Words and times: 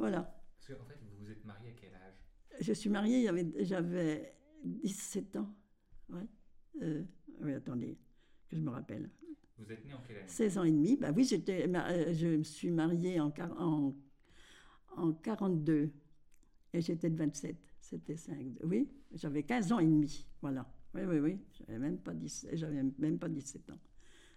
Voilà. 0.00 0.22
Parce 0.56 0.78
qu'en 0.78 0.84
fait, 0.86 0.98
vous 1.02 1.24
vous 1.24 1.30
êtes 1.30 1.44
marié 1.44 1.70
à 1.70 1.72
quel 1.74 1.94
âge? 1.94 2.14
Je 2.60 2.72
suis 2.72 2.88
mariée, 2.90 3.24
j'avais- 3.24 3.64
j'avais 3.64 4.34
17 4.64 5.36
ans. 5.36 5.54
Ouais. 6.08 6.26
Euh, 6.82 7.04
oui, 7.42 7.52
attendez, 7.52 7.98
que 8.48 8.56
je 8.56 8.60
me 8.62 8.70
rappelle. 8.70 9.10
Vous 9.58 9.70
êtes 9.70 9.84
né 9.84 9.92
en 9.92 10.00
quelle 10.06 10.16
année? 10.18 10.28
16 10.28 10.56
ans 10.58 10.64
et 10.64 10.70
demi. 10.72 10.96
Bah 10.96 11.12
oui, 11.14 11.24
j'étais, 11.24 11.68
euh, 11.68 12.14
je 12.14 12.26
me 12.28 12.42
suis 12.42 12.70
mariée 12.70 13.20
en, 13.20 13.30
quar- 13.30 13.54
en, 13.58 13.94
en 14.96 15.12
42 15.12 15.90
et 16.72 16.80
j'étais 16.80 17.10
de 17.10 17.16
27. 17.16 17.56
C'était 17.80 18.16
5. 18.16 18.38
Oui, 18.64 18.88
j'avais 19.12 19.42
15 19.42 19.70
ans 19.72 19.78
et 19.80 19.86
demi. 19.86 20.26
Voilà. 20.40 20.66
Oui, 20.94 21.02
oui, 21.06 21.18
oui. 21.18 21.38
J'avais 21.52 21.78
même 21.78 21.98
pas 21.98 22.14
17, 22.14 22.56
j'avais 22.56 22.82
même 22.98 23.18
pas 23.18 23.28
17 23.28 23.70
ans. 23.70 23.78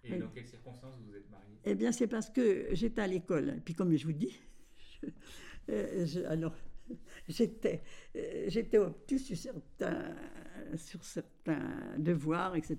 Et 0.04 0.11
Oui. 0.11 0.20
dans 0.20 0.27
quelles 0.30 0.48
circonstances 0.48 0.98
vous 1.00 1.16
êtes 1.16 1.30
marié 1.30 1.55
Eh 1.64 1.75
bien, 1.75 1.93
c'est 1.93 2.07
parce 2.07 2.30
que 2.30 2.68
j'étais 2.73 3.02
à 3.02 3.07
l'école. 3.07 3.50
Et 3.57 3.61
puis, 3.61 3.73
comme 3.73 3.95
je 3.95 4.05
vous 4.05 4.11
dis, 4.14 4.38
je- 5.02 5.07
euh, 5.70 6.05
alors, 6.27 6.55
j'étais, 7.28 7.82
euh, 8.15 8.46
j'étais 8.47 8.78
obtus 8.78 9.19
sur 9.19 9.38
certains, 9.38 10.15
devoirs, 11.97 12.55
etc. 12.55 12.78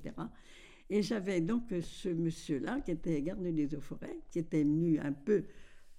Et 0.91 1.03
j'avais 1.03 1.41
donc 1.41 1.73
ce 1.81 2.09
monsieur-là, 2.09 2.81
qui 2.81 2.91
était 2.91 3.23
garde 3.23 3.43
des 3.43 3.75
eaux-forêts, 3.75 4.19
qui 4.31 4.41
était 4.41 4.63
venu 4.63 4.99
un 4.99 5.13
peu 5.13 5.45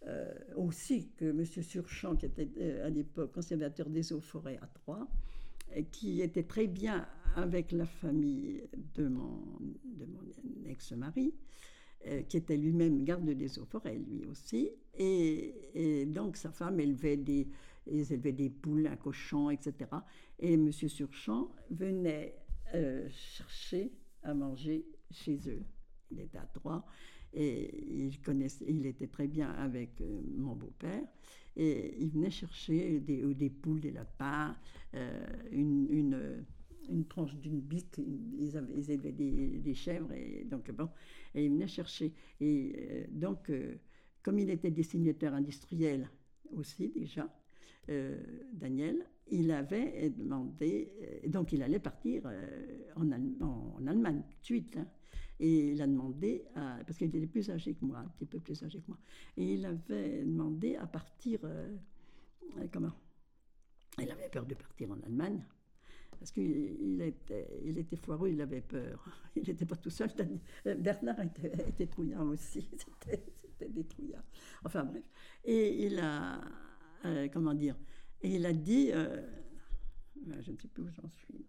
euh, 0.07 0.31
aussi 0.55 1.09
que 1.17 1.25
M. 1.25 1.43
Surchamp, 1.45 2.15
qui 2.15 2.27
était 2.27 2.79
à 2.81 2.89
l'époque 2.89 3.31
conservateur 3.31 3.89
des 3.89 4.13
eaux-forêts 4.13 4.59
à 4.61 4.67
Troyes, 4.67 5.07
qui 5.91 6.21
était 6.21 6.43
très 6.43 6.67
bien 6.67 7.07
avec 7.35 7.71
la 7.71 7.85
famille 7.85 8.63
de 8.93 9.07
mon 9.07 9.57
ex-mari, 10.65 11.33
euh, 12.07 12.21
qui 12.23 12.37
était 12.37 12.55
lui-même 12.55 13.03
garde 13.03 13.27
des 13.29 13.57
eaux-forêts, 13.57 13.97
lui 13.97 14.25
aussi. 14.25 14.69
Et, 14.97 16.05
donc 16.05 16.37
sa 16.37 16.51
femme 16.51 16.79
élevait 16.79 17.17
des, 17.17 17.47
des 17.87 18.49
poules, 18.49 18.85
un 18.85 18.95
cochon, 18.95 19.49
etc. 19.49 19.73
Et 20.37 20.53
M. 20.53 20.71
Surchamp 20.71 21.49
venait 21.71 22.35
euh, 22.75 23.07
chercher 23.09 23.91
à 24.21 24.35
manger 24.35 24.85
chez 25.09 25.39
eux. 25.47 25.63
Il 26.11 26.19
était 26.19 26.37
à 26.37 26.45
Troyes 26.45 26.85
et 27.33 28.05
il, 28.05 28.21
connaissait, 28.21 28.65
il 28.67 28.85
était 28.85 29.07
très 29.07 29.27
bien 29.27 29.49
avec 29.49 29.99
euh, 30.01 30.21
mon 30.37 30.55
beau-père. 30.55 31.03
Et 31.55 31.95
il 31.99 32.09
venait 32.09 32.29
chercher 32.29 32.99
des, 32.99 33.33
des 33.33 33.49
poules, 33.49 33.79
des 33.79 33.91
lapins, 33.91 34.55
une, 35.51 36.45
une 36.89 37.05
tranche 37.05 37.35
d'une 37.35 37.61
une- 37.97 38.35
Ils, 38.39 38.57
avaient, 38.57 38.73
ils 38.77 38.91
des, 39.11 39.73
chèvres. 39.73 40.11
Et 40.13 40.43
donc, 40.45 40.71
bon, 40.71 40.89
et 41.33 41.45
il 41.45 41.51
venait 41.51 41.67
chercher. 41.67 42.13
Et 42.39 42.73
euh, 42.77 43.05
donc, 43.11 43.49
euh, 43.49 43.75
comme 44.23 44.39
il 44.39 44.49
était 44.49 44.71
dessinateur 44.71 45.33
industriel 45.33 46.09
aussi 46.51 46.89
déjà, 46.89 47.27
euh, 47.89 48.21
Daniel, 48.53 49.05
il 49.31 49.51
avait 49.51 50.09
demandé, 50.11 50.91
donc 51.27 51.51
il 51.53 51.61
allait 51.63 51.79
partir 51.79 52.25
en, 52.95 53.09
Allem- 53.11 53.41
en 53.41 53.85
Allemagne 53.87 54.21
tout 54.29 54.39
de 54.39 54.45
suite. 54.45 54.77
hein. 54.77 54.87
et 55.39 55.71
il 55.71 55.81
a 55.81 55.87
demandé, 55.87 56.45
parce 56.53 56.97
qu'il 56.97 57.07
était 57.07 57.25
plus 57.27 57.49
âgé 57.49 57.73
que 57.73 57.83
moi, 57.83 57.99
un 57.99 58.07
petit 58.09 58.25
peu 58.25 58.39
plus 58.39 58.61
âgé 58.63 58.79
que 58.79 58.87
moi, 58.87 58.99
et 59.35 59.55
il 59.55 59.65
avait 59.65 60.23
demandé 60.23 60.75
à 60.75 60.85
partir, 60.87 61.39
comment? 62.71 62.93
Il 64.01 64.11
avait 64.11 64.29
peur 64.29 64.45
de 64.45 64.53
partir 64.55 64.91
en 64.91 64.99
Allemagne, 65.01 65.43
parce 66.19 66.31
qu'il 66.31 66.77
il 66.81 67.01
était, 67.01 67.47
il 67.63 67.77
était 67.77 67.95
foireux, 67.95 68.29
il 68.29 68.41
avait 68.41 68.61
peur. 68.61 69.05
Il 69.35 69.43
n'était 69.43 69.65
pas 69.65 69.75
tout 69.75 69.89
seul. 69.89 70.09
Bernard 70.63 71.19
était, 71.19 71.51
était 71.67 71.87
trouillard 71.87 72.25
aussi, 72.25 72.69
c'était 72.77 73.69
des 73.69 73.83
trouillards. 73.83 74.23
Enfin 74.63 74.85
bref. 74.85 75.03
Et 75.43 75.85
il 75.85 75.99
a, 75.99 76.39
euh, 77.05 77.27
comment 77.31 77.53
dire, 77.53 77.75
et 78.21 78.35
il 78.35 78.45
a 78.45 78.53
dit, 78.53 78.91
euh, 78.93 79.21
ben, 80.25 80.41
je 80.41 80.51
ne 80.51 80.57
sais 80.57 80.67
plus 80.67 80.83
où 80.83 80.89
j'en 80.89 81.09
suis. 81.09 81.45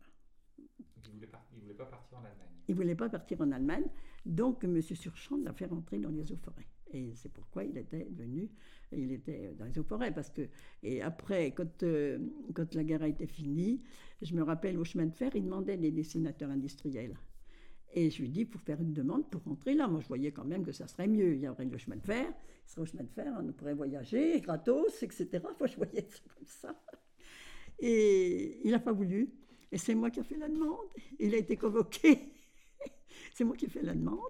il 0.58 1.08
ne 1.08 1.14
voulait, 1.14 1.28
voulait 1.60 1.74
pas 1.74 1.86
partir 1.86 2.18
en 2.18 2.24
Allemagne. 2.24 2.48
Il 2.68 2.74
ne 2.74 2.76
voulait 2.76 2.94
pas 2.96 3.08
partir 3.08 3.40
en 3.40 3.52
Allemagne, 3.52 3.86
donc 4.24 4.64
M. 4.64 4.80
Surchamp 4.82 5.38
l'a 5.38 5.52
fait 5.52 5.66
rentrer 5.66 5.98
dans 5.98 6.10
les 6.10 6.32
eaux 6.32 6.36
forêts. 6.36 6.66
Et 6.92 7.12
c'est 7.14 7.32
pourquoi 7.32 7.64
il 7.64 7.76
était 7.76 8.06
venu, 8.10 8.48
il 8.92 9.10
était 9.12 9.52
dans 9.58 9.64
les 9.64 9.78
eaux 9.78 9.84
forêts. 9.84 10.12
Parce 10.12 10.30
que, 10.30 10.48
et 10.82 11.02
après, 11.02 11.52
quand, 11.52 11.82
euh, 11.82 12.18
quand 12.54 12.74
la 12.74 12.84
guerre 12.84 13.02
a 13.02 13.08
été 13.08 13.26
finie, 13.26 13.82
je 14.22 14.34
me 14.34 14.42
rappelle 14.42 14.78
au 14.78 14.84
chemin 14.84 15.06
de 15.06 15.14
fer, 15.14 15.30
il 15.34 15.44
demandait 15.44 15.76
des 15.76 15.90
dessinateurs 15.90 16.50
industriels. 16.50 17.16
Et 17.92 18.10
je 18.10 18.20
lui 18.22 18.28
dis, 18.28 18.44
pour 18.44 18.60
faire 18.60 18.80
une 18.80 18.92
demande 18.92 19.28
pour 19.30 19.42
rentrer 19.42 19.74
là, 19.74 19.88
moi 19.88 20.00
je 20.00 20.08
voyais 20.08 20.30
quand 20.30 20.44
même 20.44 20.64
que 20.64 20.72
ça 20.72 20.86
serait 20.86 21.08
mieux. 21.08 21.34
Il 21.34 21.40
y 21.40 21.48
aurait 21.48 21.64
le 21.64 21.78
chemin 21.78 21.96
de 21.96 22.04
fer, 22.04 22.26
il 22.28 22.70
serait 22.70 22.82
au 22.82 22.86
chemin 22.86 23.04
de 23.04 23.10
fer, 23.10 23.32
on 23.38 23.52
pourrait 23.52 23.74
voyager, 23.74 24.40
gratos, 24.40 25.02
etc. 25.02 25.28
Moi 25.58 25.66
je 25.66 25.76
voyais 25.76 26.06
ça 26.08 26.18
comme 26.34 26.46
ça. 26.46 26.82
Et 27.78 28.60
il 28.64 28.70
n'a 28.70 28.80
pas 28.80 28.92
voulu. 28.92 29.32
Et 29.72 29.78
c'est 29.78 29.94
moi 29.94 30.10
qui 30.10 30.20
ai 30.20 30.24
fait 30.24 30.36
la 30.36 30.48
demande. 30.48 30.86
Il 31.18 31.34
a 31.34 31.38
été 31.38 31.56
convoqué. 31.56 32.32
c'est 33.34 33.44
moi 33.44 33.56
qui 33.56 33.66
ai 33.66 33.68
fait 33.68 33.82
la 33.82 33.94
demande 33.94 34.20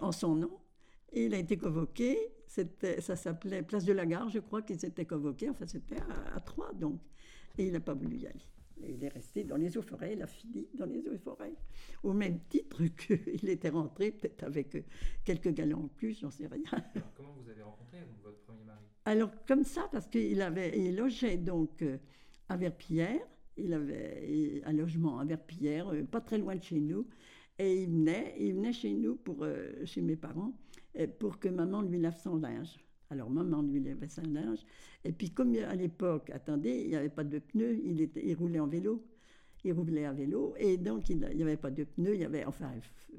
en 0.00 0.12
son 0.12 0.34
nom. 0.34 0.58
Et 1.12 1.26
il 1.26 1.34
a 1.34 1.38
été 1.38 1.56
convoqué. 1.56 2.16
Ça 2.46 3.16
s'appelait 3.16 3.62
Place 3.62 3.84
de 3.84 3.92
la 3.92 4.06
Gare, 4.06 4.28
je 4.30 4.38
crois 4.38 4.62
qu'ils 4.62 4.84
étaient 4.84 5.04
convoqués. 5.04 5.50
Enfin, 5.50 5.66
c'était 5.66 6.00
à, 6.00 6.36
à 6.36 6.40
Troyes, 6.40 6.72
donc. 6.74 7.00
Et 7.56 7.66
il 7.66 7.72
n'a 7.72 7.80
pas 7.80 7.94
voulu 7.94 8.16
y 8.16 8.26
aller. 8.26 8.46
Et 8.82 8.92
il 8.92 9.04
est 9.04 9.08
resté 9.08 9.44
dans 9.44 9.56
les 9.56 9.76
eaux 9.76 9.82
forêts, 9.82 10.12
il 10.12 10.22
a 10.22 10.26
fini 10.26 10.68
dans 10.74 10.86
les 10.86 11.06
eaux 11.08 11.16
forêts. 11.18 11.54
Au 12.02 12.12
même 12.12 12.40
titre 12.48 12.82
qu'il 12.96 13.48
était 13.48 13.70
rentré, 13.70 14.12
peut-être 14.12 14.44
avec 14.44 14.74
euh, 14.76 14.82
quelques 15.24 15.52
galons 15.52 15.84
en 15.84 15.88
plus, 15.88 16.20
j'en 16.20 16.30
sais 16.30 16.46
rien. 16.46 16.62
Alors 16.94 17.12
comment 17.16 17.34
vous 17.40 17.48
avez 17.50 17.62
rencontré 17.62 17.98
donc, 18.00 18.22
votre 18.22 18.38
premier 18.40 18.64
mari? 18.64 18.84
Alors, 19.04 19.30
comme 19.46 19.64
ça, 19.64 19.88
parce 19.90 20.06
qu'il 20.06 20.40
avait, 20.42 20.78
il 20.78 20.96
logeait 20.96 21.38
donc 21.38 21.82
euh, 21.82 21.98
à 22.48 22.56
Verpillière, 22.56 23.20
il 23.56 23.72
avait 23.72 24.62
un 24.64 24.72
logement 24.72 25.18
à 25.18 25.24
Verpillière, 25.24 25.88
euh, 25.92 26.04
pas 26.04 26.20
très 26.20 26.38
loin 26.38 26.54
de 26.54 26.62
chez 26.62 26.80
nous, 26.80 27.06
et 27.58 27.82
il 27.82 27.88
venait, 27.88 28.36
il 28.38 28.54
venait 28.54 28.72
chez 28.72 28.94
nous, 28.94 29.16
pour, 29.16 29.44
chez 29.84 30.00
mes 30.00 30.14
parents, 30.14 30.56
pour 31.06 31.38
que 31.38 31.48
maman 31.48 31.82
lui 31.82 31.98
lave 31.98 32.18
son 32.20 32.36
linge. 32.36 32.78
Alors, 33.10 33.30
maman 33.30 33.62
lui 33.62 33.80
lavait 33.80 34.08
son 34.08 34.22
linge, 34.22 34.60
et 35.04 35.12
puis 35.12 35.30
comme 35.30 35.54
à 35.56 35.74
l'époque, 35.74 36.30
attendez, 36.30 36.82
il 36.84 36.88
n'y 36.88 36.96
avait 36.96 37.08
pas 37.08 37.24
de 37.24 37.38
pneus, 37.38 37.80
il, 37.82 38.00
était, 38.02 38.34
roulait 38.34 38.60
en 38.60 38.66
vélo. 38.66 39.04
Il 39.64 39.72
roulait 39.72 40.04
à 40.04 40.12
vélo 40.12 40.54
et 40.56 40.76
donc 40.76 41.10
il 41.10 41.18
n'y 41.18 41.42
avait 41.42 41.56
pas 41.56 41.72
de 41.72 41.82
pneus, 41.82 42.14
il 42.14 42.20
y 42.20 42.24
avait, 42.24 42.44
enfin, 42.44 42.70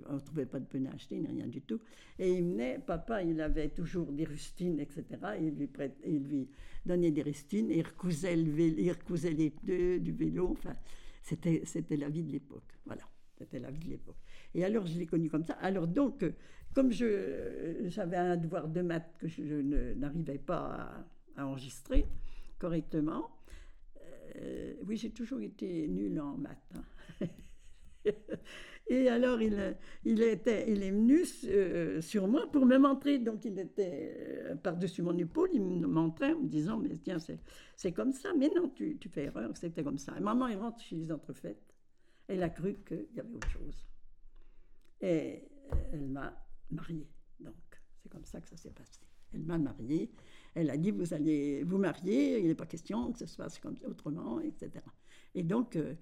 on 0.08 0.14
ne 0.14 0.20
trouvait 0.20 0.46
pas 0.46 0.60
de 0.60 0.66
pneus 0.66 0.90
achetés, 0.94 1.20
ni 1.20 1.28
rien 1.28 1.48
du 1.48 1.62
tout. 1.62 1.82
Et 2.18 2.32
il 2.32 2.44
venait, 2.44 2.80
papa, 2.80 3.22
il 3.24 3.42
avait 3.42 3.68
toujours 3.70 4.10
des 4.14 4.24
rustines, 4.24 4.80
etc. 4.80 5.04
Et 5.38 5.48
il 5.48 5.56
lui, 5.56 5.68
prête, 5.68 5.98
il 6.06 6.24
lui 6.24 6.48
donnait 6.86 7.12
des 7.12 7.24
rustines, 7.24 7.70
et 7.70 7.80
il 7.80 8.80
il 8.80 8.92
recousait 8.92 9.32
les 9.32 9.50
pneus 9.50 10.00
du 10.00 10.14
vélo. 10.14 10.52
Enfin, 10.52 10.76
c'était 11.22 11.98
la 11.98 12.08
vie 12.08 12.24
de 12.24 12.32
l'époque. 12.32 12.72
Voilà, 12.86 13.04
c'était 13.40 13.60
la 13.60 13.72
vie 13.72 13.80
de 13.80 13.90
l'époque. 13.90 14.18
Et 14.54 14.64
alors, 14.64 14.86
je 14.86 14.98
l'ai 15.00 15.06
connu 15.06 15.30
comme 15.30 15.44
ça. 15.44 15.54
Alors 15.54 15.88
donc, 15.88 16.24
comme 16.74 16.92
je, 16.92 17.86
j'avais 17.88 18.18
un 18.18 18.38
devoir 18.38 18.68
de 18.68 18.82
maths 18.82 19.16
que 19.18 19.28
je, 19.28 19.62
n'arrivais 19.96 20.38
pas 20.38 21.06
à, 21.36 21.46
enregistrer 21.46 22.06
correctement, 22.60 23.30
euh, 24.36 24.74
oui, 24.86 24.98
j'ai 24.98 25.12
toujours 25.12 25.42
été 25.42 25.88
nulle 25.88 26.20
en 26.20 26.38
maths. 26.38 26.74
hein. 26.76 27.28
Et 28.92 29.08
alors, 29.08 29.40
il, 29.40 29.78
il, 30.04 30.24
était, 30.24 30.66
il 30.72 30.82
est 30.82 30.90
venu 30.90 31.24
euh, 31.46 32.02
sur 32.02 32.28
moi 32.28 32.52
pour 32.52 32.66
me 32.66 32.78
montrer. 32.78 33.20
Donc, 33.20 33.46
il 33.46 33.60
était 33.60 34.16
euh, 34.18 34.56
par-dessus 34.56 35.04
mon 35.04 35.16
épaule, 35.16 35.50
il 35.54 35.62
me 35.62 35.86
montrait 35.86 36.34
en 36.34 36.40
me 36.40 36.48
disant 36.48 36.78
Mais 36.78 36.98
tiens, 36.98 37.18
c'est, 37.20 37.92
comme 37.92 38.14
ça. 38.14 38.30
Mais 38.36 38.50
non, 38.56 38.70
tu, 38.70 38.98
fais 39.12 39.26
erreur, 39.26 39.56
c'était 39.56 39.84
comme 39.84 40.00
ça. 40.00 40.16
Et 40.18 40.22
maman, 40.22 40.48
elle 40.48 40.58
rentre 40.58 40.82
chez 40.82 40.96
les 40.96 41.12
entrefaites. 41.12 41.69
Elle 42.30 42.44
a 42.44 42.50
cru 42.50 42.76
qu'il 42.86 43.08
y 43.16 43.20
avait 43.20 43.34
autre 43.34 43.50
chose. 43.50 43.88
Et 45.02 45.42
elle 45.92 46.08
m'a 46.08 46.32
mariée. 46.70 47.10
Donc, 47.40 47.56
c'est 47.98 48.10
comme 48.10 48.24
ça 48.24 48.40
que 48.40 48.48
ça 48.48 48.56
s'est 48.56 48.70
passé. 48.70 49.02
Elle 49.34 49.42
m'a 49.42 49.58
mariée. 49.58 50.12
Elle 50.54 50.70
a 50.70 50.78
dit 50.78 50.92
Vous 50.92 51.12
allez 51.12 51.64
vous 51.64 51.80
marier, 51.80 52.40
il 52.40 52.48
n'est 52.48 52.56
pas 52.56 52.68
question 52.68 53.12
que 53.12 53.18
ce 53.18 53.26
soit 53.26 53.60
comme 53.60 53.76
autrement, 53.84 54.40
etc. 54.42 54.70
Et 55.34 55.42
donc, 55.42 55.76
euh, 55.76 55.96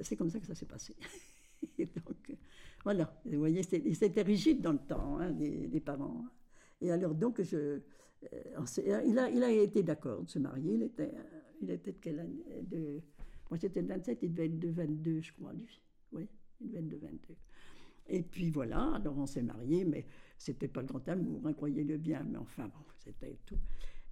c'est 0.00 0.16
comme 0.16 0.30
ça 0.30 0.40
que 0.40 0.46
ça 0.46 0.54
s'est 0.54 0.66
passé. 0.66 0.96
Et 1.78 1.84
donc, 1.84 2.30
euh, 2.30 2.34
voilà, 2.82 3.14
vous 3.26 3.38
voyez, 3.38 3.62
c'était 3.62 4.22
rigide 4.22 4.62
dans 4.62 4.72
le 4.72 4.78
temps, 4.78 5.18
hein, 5.18 5.30
les, 5.30 5.80
parents. 5.80 6.24
Et 6.80 6.90
alors, 6.90 7.14
donc, 7.14 7.42
je, 7.42 7.80
euh, 8.32 9.02
il, 9.06 9.18
a, 9.18 9.28
il 9.28 9.42
a 9.42 9.50
été 9.50 9.82
d'accord 9.82 10.22
de 10.22 10.30
se 10.30 10.38
marier. 10.38 10.74
Il 10.74 10.82
était, 10.84 11.12
il 11.60 11.70
était 11.70 11.92
de 11.92 11.98
quelle 11.98 12.20
année? 12.20 12.62
De, 12.62 13.02
Moi, 13.50 13.58
j'étais 13.60 13.82
de 13.82 13.88
27, 13.88 14.18
il 14.22 14.34
devait 14.34 14.46
être 14.46 14.58
de 14.58 14.68
22, 14.68 15.20
je 15.20 15.32
crois, 15.32 15.52
lui. 15.52 15.80
Oui, 16.12 16.28
il 16.60 16.68
devait 16.68 16.80
être 16.80 16.88
de 16.88 16.96
22. 16.96 17.18
Et 18.08 18.22
puis 18.22 18.50
voilà, 18.50 18.94
alors 18.94 19.18
on 19.18 19.26
s'est 19.26 19.42
mariés, 19.42 19.84
mais 19.84 20.06
c'était 20.38 20.68
pas 20.68 20.80
le 20.80 20.86
grand 20.86 21.08
amour, 21.08 21.46
hein, 21.46 21.52
croyez-le 21.52 21.96
bien, 21.96 22.22
mais 22.22 22.38
enfin, 22.38 22.68
bon, 22.68 22.84
c'était 22.98 23.36
tout. 23.44 23.58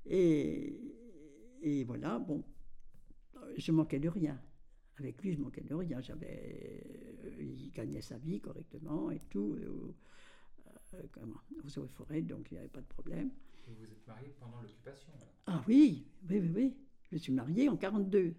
Et, 0.06 0.81
et 1.62 1.84
voilà, 1.84 2.19
bon, 2.19 2.42
je 3.56 3.72
manquais 3.72 3.98
de 3.98 4.08
rien. 4.08 4.40
Avec 4.98 5.22
lui, 5.22 5.32
je 5.32 5.40
manquais 5.40 5.62
de 5.62 5.75
rien. 5.75 6.00
J'avais, 6.00 6.84
euh, 7.25 7.42
il 7.42 7.70
gagnait 7.72 8.00
sa 8.00 8.16
vie 8.19 8.40
correctement 8.40 9.10
et 9.10 9.19
tout, 9.31 9.54
euh, 9.54 9.94
euh, 10.94 11.02
comment, 11.10 11.40
aux 11.64 11.86
forêts, 11.88 12.22
donc 12.22 12.50
il 12.50 12.54
n'y 12.54 12.58
avait 12.58 12.69
pas 12.69 12.81
de 12.81 12.86
problème. 12.86 13.31
Et 13.66 13.72
vous 13.72 13.84
êtes 13.84 14.06
marié 14.06 14.34
pendant 14.38 14.60
l'occupation 14.60 15.12
Ah 15.46 15.64
oui, 15.66 16.06
oui, 16.28 16.38
oui, 16.38 16.50
oui. 16.54 16.76
Je 17.10 17.16
me 17.16 17.19
suis 17.19 17.32
mariée 17.32 17.69
en 17.69 17.76
42. 17.76 18.34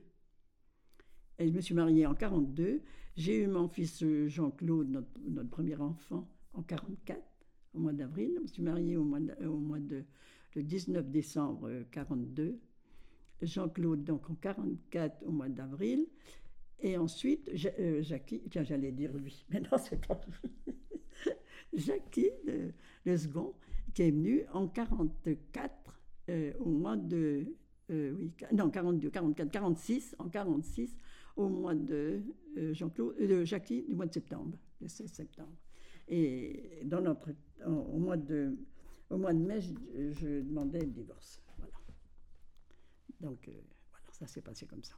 Et 1.40 1.48
je 1.48 1.54
me 1.54 1.62
suis 1.62 1.76
mariée 1.76 2.06
en 2.06 2.16
42. 2.16 2.82
J'ai 3.16 3.44
eu 3.44 3.48
mon 3.48 3.68
fils 3.68 4.04
euh, 4.04 4.28
Jean-Claude, 4.28 4.90
notre, 4.90 5.50
premier 5.50 5.76
enfant, 5.76 6.28
en 6.54 6.62
44, 6.62 7.22
au 7.74 7.80
mois 7.80 7.94
d'avril. 7.94 8.34
Je 8.36 8.42
me 8.42 8.48
suis 8.48 8.64
mariée 8.64 8.98
au 8.98 9.04
mois 9.04 9.20
de, 9.80 10.04
le 10.56 10.64
19 10.64 11.10
décembre 11.10 11.70
42. 11.92 12.60
Jean-Claude, 13.42 14.04
donc 14.04 14.30
en 14.30 14.36
44, 14.36 15.24
au 15.26 15.32
mois 15.32 15.50
d'avril. 15.50 16.08
Et 16.80 16.98
ensuite, 16.98 17.50
euh, 17.80 18.02
Jackie, 18.02 18.42
tiens, 18.50 18.64
j'allais 18.64 18.92
dire 18.92 19.14
lui, 19.14 19.46
mais 19.50 19.60
non, 19.60 19.78
c'est 19.78 20.06
pas 20.06 20.20
lui. 20.28 20.76
Jackie, 21.74 22.30
le, 23.06 23.18
second, 23.18 23.54
qui 23.94 24.04
est 24.04 24.12
venu 24.12 24.44
en 24.54 24.68
44, 24.68 26.02
euh, 26.30 26.54
au 26.60 26.70
mois 26.70 26.98
de. 26.98 27.46
euh, 27.92 28.16
oui, 28.18 28.32
non, 28.54 28.70
42, 28.70 29.10
44, 29.10 29.52
46, 29.52 30.16
en 30.20 30.30
46, 30.30 30.98
au 31.36 31.50
mois 31.50 31.76
de 31.76 32.22
euh, 32.58 32.74
Jean-Claude, 32.74 33.16
euh, 33.20 33.28
de 33.28 33.46
Jackie, 33.46 33.84
du 33.84 33.96
mois 33.96 34.06
de 34.06 34.14
septembre, 34.14 34.58
le 34.82 34.88
16 34.88 35.12
septembre. 35.12 35.56
Et 36.08 36.82
dans 36.86 37.02
notre, 37.02 37.32
au, 37.66 37.98
mois 37.98 38.18
de, 38.18 38.56
au 39.10 39.18
mois 39.18 39.34
de 39.34 39.40
mai, 39.40 39.60
je, 39.62 39.74
je 40.12 40.42
demandais 40.42 40.80
le 40.80 40.92
divorce. 40.92 41.42
Voilà. 41.58 41.74
Donc, 43.20 43.48
euh, 43.48 43.52
voilà, 43.92 44.06
ça 44.12 44.28
s'est 44.28 44.42
passé 44.42 44.66
comme 44.66 44.84
ça. 44.84 44.96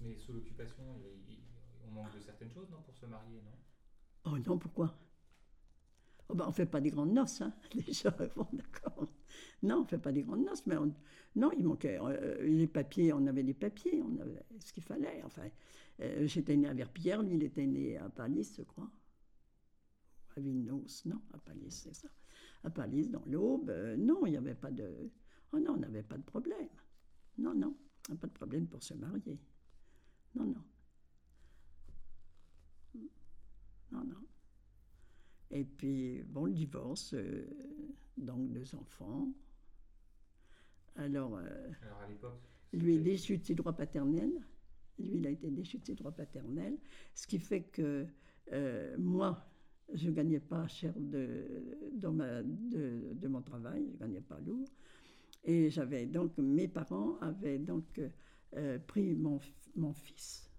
Mais 0.00 0.16
sous 0.16 0.32
l'occupation, 0.32 0.82
on 1.86 1.90
manque 1.90 2.14
de 2.14 2.20
certaines 2.20 2.50
choses, 2.50 2.70
non, 2.70 2.82
pour 2.82 2.96
se 2.96 3.06
marier, 3.06 3.40
non? 3.42 3.52
Oh 4.26 4.38
non, 4.38 4.58
pourquoi? 4.58 4.94
Ben, 6.34 6.44
On 6.46 6.48
ne 6.48 6.52
fait 6.52 6.66
pas 6.66 6.80
des 6.80 6.90
grandes 6.90 7.12
noces, 7.12 7.40
hein, 7.42 7.52
déjà. 7.74 8.10
Bon, 8.36 8.46
d'accord. 8.52 9.08
Non, 9.62 9.78
on 9.78 9.82
ne 9.82 9.86
fait 9.86 9.98
pas 9.98 10.12
des 10.12 10.22
grandes 10.22 10.44
noces, 10.44 10.66
mais 10.66 10.76
on- 10.76 10.94
non, 11.36 11.50
il 11.58 11.64
manquait 11.64 11.98
euh, 12.00 12.42
les 12.42 12.66
papiers, 12.68 13.12
on 13.12 13.26
avait 13.26 13.42
des 13.42 13.54
papiers, 13.54 14.02
on 14.02 14.20
avait 14.20 14.44
ce 14.60 14.72
qu'il 14.72 14.82
fallait. 14.84 15.22
Enfin, 15.24 15.42
euh, 16.00 16.26
j'étais 16.26 16.56
né 16.56 16.68
à 16.68 16.74
Verpillière, 16.74 17.22
lui, 17.22 17.36
il 17.36 17.42
était 17.42 17.66
né 17.66 17.96
à 17.98 18.08
Palis, 18.08 18.54
je 18.56 18.62
crois. 18.62 18.90
À 20.36 20.40
Vilnos, 20.40 21.04
non, 21.06 21.20
à 21.32 21.38
Palis, 21.38 21.70
c'est 21.70 21.94
ça. 21.94 22.08
À 22.64 22.70
Palis, 22.70 23.08
dans 23.08 23.22
l'Aube, 23.26 23.70
euh, 23.70 23.96
non, 23.96 24.26
il 24.26 24.30
n'y 24.32 24.36
avait 24.36 24.54
pas 24.54 24.70
de... 24.70 25.10
Oh 25.52 25.58
non, 25.58 25.74
on 25.74 25.76
n'avait 25.78 26.02
pas 26.02 26.18
de 26.18 26.22
problème. 26.22 26.68
Non, 27.38 27.54
non, 27.54 27.76
pas 28.20 28.26
de 28.26 28.32
problème 28.32 28.66
pour 28.66 28.82
se 28.82 28.94
marier. 28.94 29.38
Non, 30.34 30.44
non. 30.46 30.64
Non, 33.90 34.04
non. 34.04 34.23
Et 35.54 35.64
puis, 35.64 36.22
bon, 36.24 36.46
le 36.46 36.52
divorce, 36.52 37.14
euh, 37.14 37.46
donc 38.18 38.50
deux 38.52 38.74
enfants. 38.74 39.32
Alors, 40.96 41.36
euh, 41.36 41.70
Alors 41.82 42.00
à 42.00 42.08
l'époque, 42.08 42.40
lui 42.72 42.96
est 42.96 42.98
déchu 42.98 43.38
de 43.38 43.44
ses 43.44 43.54
droits 43.54 43.72
paternels. 43.72 44.32
Lui, 44.98 45.16
il 45.18 45.26
a 45.26 45.30
été 45.30 45.50
déchu 45.50 45.78
de 45.78 45.84
ses 45.86 45.94
droits 45.94 46.12
paternels. 46.12 46.76
Ce 47.14 47.26
qui 47.26 47.38
fait 47.38 47.62
que 47.62 48.06
euh, 48.52 48.96
moi, 48.98 49.48
je 49.92 50.08
ne 50.08 50.14
gagnais 50.14 50.40
pas 50.40 50.66
cher 50.66 50.92
de, 50.96 51.46
dans 51.92 52.12
ma, 52.12 52.42
de, 52.42 53.12
de 53.14 53.28
mon 53.28 53.42
travail, 53.42 53.84
je 53.86 53.92
ne 53.92 53.98
gagnais 53.98 54.20
pas 54.20 54.40
lourd. 54.40 54.68
Et 55.44 55.70
j'avais 55.70 56.06
donc, 56.06 56.36
mes 56.38 56.68
parents 56.68 57.16
avaient 57.20 57.58
donc 57.58 58.00
euh, 58.56 58.78
pris 58.86 59.14
mon, 59.14 59.38
mon 59.76 59.92
fils. 59.92 60.50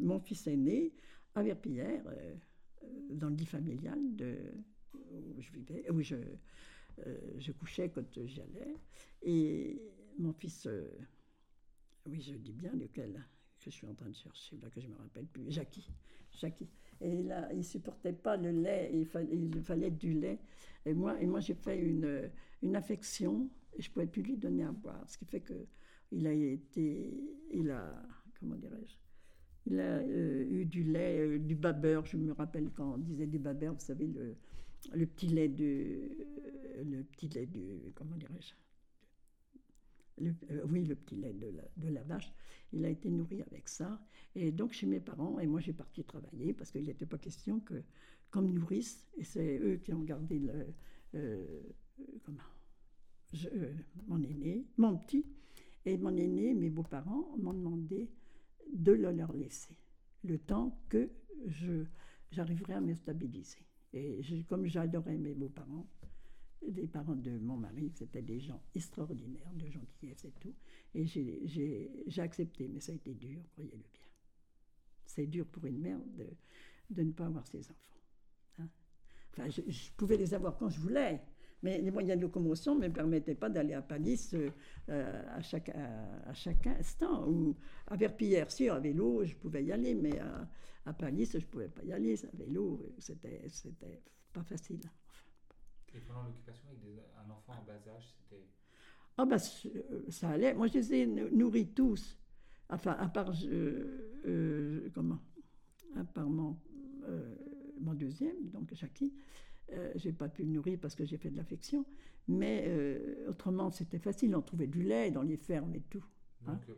Mon 0.00 0.18
fils 0.20 0.46
aîné 0.46 0.92
à 1.34 1.42
Verpillière, 1.42 2.02
dans 3.10 3.28
le 3.28 3.36
lit 3.36 3.46
familial 3.46 3.98
où 5.12 5.40
je 5.40 5.52
vivais, 5.52 5.90
où 5.90 6.00
je, 6.00 6.16
euh, 7.06 7.18
je 7.38 7.52
couchais 7.52 7.90
quand 7.90 8.24
j'y 8.24 8.40
allais. 8.40 8.74
Et 9.22 9.82
mon 10.18 10.32
fils, 10.32 10.66
euh, 10.66 10.88
oui, 12.06 12.20
je 12.20 12.34
dis 12.34 12.52
bien 12.52 12.72
lequel 12.72 13.24
que 13.58 13.70
je 13.70 13.70
suis 13.70 13.86
en 13.86 13.94
train 13.94 14.08
de 14.08 14.16
chercher, 14.16 14.56
là 14.58 14.70
que 14.70 14.80
je 14.80 14.88
me 14.88 14.96
rappelle 14.96 15.26
plus, 15.26 15.50
Jackie. 15.50 15.90
Jackie. 16.32 16.68
Et 17.00 17.22
là, 17.22 17.52
il 17.52 17.64
supportait 17.64 18.12
pas 18.12 18.36
le 18.36 18.50
lait, 18.50 18.90
il 18.94 19.06
fallait, 19.06 19.34
il 19.36 19.62
fallait 19.62 19.90
du 19.90 20.14
lait. 20.14 20.38
Et 20.86 20.94
moi, 20.94 21.20
et 21.20 21.26
moi 21.26 21.40
j'ai 21.40 21.54
fait 21.54 21.78
une, 21.78 22.30
une 22.62 22.76
affection 22.76 23.50
et 23.74 23.82
je 23.82 23.90
pouvais 23.90 24.06
plus 24.06 24.22
lui 24.22 24.36
donner 24.36 24.64
à 24.64 24.72
boire. 24.72 25.02
Ce 25.08 25.18
qui 25.18 25.24
fait 25.26 25.40
que 25.40 25.66
il 26.12 26.26
a 26.26 26.32
été, 26.32 27.20
il 27.52 27.70
a, 27.70 28.02
comment 28.38 28.56
dirais-je, 28.56 28.96
il 29.66 29.78
a 29.80 29.98
euh, 29.98 30.46
eu 30.50 30.64
du 30.64 30.82
lait, 30.84 31.18
euh, 31.18 31.38
du 31.38 31.54
babeur. 31.54 32.06
Je 32.06 32.16
me 32.16 32.32
rappelle 32.32 32.70
quand 32.74 32.94
on 32.94 32.98
disait 32.98 33.26
du 33.26 33.38
babeur, 33.38 33.74
vous 33.74 33.80
savez, 33.80 34.06
le, 34.06 35.06
petit 35.06 35.28
lait 35.28 35.48
de, 35.48 35.64
euh, 35.64 36.84
le 36.84 37.04
petit 37.04 37.28
lait 37.28 37.46
du, 37.46 37.92
comment 37.94 38.16
dirais-je, 38.16 38.54
oui, 40.68 40.84
le 40.84 40.94
petit 40.94 41.16
lait 41.16 41.32
de 41.32 41.46
la, 41.46 41.62
de 41.76 42.06
vache. 42.06 42.32
Il 42.72 42.84
a 42.84 42.88
été 42.88 43.10
nourri 43.10 43.42
avec 43.42 43.68
ça. 43.68 44.00
Et 44.34 44.52
donc, 44.52 44.72
chez 44.72 44.86
mes 44.86 45.00
parents, 45.00 45.38
et 45.40 45.46
moi, 45.46 45.60
j'ai 45.60 45.72
parti 45.72 46.04
travailler 46.04 46.52
parce 46.52 46.70
qu'il 46.70 46.84
n'était 46.84 47.06
pas 47.06 47.18
question 47.18 47.60
que, 47.60 47.82
comme 48.30 48.52
nourrice, 48.52 49.08
et 49.16 49.24
c'est 49.24 49.58
eux 49.58 49.76
qui 49.76 49.92
ont 49.92 50.02
gardé 50.02 50.38
le, 50.38 50.66
comment, 52.22 52.38
mon 54.08 54.22
aîné, 54.22 54.66
mon 54.76 54.96
petit, 54.98 55.24
et 55.86 55.96
mon 55.96 56.14
aîné, 56.16 56.54
mes 56.54 56.68
beaux-parents 56.68 57.34
m'ont 57.38 57.54
demandé 57.54 58.10
de 58.72 58.92
le 58.92 59.10
leur 59.10 59.32
laisser, 59.32 59.76
le 60.24 60.38
temps 60.38 60.78
que 60.88 61.10
je, 61.46 61.84
j'arriverai 62.30 62.74
à 62.74 62.80
me 62.80 62.94
stabiliser. 62.94 63.66
Et 63.92 64.20
comme 64.48 64.66
j'adorais 64.66 65.16
mes 65.16 65.34
beaux-parents, 65.34 65.88
les 66.62 66.86
parents 66.86 67.16
de 67.16 67.38
mon 67.38 67.56
mari, 67.56 67.90
c'était 67.94 68.22
des 68.22 68.38
gens 68.38 68.62
extraordinaires, 68.74 69.52
de 69.54 69.68
gentillesse 69.68 70.24
et 70.24 70.32
tout. 70.40 70.54
Et 70.94 71.06
j'ai, 71.06 72.20
accepté, 72.20 72.68
mais 72.68 72.80
ça 72.80 72.92
a 72.92 72.94
été 72.94 73.14
dur, 73.14 73.42
croyez-le 73.52 73.78
bien. 73.92 74.06
C'est 75.06 75.26
dur 75.26 75.46
pour 75.46 75.64
une 75.66 75.78
mère 75.78 75.98
de, 76.16 76.26
de 76.90 77.02
ne 77.02 77.12
pas 77.12 77.26
avoir 77.26 77.46
ses 77.46 77.60
enfants. 77.70 78.00
hein. 78.58 78.68
Enfin, 79.32 79.48
je 79.48 79.90
pouvais 79.96 80.16
les 80.16 80.34
avoir 80.34 80.56
quand 80.56 80.68
je 80.68 80.78
voulais, 80.78 81.20
mais 81.62 81.80
les 81.80 81.90
moyens 81.90 82.16
de 82.18 82.22
locomotion 82.22 82.74
ne 82.74 82.88
me 82.88 82.92
permettaient 82.92 83.34
pas 83.34 83.48
d'aller 83.50 83.74
à 83.74 83.82
Palis 83.82 84.30
euh, 84.34 84.50
euh, 84.88 85.22
à, 85.36 85.42
chaque, 85.42 85.68
à, 85.70 86.28
à 86.30 86.34
chaque 86.34 86.66
instant. 86.66 87.28
Ou 87.28 87.56
à 87.86 87.96
Verpillière, 87.96 88.50
si, 88.50 88.68
à 88.68 88.78
vélo, 88.78 89.24
je 89.24 89.34
pouvais 89.34 89.64
y 89.64 89.72
aller, 89.72 89.94
mais 89.94 90.18
à, 90.18 90.48
à 90.86 90.92
Palis, 90.92 91.30
je 91.32 91.38
ne 91.38 91.42
pouvais 91.44 91.68
pas 91.68 91.82
y 91.84 91.92
aller. 91.92 92.14
À 92.24 92.36
vélo, 92.36 92.94
c'était, 92.98 93.42
pas 94.32 94.42
facile. 94.42 94.80
Et 95.94 96.00
pendant 96.00 96.22
l'occupation, 96.24 96.68
avec 96.68 96.80
des- 96.80 97.00
un 97.18 97.30
enfant 97.30 97.54
en 97.60 97.64
bas 97.64 97.72
âge, 97.96 98.14
c'était? 98.16 98.44
Ah 99.18 99.26
bah 99.26 99.36
euh, 99.66 100.04
ça 100.08 100.30
allait. 100.30 100.54
Moi, 100.54 100.68
je 100.68 100.74
les 100.74 100.94
ai 100.94 101.06
nou- 101.06 101.28
nourris 101.30 101.68
tous. 101.74 102.16
Enfin, 102.68 102.92
à 102.92 103.08
part 103.08 103.32
euh, 103.44 104.88
comment? 104.94 105.18
À 105.96 106.04
part 106.04 106.28
mon, 106.30 106.56
euh, 107.08 107.34
mon 107.80 107.94
deuxième, 107.94 108.48
donc 108.50 108.72
Jackie, 108.74 109.12
euh, 109.74 109.92
j'ai 109.96 110.12
pas 110.12 110.28
pu 110.28 110.42
le 110.42 110.48
nourrir 110.50 110.78
parce 110.80 110.94
que 110.94 111.04
j'ai 111.04 111.16
fait 111.16 111.30
de 111.30 111.36
l'affection. 111.36 111.84
Mais 112.28 112.64
euh, 112.68 113.26
autrement, 113.28 113.70
c'était 113.70 113.98
facile. 113.98 114.34
On 114.36 114.42
trouvait 114.42 114.66
du 114.66 114.82
lait 114.82 115.10
dans 115.10 115.22
les 115.22 115.36
fermes 115.36 115.74
et 115.74 115.80
tout. 115.90 116.04
Donc 116.46 116.48
Hein 116.48 116.60
euh, 116.68 116.74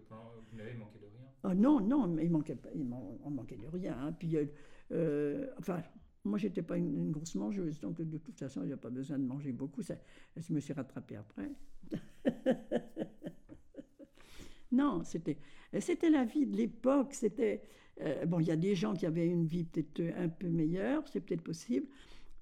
vous 0.51 0.57
n'avez 0.57 0.75
manqué 0.75 0.99
de 0.99 1.07
rien. 1.07 1.27
Ah 1.45 1.55
non, 1.55 1.81
non, 1.81 2.07
mais 2.09 2.25
il 2.25 2.31
manquait 2.31 2.57
il 2.75 2.85
man- 2.85 3.19
on 3.25 3.31
manquait 3.31 3.57
de 3.57 3.67
rien. 3.67 3.97
hein. 3.99 4.13
Puis, 4.13 4.37
euh, 4.93 5.47
enfin, 5.59 5.83
moi, 6.25 6.39
j'étais 6.39 6.63
pas 6.63 6.77
une, 6.77 6.95
une 6.95 7.11
grosse 7.11 7.35
mangeuse, 7.35 7.81
donc 7.81 8.01
de 8.01 8.19
toute 8.19 8.39
façon, 8.39 8.63
il 8.63 8.69
n'y 8.69 8.73
a 8.73 8.77
pas 8.77 8.91
besoin 8.91 9.19
de 9.19 9.25
manger 9.25 9.53
beaucoup. 9.53 9.83
Ça, 9.83 9.95
je 10.37 10.53
me 10.53 10.61
suis 10.61 10.73
rattrapée 10.73 11.17
après. 11.17 11.51
non, 14.73 15.03
c'était, 15.05 15.39
c'était 15.81 16.11
la 16.11 16.25
vie 16.25 16.47
de 16.47 16.57
l'époque. 16.57 17.15
C'était 17.15 17.63
bon, 18.27 18.41
il 18.41 18.47
y 18.47 18.51
a 18.51 18.57
des 18.57 18.75
gens 18.75 18.95
qui 18.95 19.07
avaient 19.07 19.29
une 19.29 19.47
vie 19.47 19.65
peut-être 19.65 20.01
un 20.17 20.29
peu 20.29 20.49
meilleure, 20.49 21.07
c'est 21.09 21.21
peut-être 21.21 21.43
possible, 21.43 21.87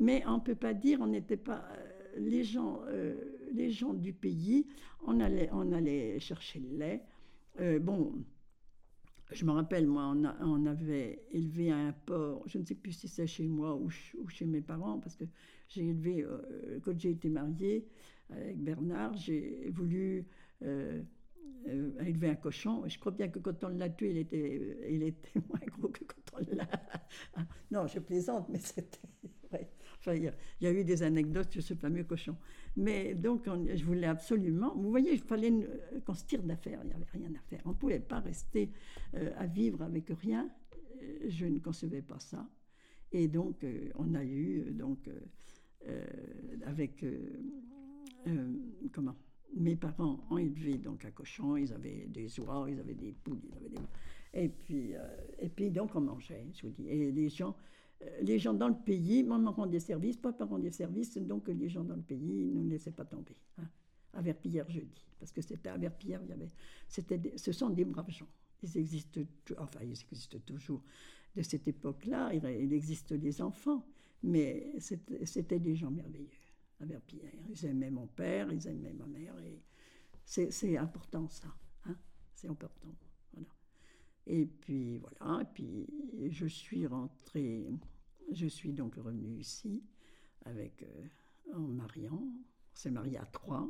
mais 0.00 0.25
on 0.26 0.40
peut 0.40 0.54
pas 0.57 0.75
dire, 0.75 1.00
on 1.00 1.07
n'était 1.09 1.37
pas 1.37 1.64
euh, 1.73 2.21
les 2.21 2.45
gens, 2.45 2.80
euh, 2.88 3.14
les 3.52 3.71
gens 3.71 3.95
du 3.95 4.12
pays. 4.12 4.66
On 5.07 5.21
allait, 5.21 5.49
on 5.52 5.73
allait 5.73 6.19
chercher 6.21 6.61
le 6.61 6.76
lait. 6.78 7.02
Euh, 7.61 7.78
bon, 7.78 8.14
je 9.33 9.45
me 9.45 9.52
rappelle, 9.52 9.87
moi, 9.87 10.12
on, 10.40 10.66
avait 10.66 11.23
élevé 11.30 11.71
un 11.71 11.92
porc, 11.92 12.42
je 12.47 12.59
ne 12.59 12.64
sais 12.64 12.75
plus 12.75 12.92
si 12.92 13.07
c'est 13.09 13.26
chez 13.28 13.47
moi 13.47 13.76
ou, 13.76 13.88
ch- 13.90 14.16
ou 14.21 14.28
chez 14.28 14.45
mes 14.45 14.61
parents, 14.61 14.99
parce 14.99 15.14
que 15.14 15.25
j'ai 15.69 15.87
élevé, 15.88 16.26
quand 16.83 16.99
j'ai 16.99 17.11
été 17.11 17.28
mariée 17.28 17.87
avec 18.30 18.59
Bernard, 18.59 19.16
j'ai 19.16 19.71
voulu 19.71 20.26
élever 22.00 22.28
un 22.30 22.35
cochon. 22.35 22.83
Je 22.88 22.99
crois 22.99 23.12
bien 23.12 23.28
que 23.28 23.38
quand 23.38 23.62
on 23.64 23.69
l'a 23.69 23.88
tué, 23.90 24.11
il 24.11 24.16
était, 24.19 24.78
il 24.90 25.02
était 25.02 25.40
moins 25.49 25.61
gros 25.69 25.88
que 25.88 26.04
quand 26.04 26.38
on 26.40 26.54
l'a. 26.57 26.69
Non, 27.71 27.87
je 27.87 27.99
plaisante, 28.00 28.49
mais 28.49 28.59
c'était. 28.59 28.99
Il 30.09 30.33
y, 30.61 30.66
a- 30.66 30.73
eu 30.73 30.85
des 30.85 31.02
anecdotes 31.02 31.50
sur 31.52 31.62
ce 31.62 31.75
fameux 31.75 32.04
cochon. 32.04 32.37
Mais 32.76 33.14
donc, 33.14 33.45
on- 33.47 33.66
je 33.75 33.85
voulais 33.85 34.07
absolument. 34.07 34.75
Vous 34.75 34.90
voyez, 34.90 35.12
il 35.12 35.21
fallait 35.21 35.50
euh, 35.52 36.00
qu'on 36.04 36.14
se 36.14 36.25
tire 36.25 36.42
d'affaire. 36.42 36.80
Il 36.83 36.88
n'y 36.88 36.95
avait 36.95 37.04
rien 37.12 37.30
à 37.35 37.40
faire. 37.49 37.61
On 37.64 37.71
ne 37.71 37.75
pouvait 37.75 38.00
pas 38.00 38.21
rester 38.21 38.71
euh, 39.14 39.30
à 39.37 39.47
vivre 39.47 39.83
avec 39.83 40.09
rien. 40.23 40.50
Euh, 41.02 41.28
Je 41.28 41.47
ne 41.47 41.59
concevais 41.59 42.02
pas 42.02 42.19
ça. 42.21 42.49
Et 43.12 43.26
donc, 43.28 43.66
on 43.97 44.14
a 44.14 44.25
eu, 44.25 44.71
donc, 44.73 45.11
avec. 46.64 47.04
comment 48.92 49.16
mes 49.57 49.75
parents 49.75 50.21
ont 50.30 50.38
élevé 50.38 50.75
donc 50.78 51.04
un 51.04 51.11
cochon, 51.11 51.57
ils 51.57 51.73
avaient 51.73 52.07
des 52.07 52.38
oies, 52.38 52.66
ils 52.71 52.78
avaient 52.78 52.95
des 52.95 53.11
poules, 53.12 53.40
ils 53.50 53.57
avaient 53.57 53.69
des... 53.69 53.78
Et 54.33 54.49
puis, 54.49 54.92
et 55.40 55.49
puis 55.49 55.71
donc 55.73 55.97
on 55.97 56.00
mangeait, 56.02 56.47
je 56.54 56.69
vous 56.69 56.73
dis. 56.73 56.87
Et 56.88 57.11
les 57.11 57.28
gens, 57.28 57.57
les 58.23 58.38
gens 58.38 58.54
dans 58.54 58.69
le 58.69 58.75
pays, 58.75 59.23
maman 59.23 59.52
rendait 59.52 59.80
service, 59.80 60.16
papa 60.16 60.45
rendait 60.45 60.71
service, 60.71 61.16
donc 61.19 61.49
les 61.49 61.69
gens 61.69 61.85
dans 61.85 61.97
le 61.97 62.02
pays 62.02 62.50
ne 62.54 62.69
laissaient 62.69 62.92
pas 62.92 63.04
tomber. 63.04 63.37
Hein, 63.59 63.69
à 64.12 64.23
Verpillière 64.23 64.69
jeudi, 64.69 65.07
parce 65.19 65.33
que 65.33 65.40
c'était 65.40 65.69
à 65.69 65.76
Verpillière, 65.76 66.21
il 66.25 66.30
y 66.30 66.33
avait, 66.33 66.49
c'était, 66.88 67.21
ce 67.37 67.52
sont 67.52 67.71
des 67.71 67.85
braves 67.85 68.11
gens. 68.11 68.28
Ils 68.62 68.76
existent, 68.78 69.21
enfin 69.59 69.80
ils 69.83 69.92
existent 69.92 70.38
toujours. 70.45 70.83
De 71.35 71.42
cette 71.42 71.69
époque-là, 71.69 72.33
il, 72.35 72.73
existe 72.73 73.14
des 73.14 73.40
enfants, 73.40 73.87
mais 74.23 74.73
c'était, 74.80 75.61
des 75.61 75.76
gens 75.76 75.90
merveilleux 75.90 76.28
à 76.80 76.85
Verpillière. 76.85 77.33
Ils 77.49 77.66
aimaient 77.66 77.90
mon 77.90 78.09
père, 78.09 78.52
ils 78.52 78.66
aimaient 78.66 78.92
ma 78.92 79.07
mère, 79.07 79.38
et 79.38 79.62
c'est, 80.25 80.76
important 80.76 81.28
ça. 81.28 81.49
hein, 81.87 81.97
c'est 82.35 82.49
important. 82.49 82.88
Et 84.26 84.47
puis 84.47 84.99
voilà, 84.99 85.42
et 85.42 85.47
puis 85.52 85.87
je 86.30 86.47
suis 86.47 86.87
rentrée, 86.87 87.66
je 88.33 88.47
suis 88.47 88.73
donc 88.73 88.95
revenue 88.97 89.39
ici 89.39 89.83
avec, 90.45 90.83
euh, 90.83 91.55
en 91.55 91.61
mariant. 91.61 92.23
On 92.23 92.77
s'est 92.77 92.91
marié 92.91 93.19
à 93.19 93.27
trois. 93.27 93.69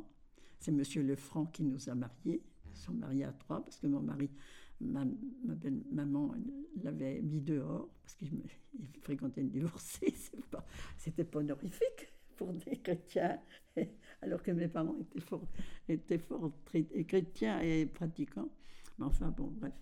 C'est 0.59 0.71
Monsieur 0.71 1.01
Lefranc 1.03 1.47
qui 1.47 1.63
nous 1.63 1.89
a 1.89 1.95
mariés. 1.95 2.43
Ils 2.69 2.77
sont 2.77 2.93
mariés 2.93 3.25
à 3.25 3.33
trois 3.33 3.63
parce 3.63 3.79
que 3.79 3.87
mon 3.87 4.01
mari, 4.01 4.29
ma, 4.79 5.05
belle 5.05 5.83
maman 5.91 6.33
l'avait 6.81 7.21
mis 7.21 7.41
dehors 7.41 7.89
parce 8.01 8.15
qu'il 8.15 8.41
fréquentait 9.01 9.41
une 9.41 9.49
divorcée. 9.49 10.13
C'est 10.15 10.45
pas, 10.45 10.65
c'était 10.97 11.23
pas 11.23 11.39
honorifique 11.39 12.13
pour 12.37 12.53
des 12.53 12.77
chrétiens, 12.77 13.39
alors 14.21 14.41
que 14.41 14.51
mes 14.51 14.67
parents 14.67 14.97
étaient 14.99 15.19
fort, 15.19 15.47
étaient 15.87 16.17
fort 16.17 16.51
chrétiens 16.65 17.59
et 17.61 17.85
pratiquants. 17.85 18.49
Mais 18.97 19.05
enfin 19.05 19.29
bon, 19.29 19.47
bref. 19.47 19.73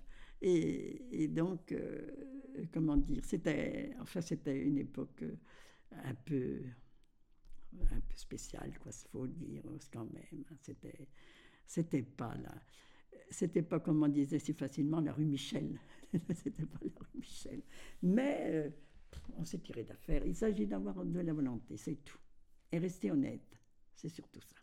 Et, 0.41 1.23
et 1.23 1.27
donc, 1.27 1.71
euh, 1.71 2.38
comment 2.73 2.97
dire, 2.97 3.23
c'était, 3.25 3.95
enfin, 3.99 4.21
c'était 4.21 4.61
une 4.61 4.77
époque 4.77 5.23
euh, 5.23 5.35
un 6.03 6.15
peu, 6.15 6.61
un 7.91 7.99
peu 7.99 8.15
spéciale, 8.15 8.77
quoi, 8.79 8.91
il 8.93 9.07
faut 9.09 9.27
dire, 9.27 9.63
quand 9.91 10.05
même. 10.13 10.43
hein. 10.51 10.55
C'était, 10.61 11.07
c'était 11.65 12.03
pas 12.03 12.35
là, 12.37 12.55
c'était 13.31 13.63
pas 13.63 13.79
comme 13.79 14.03
on 14.03 14.07
disait 14.07 14.39
si 14.39 14.53
facilement 14.53 15.01
la 15.01 15.13
rue 15.13 15.25
Michel. 15.25 15.79
c'était 16.35 16.65
pas 16.65 16.79
la 16.83 16.89
rue 16.99 17.09
Michel. 17.15 17.63
Mais 18.03 18.41
euh, 18.47 18.69
on 19.37 19.45
s'est 19.45 19.59
tiré 19.59 19.83
d'affaire. 19.83 20.25
Il 20.25 20.35
s'agit 20.35 20.67
d'avoir 20.67 21.05
de 21.05 21.19
la 21.21 21.33
volonté, 21.33 21.77
c'est 21.77 22.03
tout. 22.05 22.19
Et 22.71 22.79
rester 22.79 23.11
honnête, 23.11 23.59
c'est 23.95 24.09
surtout 24.09 24.41
ça. 24.41 24.57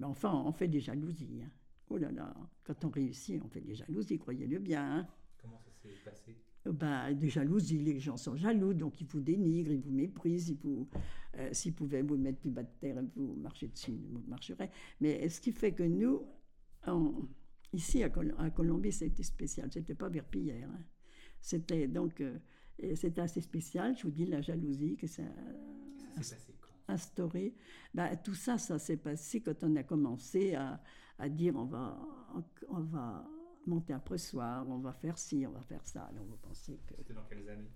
Mais 0.00 0.06
enfin, 0.06 0.34
on 0.46 0.52
fait 0.52 0.68
des 0.68 0.80
jalousies. 0.80 1.42
hein. 1.44 1.50
Oh 1.90 1.98
là 1.98 2.12
là, 2.12 2.34
quand 2.64 2.84
on 2.84 2.90
réussit, 2.90 3.42
on 3.44 3.48
fait 3.48 3.60
des 3.62 3.74
jalousies, 3.74 4.18
croyez-le 4.18 4.58
bien. 4.58 4.98
hein. 5.00 5.08
Comment 5.38 5.58
ça 5.58 5.72
s'est 5.72 5.96
passé? 6.04 6.36
Ben, 6.66 7.14
des 7.14 7.30
jalousies, 7.30 7.78
les 7.78 7.98
gens 8.00 8.18
sont 8.18 8.36
jaloux, 8.36 8.74
donc 8.74 9.00
ils 9.00 9.06
vous 9.06 9.20
dénigrent, 9.20 9.72
ils 9.72 9.80
vous 9.80 9.90
méprisent, 9.92 10.50
ils 10.50 10.58
vous, 10.58 10.88
euh, 11.38 11.48
s'ils 11.52 11.72
pouvaient 11.74 12.02
vous 12.02 12.18
mettre 12.18 12.38
plus 12.40 12.50
bas 12.50 12.62
de 12.62 12.68
terre, 12.80 13.02
vous 13.16 13.34
marchez 13.36 13.68
dessus, 13.68 13.98
vous 14.12 14.22
marcherez. 14.28 14.68
Mais 15.00 15.26
ce 15.30 15.40
qui 15.40 15.52
fait 15.52 15.72
que 15.72 15.82
nous, 15.84 16.22
ici 17.72 18.02
à, 18.02 18.10
Col- 18.10 18.34
à 18.38 18.50
Colombie, 18.50 18.92
c'était 18.92 19.22
spécial, 19.22 19.70
c'était 19.72 19.94
pas 19.94 20.08
Verpillière. 20.10 20.68
hein. 20.70 20.84
C'était 21.40 21.88
donc, 21.88 22.20
euh, 22.20 22.38
et 22.78 22.94
c'était 22.94 23.22
assez 23.22 23.40
spécial, 23.40 23.96
je 23.96 24.02
vous 24.02 24.10
dis, 24.10 24.26
la 24.26 24.42
jalousie 24.42 24.96
que 24.96 25.06
ça 25.06 25.22
Et 25.22 26.22
ça 26.22 26.36
s'est 26.36 26.52
passé 26.52 26.54
quand? 26.60 26.92
instauré. 26.92 27.54
Ben, 27.94 28.14
tout 28.22 28.34
ça, 28.34 28.58
ça 28.58 28.78
s'est 28.78 28.98
passé 28.98 29.40
quand 29.40 29.64
on 29.64 29.76
a 29.76 29.82
commencé 29.82 30.54
à, 30.54 30.82
à 31.18 31.28
dire 31.30 31.56
on 31.56 31.64
va, 31.64 31.98
on 32.68 32.80
va 32.80 33.26
monter 33.66 33.92
un 33.92 33.98
pressoir, 33.98 34.68
on 34.68 34.78
va 34.78 34.92
faire 34.92 35.18
ci, 35.18 35.46
on 35.46 35.52
va 35.52 35.62
faire 35.62 35.84
ça. 35.86 36.04
Alors 36.04 36.24
vous 36.24 36.36
pensez 36.36 36.78
que. 36.86 36.94
C'était 36.96 37.14
dans 37.14 37.24
quelles 37.24 37.48
années? 37.48 37.70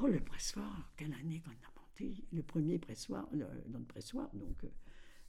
Oh, 0.00 0.06
le 0.06 0.20
pressoir, 0.20 0.92
quelle 0.96 1.12
année 1.14 1.40
qu'on 1.40 1.50
a 1.50 1.80
monté? 1.80 2.24
Le 2.32 2.42
premier 2.42 2.78
pressoir, 2.78 3.28
le, 3.32 3.46
dans 3.66 3.78
le 3.78 3.84
pressoir, 3.84 4.30
donc 4.34 4.62
euh, 4.64 4.68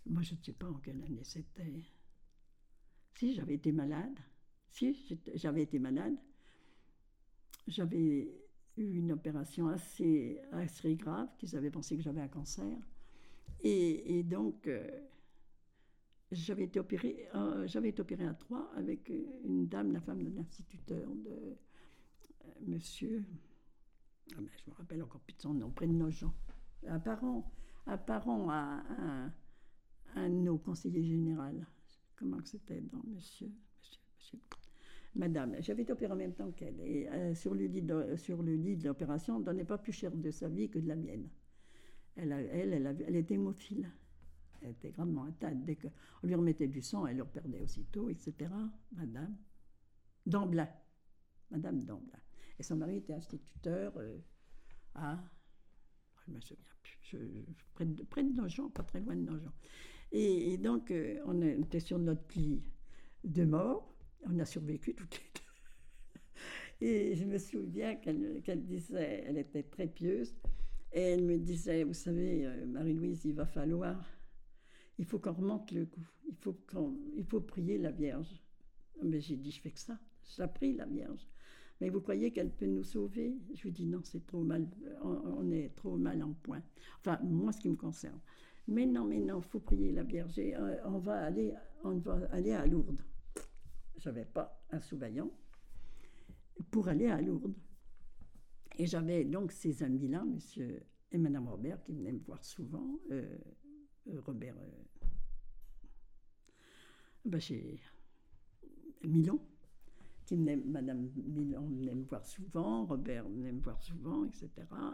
moi 0.05 0.21
je 0.21 0.35
ne 0.35 0.39
sais 0.43 0.53
pas 0.53 0.67
en 0.67 0.75
quelle 0.75 1.01
année 1.03 1.23
c'était. 1.23 1.83
Si, 3.15 3.33
j'avais 3.33 3.55
été 3.55 3.71
malade. 3.71 4.17
Si, 4.69 5.17
j'avais 5.33 5.63
été 5.63 5.79
malade. 5.79 6.15
J'avais 7.67 8.31
eu 8.77 8.97
une 8.97 9.11
opération 9.11 9.67
assez, 9.67 10.39
assez 10.51 10.95
grave, 10.95 11.27
qu'ils 11.37 11.55
avaient 11.55 11.71
pensé 11.71 11.97
que 11.97 12.01
j'avais 12.03 12.21
un 12.21 12.27
cancer. 12.29 12.77
Et, 13.61 14.19
et 14.19 14.23
donc, 14.23 14.67
euh, 14.67 14.87
j'avais 16.31 16.63
été 16.63 16.79
opérée, 16.79 17.27
euh, 17.35 17.65
j'avais 17.67 17.89
été 17.89 18.01
opérée 18.01 18.25
à 18.25 18.33
Troyes 18.33 18.69
avec 18.75 19.09
une 19.43 19.67
dame, 19.67 19.91
la 19.91 20.01
femme 20.01 20.23
de 20.23 20.29
l'instituteur 20.29 21.09
de 21.09 21.29
euh, 21.31 21.55
monsieur. 22.67 23.23
Ah 24.33 24.41
ben, 24.41 24.49
je 24.63 24.69
me 24.69 24.75
rappelle 24.75 25.01
encore 25.01 25.21
plus 25.21 25.35
de 25.35 25.41
son 25.41 25.53
nom, 25.53 25.71
près 25.71 25.87
de 25.87 25.93
Nogent. 25.93 26.31
Un 26.85 26.99
parent, 26.99 27.51
un 27.87 27.97
parent 27.97 28.49
à 28.49 28.83
un, 30.15 30.29
de 30.29 30.35
nos 30.35 30.57
conseillers 30.57 31.03
généraux. 31.03 31.63
Comment 32.15 32.43
c'était 32.43 32.81
dans 32.81 33.01
monsieur, 33.07 33.51
monsieur, 33.79 33.99
monsieur? 34.17 34.39
Madame, 35.15 35.55
j'avais 35.61 35.81
été 35.81 35.93
opérée 35.93 36.13
en 36.13 36.17
même 36.17 36.33
temps 36.35 36.51
qu'elle. 36.51 36.79
Et 36.81 37.07
euh, 37.09 37.33
sur, 37.33 37.55
le 37.55 37.65
lit 37.65 37.81
de, 37.81 38.87
l'opération, 38.87 39.37
on 39.37 39.39
ne 39.39 39.45
donnait 39.45 39.65
pas 39.65 39.77
plus 39.79 39.93
cher 39.93 40.11
de 40.11 40.29
sa 40.29 40.47
vie 40.47 40.69
que 40.69 40.77
de 40.77 40.87
la 40.87 40.95
mienne. 40.95 41.27
Elle, 42.15 42.31
elle, 42.31 42.73
elle, 42.73 42.87
avait- 42.87 43.05
elle 43.07 43.15
était 43.15 43.33
hémophile. 43.33 43.89
Elle 44.61 44.71
était 44.71 44.91
grandement 44.91 45.25
atteinte. 45.25 45.63
Dès 45.65 45.75
qu'on 45.75 45.91
lui 46.27 46.35
remettait 46.35 46.67
du 46.67 46.81
sang, 46.81 47.05
elle 47.07 47.17
le 47.17 47.25
perdait 47.25 47.61
aussitôt, 47.61 48.09
etc. 48.09 48.33
Madame 48.93 49.35
Damblin. 50.25 50.69
Madame 51.51 51.83
Damblin. 51.83 52.19
Et 52.59 52.63
son 52.63 52.75
mari 52.75 52.97
était 52.97 53.13
instituteur 53.13 53.93
euh, 53.97 54.17
à. 54.95 55.23
Je 56.25 56.31
ne 56.31 56.35
me 56.35 56.41
souviens 56.41 56.65
plus. 56.83 56.97
Je, 57.01 57.17
je- 57.17 57.63
près, 57.73 57.85
de, 57.85 58.03
près 58.03 58.23
pas 58.73 58.83
très 58.83 58.99
loin 58.99 59.15
de 59.15 59.21
Nogent. 59.21 59.51
Et, 60.11 60.57
donc, 60.57 60.91
euh, 60.91 61.19
on 61.25 61.41
était 61.41 61.79
sur 61.79 61.99
notre 61.99 62.37
lit 62.37 62.63
de 63.23 63.45
mort. 63.45 63.95
On 64.23 64.37
a 64.39 64.45
survécu 64.45 64.93
toutes 64.95 65.15
les 65.17 65.31
deux. 65.35 65.41
Et 66.85 67.15
je 67.15 67.25
me 67.25 67.37
souviens 67.37 67.95
qu'elle 67.95 68.41
qu'elle 68.43 68.65
disait, 68.65 69.23
elle 69.27 69.37
était 69.37 69.63
très 69.63 69.87
pieuse, 69.87 70.33
et 70.91 71.01
elle 71.01 71.23
me 71.25 71.37
disait, 71.37 71.83
vous 71.83 71.93
savez, 71.93 72.45
euh, 72.45 72.65
Marie-Louise, 72.65 73.25
il 73.25 73.33
va 73.35 73.45
falloir, 73.45 74.03
il 74.99 75.05
faut 75.05 75.17
qu'on 75.17 75.31
remonte 75.31 75.71
le 75.71 75.85
coup, 75.85 76.05
il 76.27 76.35
faut, 76.35 76.55
il 77.15 77.23
faut 77.23 77.39
prier 77.39 77.77
la 77.77 77.89
Vierge. 77.89 78.43
Mais 79.01 79.21
j'ai 79.21 79.37
dit, 79.37 79.49
je 79.49 79.61
fais 79.61 79.71
que 79.71 79.79
ça, 79.79 79.97
je 80.25 80.41
la 80.41 80.49
prie 80.49 80.73
la 80.73 80.85
Vierge. 80.85 81.25
Mais 81.79 81.89
vous 81.89 82.01
croyez 82.01 82.31
qu'elle 82.31 82.51
peut 82.51 82.65
nous 82.65 82.83
sauver? 82.83 83.33
Je 83.55 83.63
lui 83.63 83.71
dis, 83.71 83.85
non, 83.85 84.01
c'est 84.03 84.27
trop 84.27 84.43
mal, 84.43 84.67
on, 85.01 85.49
est 85.51 85.73
trop 85.77 85.95
mal 85.95 86.21
en 86.21 86.33
point. 86.33 86.61
Enfin, 86.99 87.17
moi, 87.23 87.53
ce 87.53 87.61
qui 87.61 87.69
me 87.69 87.77
concerne. 87.77 88.19
Mais 88.67 88.85
non, 88.85 89.05
mais 89.05 89.19
non, 89.21 89.39
faut 89.39 89.61
prier 89.61 89.93
la 89.93 90.03
Vierge. 90.03 90.37
Euh, 90.37 90.77
on, 90.83 90.99
va 90.99 91.23
aller, 91.23 91.53
on 91.85 91.97
va 91.99 92.19
aller 92.31 92.51
à 92.51 92.65
Lourdes. 92.65 93.01
J'avais 93.97 94.25
pas 94.25 94.61
un 94.69 94.81
sous-vaillant 94.81 95.31
pour 96.71 96.89
aller 96.89 97.07
à 97.07 97.21
Lourdes. 97.21 97.55
Et 98.77 98.85
j'avais 98.85 99.23
donc 99.23 99.53
ces 99.53 99.81
amis-là, 99.81 100.25
monsieur 100.25 100.83
et 101.11 101.17
madame 101.17 101.47
Robert, 101.47 101.81
qui 101.83 101.93
venaient 101.93 102.11
me 102.11 102.19
voir 102.19 102.43
souvent. 102.43 102.99
euh, 103.11 103.37
Robert, 104.25 104.55
ben, 107.25 107.39
chez 107.39 107.79
venait, 110.31 110.57
madame 110.57 111.09
Milon 111.15 111.67
venait 111.67 111.95
me 111.95 112.03
voir 112.03 112.25
souvent, 112.25 112.85
Robert 112.85 113.27
venait 113.27 113.51
me 113.51 113.61
voir 113.61 113.81
souvent, 113.81 114.25
etc., 114.25 114.49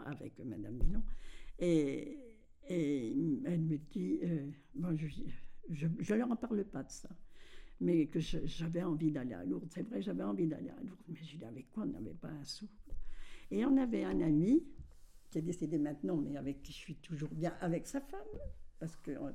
avec 0.06 0.38
madame 0.44 0.74
Milon. 0.74 1.02
Et, 1.58 2.18
elle 2.68 3.60
me 3.60 3.76
dit, 3.76 4.18
euh, 4.24 4.50
bon, 4.74 4.96
je 4.96 5.86
ne 5.86 6.18
leur 6.18 6.30
en 6.30 6.36
parle 6.36 6.64
pas 6.64 6.82
de 6.82 6.90
ça 6.90 7.10
mais 7.80 8.06
que 8.06 8.20
j'avais 8.20 8.82
envie 8.82 9.10
d'aller 9.10 9.34
à 9.34 9.44
Lourdes. 9.44 9.68
C'est 9.70 9.82
vrai, 9.82 10.00
j'avais 10.00 10.22
envie 10.22 10.46
d'aller 10.46 10.70
à 10.70 10.80
Lourdes, 10.82 11.04
mais 11.08 11.16
je 11.22 11.36
dis 11.36 11.44
avec 11.44 11.70
quoi 11.72 11.82
On 11.84 11.86
n'avait 11.86 12.14
pas 12.14 12.28
un 12.28 12.44
sou? 12.44 12.68
Et 13.50 13.64
on 13.64 13.76
avait 13.76 14.04
un 14.04 14.20
ami 14.20 14.64
qui 15.30 15.38
est 15.38 15.42
décédé 15.42 15.78
maintenant, 15.78 16.16
mais 16.16 16.36
avec 16.36 16.62
qui 16.62 16.72
je 16.72 16.78
suis 16.78 16.96
toujours 16.96 17.28
bien, 17.30 17.54
avec 17.60 17.86
sa 17.86 18.00
femme, 18.00 18.20
parce 18.78 18.96
qu'on 18.96 19.34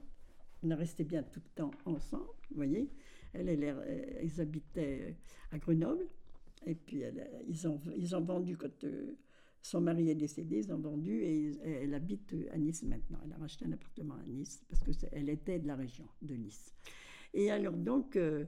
on 0.63 0.69
est 0.69 0.75
resté 0.75 1.03
bien 1.03 1.23
tout 1.23 1.41
le 1.43 1.49
temps 1.55 1.71
ensemble, 1.85 2.29
vous 2.49 2.55
voyez. 2.55 2.89
Elle, 3.33 3.49
elle, 3.49 3.63
euh, 3.63 4.21
ils 4.23 4.41
habitaient 4.41 5.15
à 5.51 5.57
Grenoble, 5.57 6.05
et 6.65 6.75
puis 6.75 6.99
elle, 7.01 7.19
euh, 7.19 7.43
ils, 7.47 7.67
ont, 7.67 7.79
ils 7.97 8.15
ont 8.15 8.21
vendu 8.21 8.57
quand 8.57 8.83
euh, 8.83 9.15
son 9.61 9.81
mari 9.81 10.09
est 10.09 10.15
décédé, 10.15 10.59
ils 10.59 10.73
ont 10.73 10.79
vendu, 10.79 11.21
et, 11.21 11.51
elle 11.63 11.93
habite 11.93 12.35
à 12.51 12.57
Nice 12.57 12.83
maintenant. 12.83 13.19
Elle 13.23 13.33
a 13.33 13.37
racheté 13.37 13.65
un 13.65 13.71
appartement 13.71 14.15
à 14.15 14.23
Nice, 14.25 14.63
parce 14.67 14.81
qu'elle 14.81 15.29
était 15.29 15.59
de 15.59 15.67
la 15.67 15.75
région 15.75 16.07
de 16.21 16.35
Nice. 16.35 16.73
Et 17.33 17.51
alors 17.51 17.77
donc, 17.77 18.15
euh, 18.15 18.45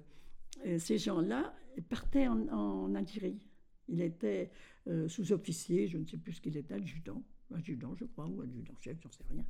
euh, 0.66 0.78
ces 0.80 0.98
gens-là 0.98 1.56
partaient 1.90 2.28
en, 2.28 2.96
Algérie. 2.96 3.40
Il 3.88 4.02
était 4.02 4.52
euh, 4.88 5.08
sous-officier, 5.08 5.88
je 5.88 5.98
ne 5.98 6.06
sais 6.06 6.18
plus 6.18 6.34
ce 6.34 6.42
qu'il 6.42 6.58
était, 6.58 6.74
adjudant, 6.74 7.24
adjudant, 7.54 7.96
je 7.96 8.06
crois, 8.06 8.28
ou 8.28 8.42
adjudant 8.42 8.74
chef, 8.80 8.98
j'en 9.02 9.12
sais 9.12 9.24
rien. 9.30 9.46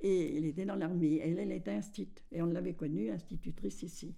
Et 0.00 0.36
elle 0.36 0.44
était 0.44 0.64
dans 0.64 0.76
l'armée. 0.76 1.18
Elle, 1.22 1.38
elle 1.38 1.52
était 1.52 1.72
instite. 1.72 2.24
Et 2.32 2.42
on 2.42 2.46
l'avait 2.46 2.74
connue, 2.74 3.10
institutrice 3.10 3.82
ici. 3.82 4.14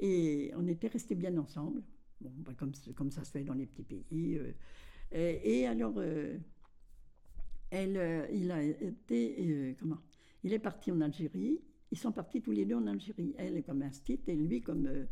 Et 0.00 0.52
on 0.56 0.66
était 0.66 0.88
restés 0.88 1.14
bien 1.14 1.36
ensemble. 1.38 1.82
Bon, 2.20 2.32
ben, 2.38 2.54
comme, 2.54 3.10
ça 3.10 3.24
se 3.24 3.30
fait 3.30 3.44
dans 3.44 3.54
les 3.54 3.66
petits 3.66 3.84
pays. 3.84 4.38
Euh. 4.38 4.52
et, 5.12 5.66
alors, 5.66 5.94
euh, 5.98 6.36
elle, 7.70 7.96
euh, 7.96 8.26
il 8.32 8.50
a 8.50 8.62
été. 8.62 9.76
comment 9.78 9.98
Il 10.42 10.52
est 10.52 10.58
parti 10.58 10.90
en 10.90 11.00
Algérie. 11.00 11.60
Ils 11.90 11.98
sont 11.98 12.12
partis 12.12 12.42
tous 12.42 12.52
les 12.52 12.64
deux 12.64 12.74
en 12.74 12.86
Algérie. 12.86 13.34
Elle 13.38 13.62
comme 13.62 13.82
instite 13.82 14.28
et 14.28 14.34
lui 14.34 14.62
comme, 14.62 15.06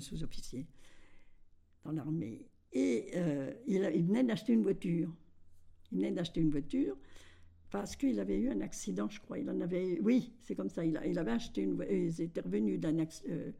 sous-officier 0.00 0.66
dans 1.84 1.92
l'armée. 1.92 2.46
Et 2.72 3.16
il, 3.66 3.90
il 3.94 4.04
venait 4.04 4.24
d'acheter 4.24 4.52
une 4.52 4.62
voiture. 4.62 5.10
Il 5.90 5.98
venait 5.98 6.10
d'acheter 6.12 6.40
une 6.40 6.50
voiture 6.50 6.98
parce 7.70 7.96
qu'il 7.96 8.20
avait 8.20 8.38
eu 8.38 8.50
un 8.50 8.60
accident, 8.60 9.08
je 9.10 9.20
crois. 9.20 9.38
Il 9.38 9.50
en 9.50 9.60
avait, 9.60 9.98
oui, 10.00 10.32
c'est 10.40 10.54
comme 10.54 10.68
ça. 10.68 10.84
Il, 10.84 11.18
avait 11.18 11.32
acheté 11.32 11.62
une, 11.62 11.84
ils 11.90 12.20
étaient 12.20 12.40
revenus 12.40 12.78
d'un, 12.78 12.94
euh, 13.28 13.50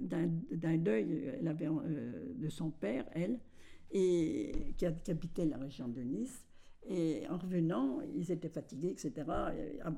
d'un, 0.00 0.76
deuil 0.78 1.06
euh, 1.44 2.34
de 2.34 2.48
son 2.48 2.70
père, 2.70 3.06
elle, 3.12 3.38
et 3.92 4.74
qui, 4.76 4.86
habitait 4.86 5.46
la 5.46 5.58
région 5.58 5.86
de 5.86 6.00
Nice. 6.00 6.44
Et 6.88 7.22
en 7.28 7.38
revenant, 7.38 8.00
ils 8.16 8.30
étaient 8.32 8.48
fatigués, 8.48 8.90
etc. 8.90 9.12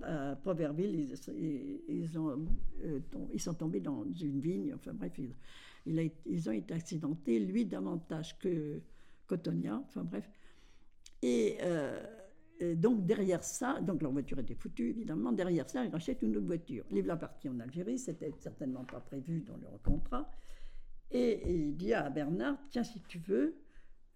À, 0.03 0.37
Proverville, 0.43 0.95
ils, 0.95 1.85
ils, 1.89 2.19
ont, 2.19 2.47
euh, 2.85 3.01
ils 3.33 3.41
sont 3.41 3.55
tombés 3.55 3.81
dans 3.81 4.05
une 4.05 4.41
vigne. 4.41 4.75
Enfin 4.75 4.93
bref, 4.93 5.19
ils 5.87 6.49
ont 6.49 6.53
été 6.53 6.75
accidentés, 6.75 7.39
lui 7.41 7.65
davantage 7.65 8.39
que 8.39 8.81
Cotonia. 9.27 9.83
Enfin 9.87 10.05
bref. 10.05 10.29
Et 11.23 11.59
donc 12.61 13.07
derrière 13.07 13.45
ça, 13.45 13.81
donc 13.81 14.03
leur 14.03 14.13
voiture 14.13 14.39
était 14.39 14.55
foutue 14.55 14.91
évidemment, 14.91 15.33
derrière 15.33 15.69
ça, 15.69 15.85
ils 15.85 15.91
rachètent 15.91 16.23
une 16.23 16.37
autre 16.37 16.47
voiture. 16.47 16.85
Il 16.91 16.99
est 16.99 17.03
parti 17.03 17.49
en 17.49 17.61
Algérie, 17.61 17.99
c'était 17.99 18.33
certainement 18.39 18.85
pas 18.85 19.01
prévu 19.01 19.41
dans 19.43 19.57
leur 19.59 19.81
contrat. 19.83 20.31
Et, 21.11 21.41
il 21.51 21.77
dit 21.77 21.95
à 21.95 22.11
Bernard, 22.11 22.59
tiens 22.71 22.85
si 22.85 23.01
tu 23.09 23.19
veux, 23.19 23.57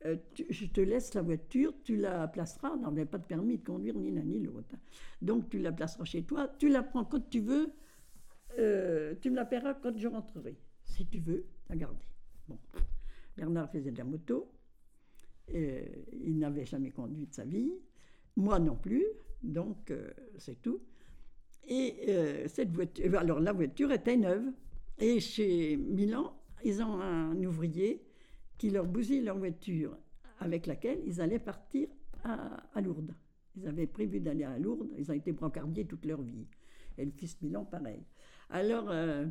euh, 0.04 0.16
je 0.50 0.66
te 0.66 0.80
laisse 0.80 1.14
la 1.14 1.22
voiture, 1.22 1.72
tu 1.84 1.96
la 1.96 2.26
placeras, 2.28 2.70
on 2.70 2.80
n'avait 2.80 3.06
pas 3.06 3.18
de 3.18 3.24
permis 3.24 3.58
de 3.58 3.64
conduire 3.64 3.96
ni 3.96 4.10
l'un 4.10 4.24
ni 4.24 4.40
l'autre. 4.40 4.74
Donc 5.20 5.48
tu 5.48 5.58
la 5.58 5.72
placeras 5.72 6.04
chez 6.04 6.24
toi, 6.24 6.48
tu 6.58 6.68
la 6.68 6.82
prends 6.82 7.04
quand 7.04 7.28
tu 7.30 7.40
veux, 7.40 7.72
euh, 8.58 9.14
tu 9.20 9.30
me 9.30 9.36
la 9.36 9.44
paieras 9.44 9.74
quand 9.74 9.96
je 9.96 10.08
rentrerai. 10.08 10.56
Si 10.84 11.06
tu 11.06 11.20
veux, 11.20 11.46
la 11.68 11.76
garder. 11.76 12.06
Bon. 12.48 12.58
Bernard 13.36 13.70
faisait 13.70 13.92
de 13.92 13.98
la 13.98 14.04
moto, 14.04 14.52
euh, 15.54 15.86
il 16.12 16.38
n'avait 16.38 16.66
jamais 16.66 16.90
conduit 16.90 17.26
de 17.26 17.32
sa 17.32 17.44
vie. 17.44 17.72
Moi 18.36 18.58
non 18.58 18.76
plus, 18.76 19.04
donc 19.42 19.90
euh, 19.90 20.10
c'est 20.38 20.60
tout. 20.62 20.80
Et 21.68 21.96
euh, 22.08 22.48
cette 22.48 22.72
voiture, 22.72 23.18
alors 23.18 23.40
la 23.40 23.52
voiture 23.52 23.92
était 23.92 24.16
neuve. 24.16 24.44
Et 24.98 25.20
chez 25.20 25.76
Milan, 25.76 26.34
ils 26.64 26.82
ont 26.82 27.00
un 27.00 27.36
ouvrier 27.44 28.02
qui 28.58 28.70
leur 28.70 28.86
bousille 28.86 29.22
leur 29.22 29.38
voiture 29.38 29.96
avec 30.38 30.66
laquelle 30.66 31.00
ils 31.06 31.20
allaient 31.20 31.38
partir 31.38 31.88
à, 32.24 32.80
Lourdes. 32.80 33.14
Ils 33.56 33.66
avaient 33.66 33.86
prévu 33.86 34.20
d'aller 34.20 34.44
à 34.44 34.58
Lourdes, 34.58 34.90
ils 34.96 35.10
ont 35.10 35.14
été 35.14 35.32
brancardiers 35.32 35.86
toute 35.86 36.04
leur 36.04 36.22
vie. 36.22 36.46
Et 36.98 37.04
le 37.04 37.10
fils 37.10 37.40
Milan, 37.42 37.64
pareil. 37.64 38.02
Alors, 38.50 38.90
euh, 38.90 39.26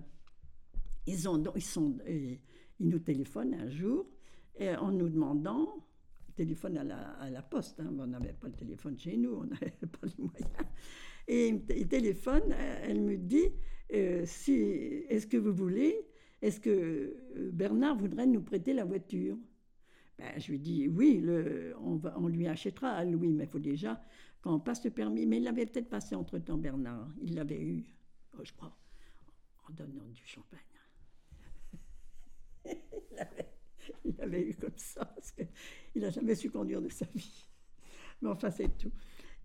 ils, 1.06 1.30
ont, 1.30 1.42
ils, 1.56 2.40
ils 2.80 2.90
nous 2.90 3.00
téléphonent 3.00 3.54
un 3.54 3.70
jour 3.70 4.06
en 4.60 4.92
nous 4.92 5.10
demandant 5.10 5.68
téléphone 6.32 6.78
à 6.78 6.84
la, 6.84 6.98
à 7.12 7.30
la 7.30 7.42
poste. 7.42 7.80
Hein. 7.80 7.94
On 7.98 8.08
n'avait 8.08 8.34
pas 8.34 8.48
le 8.48 8.54
téléphone 8.54 8.98
chez 8.98 9.18
nous, 9.18 9.34
on 9.34 9.44
n'avait 9.46 9.72
pas 9.72 10.08
les 10.08 10.24
moyens. 10.24 10.68
Et 11.28 11.48
il 11.48 11.88
téléphone, 11.88 12.54
elle 12.84 13.02
me 13.02 13.18
dit 13.18 13.52
euh, 13.94 14.24
si, 14.26 14.54
Est-ce 15.10 15.28
que 15.28 15.38
vous 15.38 15.54
voulez 15.54 15.96
Est-ce 16.42 16.60
que 16.60 16.70
euh, 16.70 17.50
Bernard 17.52 17.98
voudrait 17.98 18.26
nous 18.26 18.42
prêter 18.42 18.74
la 18.74 18.86
voiture? 18.86 19.38
Ben, 20.18 20.34
Je 20.38 20.52
lui 20.52 20.60
dis 20.60 20.88
Oui, 20.88 21.20
le, 21.22 21.76
on, 21.80 21.96
va, 21.96 22.18
on 22.18 22.28
lui 22.28 22.48
achètera 22.48 22.90
à 22.90 23.06
Louis, 23.06 23.32
mais 23.32 23.44
il 23.46 23.50
faut 23.50 23.60
déjà 23.60 24.02
qu'on 24.42 24.60
passe 24.60 24.84
le 24.84 24.92
permis. 24.92 25.26
Mais 25.26 25.38
il 25.38 25.44
l'avait 25.44 25.66
peut-être 25.66 25.90
passé 25.90 26.16
entre-temps, 26.16 26.58
Bernard. 26.58 27.10
Il 27.22 27.36
l'avait 27.36 27.62
eu, 27.62 27.86
oh, 28.38 28.42
je 28.44 28.54
crois, 28.54 28.76
en 29.70 29.74
donnant 29.74 30.08
du 30.14 30.26
champagne. 30.26 30.60
il 32.66 33.20
avait 33.20 33.51
il 34.06 34.20
avait 34.22 34.50
eu 34.50 34.56
comme 34.56 34.78
ça, 34.78 35.06
parce 35.06 35.32
qu'il 35.32 36.02
n'a 36.02 36.10
jamais 36.10 36.36
su 36.36 36.50
conduire 36.50 36.82
de 36.82 36.90
sa 36.90 37.06
vie. 37.14 37.48
Mais 38.22 38.30
enfin, 38.30 38.52
c'est 38.52 38.78
tout. 38.78 38.92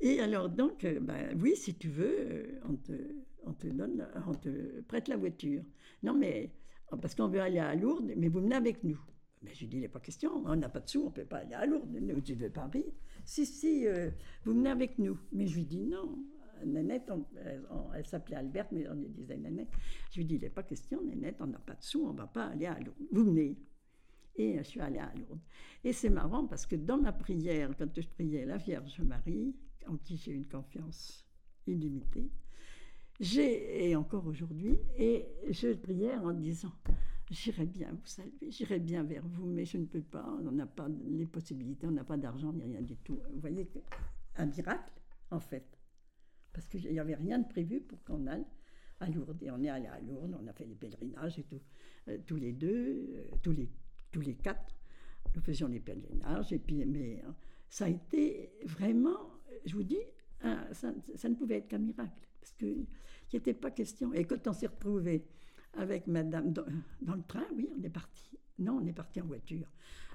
Et 0.00 0.20
alors, 0.20 0.48
donc, 0.48 0.84
euh, 0.84 1.00
ben, 1.00 1.36
oui, 1.40 1.56
si 1.56 1.74
tu 1.74 1.88
veux, 1.88 2.16
euh, 2.18 2.60
on 2.68 2.76
te, 2.76 2.92
on 3.44 3.52
te, 3.54 3.66
donne, 3.66 4.06
on 4.26 4.34
te 4.34 4.80
prête 4.82 5.08
la 5.08 5.16
voiture. 5.16 5.62
Non, 6.02 6.14
mais, 6.14 6.52
parce 7.00 7.14
qu'on 7.14 7.28
veut 7.28 7.40
aller 7.40 7.58
à 7.58 7.74
Lourdes, 7.74 8.12
mais 8.16 8.28
vous 8.28 8.40
venez 8.40 8.56
avec 8.56 8.84
nous. 8.84 9.00
Mais 9.42 9.54
je 9.54 9.60
lui 9.60 9.68
dis, 9.68 9.76
il 9.78 9.80
n'est 9.80 9.88
pas 9.88 10.00
question, 10.00 10.42
on 10.44 10.56
n'a 10.56 10.68
pas 10.68 10.80
de 10.80 10.88
sous, 10.88 11.02
on 11.02 11.06
ne 11.06 11.10
peut 11.10 11.24
pas 11.24 11.38
aller 11.38 11.54
à 11.54 11.64
Lourdes, 11.66 11.90
nous, 11.90 12.20
tu 12.20 12.34
veux 12.34 12.50
Paris. 12.50 12.84
Si, 13.24 13.46
si, 13.46 13.86
euh, 13.86 14.10
vous 14.44 14.54
venez 14.54 14.70
avec 14.70 14.98
nous. 14.98 15.18
Mais 15.32 15.46
je 15.46 15.56
lui 15.56 15.64
dis, 15.64 15.82
non, 15.82 16.18
Nénette, 16.64 17.10
elle, 17.94 18.06
s'appelait 18.06 18.36
Albert, 18.36 18.68
mais 18.72 18.88
on 18.88 18.94
lui 18.94 19.08
disait 19.08 19.36
Nénette. 19.36 19.68
Je 20.10 20.18
lui 20.18 20.26
dis, 20.26 20.36
il 20.36 20.42
n'est 20.42 20.50
pas 20.50 20.62
question, 20.62 21.02
Nénette, 21.02 21.36
on 21.40 21.46
n'a 21.46 21.58
pas 21.58 21.74
de 21.74 21.82
sous, 21.82 22.04
on 22.04 22.12
ne 22.12 22.18
va 22.18 22.26
pas 22.26 22.46
aller 22.46 22.66
à 22.66 22.78
Lourdes. 22.78 22.96
Vous 23.12 23.24
venez. 23.24 23.56
Et 24.38 24.58
je 24.58 24.62
suis 24.62 24.80
allée 24.80 24.98
à 24.98 25.12
Lourdes. 25.14 25.40
Et 25.82 25.92
c'est 25.92 26.10
marrant 26.10 26.46
parce 26.46 26.66
que 26.66 26.76
dans 26.76 26.98
ma 26.98 27.12
prière, 27.12 27.70
quand 27.78 27.88
je 27.94 28.06
priais 28.06 28.44
la 28.44 28.58
Vierge 28.58 29.00
Marie, 29.00 29.54
en 29.86 29.96
qui 29.96 30.16
j'ai 30.16 30.32
une 30.32 30.46
confiance 30.46 31.24
illimitée, 31.66 32.30
j'ai, 33.18 33.88
et 33.88 33.96
encore 33.96 34.26
aujourd'hui, 34.26 34.78
et 34.98 35.26
je 35.50 35.72
priais 35.72 36.16
en 36.16 36.32
disant 36.32 36.72
J'irai 37.30 37.66
bien 37.66 37.90
vous 37.90 38.06
saluer, 38.06 38.50
j'irai 38.50 38.78
bien 38.78 39.02
vers 39.02 39.26
vous, 39.26 39.46
mais 39.46 39.64
je 39.64 39.78
ne 39.78 39.84
peux 39.84 40.02
pas, 40.02 40.24
on 40.44 40.52
n'a 40.52 40.66
pas 40.66 40.88
les 41.06 41.26
possibilités, 41.26 41.86
on 41.86 41.90
n'a 41.90 42.04
pas 42.04 42.16
d'argent 42.16 42.52
ni 42.52 42.62
rien 42.62 42.82
du 42.82 42.96
tout. 42.98 43.18
Vous 43.32 43.40
voyez, 43.40 43.68
un 44.36 44.46
miracle, 44.46 44.92
en 45.32 45.40
fait. 45.40 45.66
Parce 46.52 46.68
qu'il 46.68 46.88
n'y 46.88 47.00
avait 47.00 47.16
rien 47.16 47.40
de 47.40 47.48
prévu 47.48 47.80
pour 47.80 48.02
qu'on 48.04 48.28
aille 48.28 48.46
à 49.00 49.10
Lourdes. 49.10 49.42
Et 49.42 49.50
on 49.50 49.60
est 49.60 49.68
allé 49.68 49.86
à 49.86 50.00
Lourdes, 50.00 50.36
on 50.40 50.46
a 50.46 50.52
fait 50.52 50.66
les 50.66 50.76
pèlerinages 50.76 51.40
et 51.40 51.42
tout, 51.42 51.60
euh, 52.08 52.18
tous 52.24 52.36
les 52.36 52.52
deux, 52.52 53.08
euh, 53.10 53.24
tous 53.42 53.52
les 53.52 53.68
tous 54.10 54.20
les 54.20 54.34
quatre, 54.34 54.74
nous 55.34 55.42
faisions 55.42 55.68
les 55.68 55.80
pèlerinages. 55.80 56.52
Et 56.52 56.58
puis, 56.58 56.84
mais 56.84 57.22
hein, 57.26 57.34
ça 57.68 57.84
a 57.84 57.88
été 57.88 58.50
vraiment, 58.64 59.30
je 59.64 59.74
vous 59.74 59.82
dis, 59.82 60.00
ça, 60.72 60.92
ne 61.28 61.34
pouvait 61.34 61.58
être 61.58 61.68
qu'un 61.68 61.78
miracle, 61.78 62.28
parce 62.40 62.52
qu'il 62.52 62.86
n'était 63.32 63.54
pas 63.54 63.70
question. 63.70 64.12
Et 64.12 64.24
quand 64.24 64.46
on 64.48 64.52
s'est 64.52 64.66
retrouvé 64.66 65.24
avec 65.74 66.06
madame 66.06 66.52
dans, 66.52 66.64
le 67.14 67.22
train, 67.26 67.46
oui, 67.54 67.68
on 67.78 67.82
est 67.82 67.90
parti. 67.90 68.38
Non, 68.58 68.78
on 68.82 68.86
est 68.86 68.92
parti 68.92 69.20
en 69.20 69.26
voiture, 69.26 69.70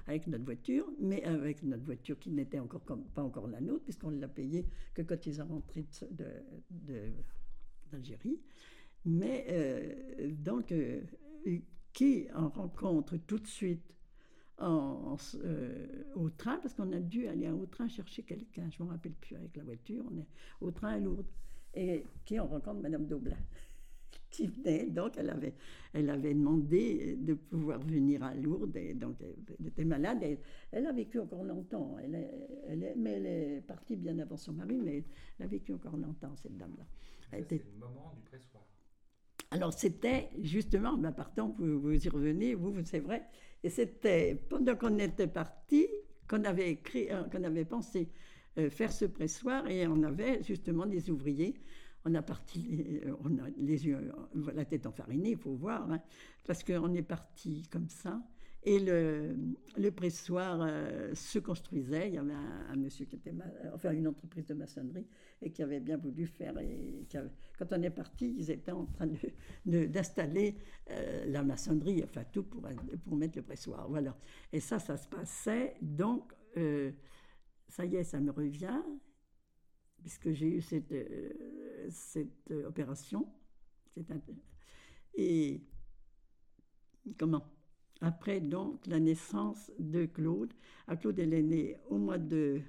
avec 0.06 0.26
notre 0.26 0.44
voiture, 0.44 0.90
mais 0.98 1.22
avec 1.24 1.62
notre 1.62 1.84
voiture 1.84 2.18
qui 2.18 2.30
n'était 2.30 2.58
encore 2.58 2.80
pas 2.80 3.22
encore 3.22 3.46
la 3.46 3.60
nôtre, 3.60 3.84
puisqu'on 3.84 4.10
l'a 4.10 4.28
payée 4.28 4.66
que 4.94 5.02
quand 5.02 5.24
ils 5.26 5.36
sont 5.36 5.46
rentrés 5.46 5.86
d'Algérie. 7.90 8.32
De, 8.32 8.38
mais 9.04 9.46
euh, 9.48 10.30
donc, 10.32 10.72
euh, 10.72 11.02
qui 11.92 12.26
en 12.34 12.48
rencontre 12.48 13.16
tout 13.18 13.38
de 13.38 13.46
suite 13.46 13.92
en, 14.58 15.16
euh, 15.44 15.86
au 16.14 16.30
train, 16.30 16.58
parce 16.58 16.74
qu'on 16.74 16.92
a 16.92 17.00
dû 17.00 17.26
aller 17.26 17.50
au 17.50 17.66
train 17.66 17.88
chercher 17.88 18.22
quelqu'un, 18.22 18.68
je 18.70 18.82
ne 18.82 18.88
me 18.88 18.92
rappelle 18.92 19.12
plus 19.12 19.36
avec 19.36 19.56
la 19.56 19.64
voiture, 19.64 20.04
on 20.10 20.18
est 20.18 20.26
au 20.60 20.70
train 20.70 20.90
à 20.90 20.98
Lourdes, 20.98 21.26
et 21.74 22.04
qui 22.24 22.38
en 22.38 22.46
rencontre 22.46 22.80
Madame 22.80 23.06
Daublin, 23.06 23.36
qui 24.30 24.46
venait, 24.46 24.88
donc 24.90 25.16
elle 25.16 25.30
avait, 25.30 25.54
elle 25.92 26.10
avait 26.10 26.34
demandé 26.34 27.16
de 27.16 27.34
pouvoir 27.34 27.80
venir 27.80 28.22
à 28.22 28.34
Lourdes, 28.34 28.76
et 28.76 28.94
donc 28.94 29.16
elle, 29.20 29.66
était 29.66 29.84
malade, 29.84 30.22
et 30.22 30.38
elle 30.70 30.86
a 30.86 30.92
vécu 30.92 31.18
encore 31.18 31.44
longtemps, 31.44 31.96
elle 31.98 32.30
elle 32.68 32.92
mais 32.96 33.12
elle 33.12 33.26
est 33.26 33.60
partie 33.62 33.96
bien 33.96 34.18
avant 34.20 34.36
son 34.36 34.52
mari, 34.52 34.78
mais 34.80 35.04
elle 35.38 35.46
a 35.46 35.48
vécu 35.48 35.72
encore 35.72 35.96
longtemps, 35.96 36.36
cette 36.36 36.56
dame-là. 36.56 36.84
C'était 37.32 37.56
le 37.56 37.80
moment 37.80 38.12
du 38.14 38.20
pressoir. 38.22 38.71
Alors 39.52 39.74
c'était 39.74 40.30
justement, 40.40 40.96
ben 40.96 41.12
partant, 41.12 41.54
vous, 41.58 41.78
vous 41.78 42.06
y 42.06 42.08
revenez, 42.08 42.54
vous, 42.54 42.74
c'est 42.84 43.00
vrai, 43.00 43.22
et 43.62 43.68
c'était 43.68 44.34
pendant 44.48 44.74
qu'on 44.76 44.98
était 44.98 45.26
parti 45.26 45.86
qu'on 46.26 46.44
avait 46.44 46.70
écrit, 46.70 47.10
euh, 47.10 47.24
qu'on 47.24 47.44
avait 47.44 47.66
pensé 47.66 48.08
euh, 48.56 48.70
faire 48.70 48.90
ce 48.90 49.04
pressoir 49.04 49.68
et 49.68 49.86
on 49.86 50.02
avait 50.04 50.42
justement 50.42 50.86
des 50.86 51.10
ouvriers. 51.10 51.60
On 52.06 52.14
a 52.14 52.22
parti, 52.22 52.82
euh, 53.04 53.14
on 53.20 53.36
a 53.44 53.50
les 53.58 53.86
yeux, 53.86 54.10
la 54.54 54.64
tête 54.64 54.86
enfarinée, 54.86 55.32
il 55.32 55.36
faut 55.36 55.54
voir, 55.54 55.90
hein, 55.92 56.00
parce 56.44 56.64
qu'on 56.64 56.94
est 56.94 57.02
parti 57.02 57.68
comme 57.70 57.90
ça. 57.90 58.22
Et 58.64 58.78
le, 58.78 59.90
pressoir 59.90 60.60
euh, 60.62 61.12
se 61.14 61.40
construisait. 61.40 62.08
Il 62.08 62.14
y 62.14 62.18
avait 62.18 62.32
un, 62.32 62.76
monsieur 62.76 63.06
qui 63.06 63.16
était, 63.16 63.34
enfin 63.74 63.90
une 63.90 64.06
entreprise 64.06 64.46
de 64.46 64.54
maçonnerie, 64.54 65.06
et 65.40 65.50
qui 65.50 65.62
avait 65.62 65.80
bien 65.80 65.96
voulu 65.96 66.26
faire. 66.26 66.54
Quand 67.58 67.72
on 67.72 67.82
est 67.82 67.90
parti, 67.90 68.34
ils 68.38 68.50
étaient 68.50 68.70
en 68.70 68.86
train 68.86 69.08
d'installer 69.66 70.52
de, 70.52 70.58
euh, 70.90 71.24
la 71.26 71.42
maçonnerie, 71.42 72.02
enfin 72.04 72.22
tout 72.32 72.44
pour, 72.44 72.62
pour 73.04 73.16
mettre 73.16 73.38
le 73.38 73.42
pressoir. 73.42 73.88
Voilà. 73.88 74.16
Et 74.52 74.60
ça, 74.60 74.78
ça 74.78 74.96
se 74.96 75.08
passait 75.08 75.74
donc. 75.82 76.32
Euh, 76.56 76.92
ça 77.68 77.86
y 77.86 77.96
est, 77.96 78.04
ça 78.04 78.20
me 78.20 78.30
revient, 78.30 78.82
puisque 80.02 80.30
j'ai 80.32 80.56
eu 80.56 80.60
cette, 80.60 80.92
euh, 80.92 81.88
cette 81.90 82.50
opération. 82.66 83.26
et 85.16 85.62
comment? 87.18 87.44
Après, 88.02 88.40
donc, 88.40 88.84
la 88.88 88.98
naissance 88.98 89.70
de 89.78 90.06
Claude. 90.06 90.52
Ah, 90.88 90.96
Claude, 90.96 91.20
elle 91.20 91.32
est 91.34 91.42
née 91.42 91.76
au 91.88 91.98
mois 91.98 92.18
de. 92.18 92.60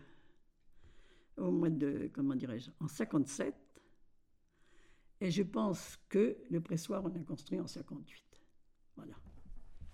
Au 1.37 1.51
mois 1.51 1.71
de. 1.71 2.11
Comment 2.13 2.35
dirais-je 2.35 2.69
En 2.79 2.87
57. 2.87 3.55
Et 5.21 5.31
je 5.31 5.41
pense 5.41 5.97
que 6.07 6.37
le 6.51 6.61
pressoir, 6.61 7.03
on 7.03 7.07
a 7.07 7.19
construit 7.23 7.59
en 7.59 7.65
58. 7.65 8.23
Voilà. 8.95 9.15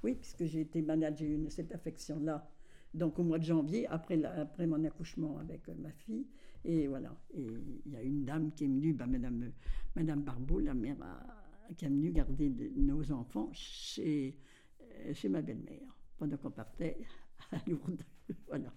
Oui, 0.04 0.16
puisque 0.16 0.44
j'ai 0.44 0.60
été 0.62 0.82
malade, 0.82 1.16
j'ai 1.18 1.28
eu 1.30 1.50
cette 1.50 1.74
affection-là. 1.74 2.46
Donc 2.94 3.18
au 3.18 3.24
mois 3.24 3.40
de 3.40 3.44
janvier, 3.46 3.88
après, 3.88 4.22
après 4.26 4.68
mon 4.68 4.84
accouchement 4.84 5.38
avec 5.38 5.70
euh, 5.70 5.76
ma 5.78 5.92
fille. 5.92 6.28
Et 6.66 6.88
voilà. 6.88 7.16
Et 7.34 7.48
il 7.86 7.94
y 7.94 7.96
a 7.96 8.02
une 8.02 8.26
dame 8.26 8.52
qui 8.52 8.66
est 8.66 8.68
venue, 8.68 8.94
bah, 8.94 9.08
Madame, 9.08 9.54
Madame 9.96 10.22
Barbeau, 10.22 10.60
la 10.60 10.74
mère, 10.74 10.98
qui 11.78 11.86
est 11.86 11.90
venue 11.90 12.12
garder 12.12 12.50
nos 12.76 13.10
enfants 13.14 13.50
chez, 13.54 14.36
euh, 14.36 14.49
chez 15.14 15.30
ma 15.30 15.42
belle-mère 15.42 15.98
pendant 16.18 16.38
qu'on 16.38 16.52
partait 16.52 16.98
à 17.52 17.58
Lourdes. 17.68 18.04
voilà. 18.48 18.74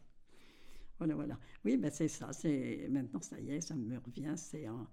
Voilà, 0.98 1.14
voilà. 1.16 1.38
Oui, 1.64 1.76
ben 1.76 1.90
c'est 1.90 2.08
ça. 2.08 2.32
C'est 2.32 2.86
maintenant, 2.88 3.20
ça 3.20 3.40
y 3.40 3.50
est, 3.50 3.60
ça 3.60 3.74
me 3.74 3.98
revient. 3.98 4.34
C'est 4.36 4.68
en, 4.68 4.86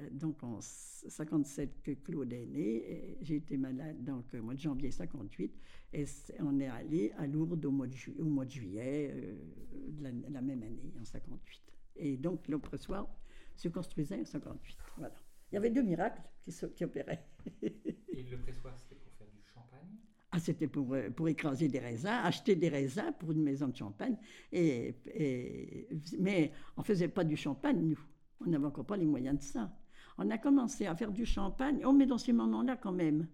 euh, 0.00 0.08
donc 0.10 0.42
en 0.42 0.60
57 0.60 1.82
que 1.82 1.92
Claude 1.92 2.32
est 2.32 2.46
né, 2.46 3.18
j'ai 3.22 3.36
été 3.36 3.56
malade 3.56 4.02
donc 4.02 4.26
au 4.34 4.42
mois 4.42 4.54
de 4.54 4.58
janvier 4.58 4.90
58, 4.90 5.54
et 5.92 6.04
on 6.40 6.58
est 6.60 6.68
allé 6.68 7.12
à 7.16 7.26
Lourdes 7.26 7.64
au 7.64 7.70
mois 7.70 7.86
de, 7.86 8.50
juillet 8.50 9.12
euh, 9.14 9.36
de 9.88 10.02
la, 10.02 10.42
même 10.42 10.62
année, 10.62 10.92
en 11.00 11.04
58. 11.04 11.62
Et 11.96 12.16
donc 12.16 12.46
pressoir 12.60 13.08
se 13.56 13.68
construisait 13.68 14.20
en 14.20 14.24
58. 14.24 14.76
Voilà. 14.98 15.14
Il 15.52 15.54
y 15.54 15.58
avait 15.58 15.70
deux 15.70 15.82
miracles 15.82 16.22
qui, 16.74 16.84
opéraient. 16.84 17.24
et 17.62 18.22
le 18.24 18.38
c'était 18.76 18.96
pour 18.96 19.12
ah, 20.36 20.40
c'était 20.40 20.66
pour, 20.66 20.92
euh, 20.94 21.10
pour 21.10 21.28
écraser 21.28 21.68
des 21.68 21.78
raisins, 21.78 22.08
acheter 22.08 22.56
des 22.56 22.68
raisins 22.68 23.12
pour 23.20 23.30
une 23.30 23.42
maison 23.44 23.68
de 23.68 23.76
champagne. 23.76 24.16
Et, 24.50 24.96
mais 26.18 26.50
on 26.76 26.80
ne 26.80 26.84
faisait 26.84 27.06
pas 27.06 27.22
du 27.22 27.36
champagne, 27.36 27.80
nous. 27.80 28.00
On 28.40 28.50
n'avait 28.50 28.66
encore 28.66 28.84
pas 28.84 28.96
les 28.96 29.04
moyens 29.04 29.38
de 29.38 29.42
ça. 29.44 29.72
On 30.18 30.28
a 30.30 30.38
commencé 30.38 30.86
à 30.86 30.96
faire 30.96 31.12
du 31.12 31.24
champagne, 31.24 31.82
oh, 31.84 31.92
mais 31.92 32.06
dans 32.06 32.18
ces 32.18 32.32
moments-là 32.32 32.76
quand 32.76 32.90
même. 32.90 33.28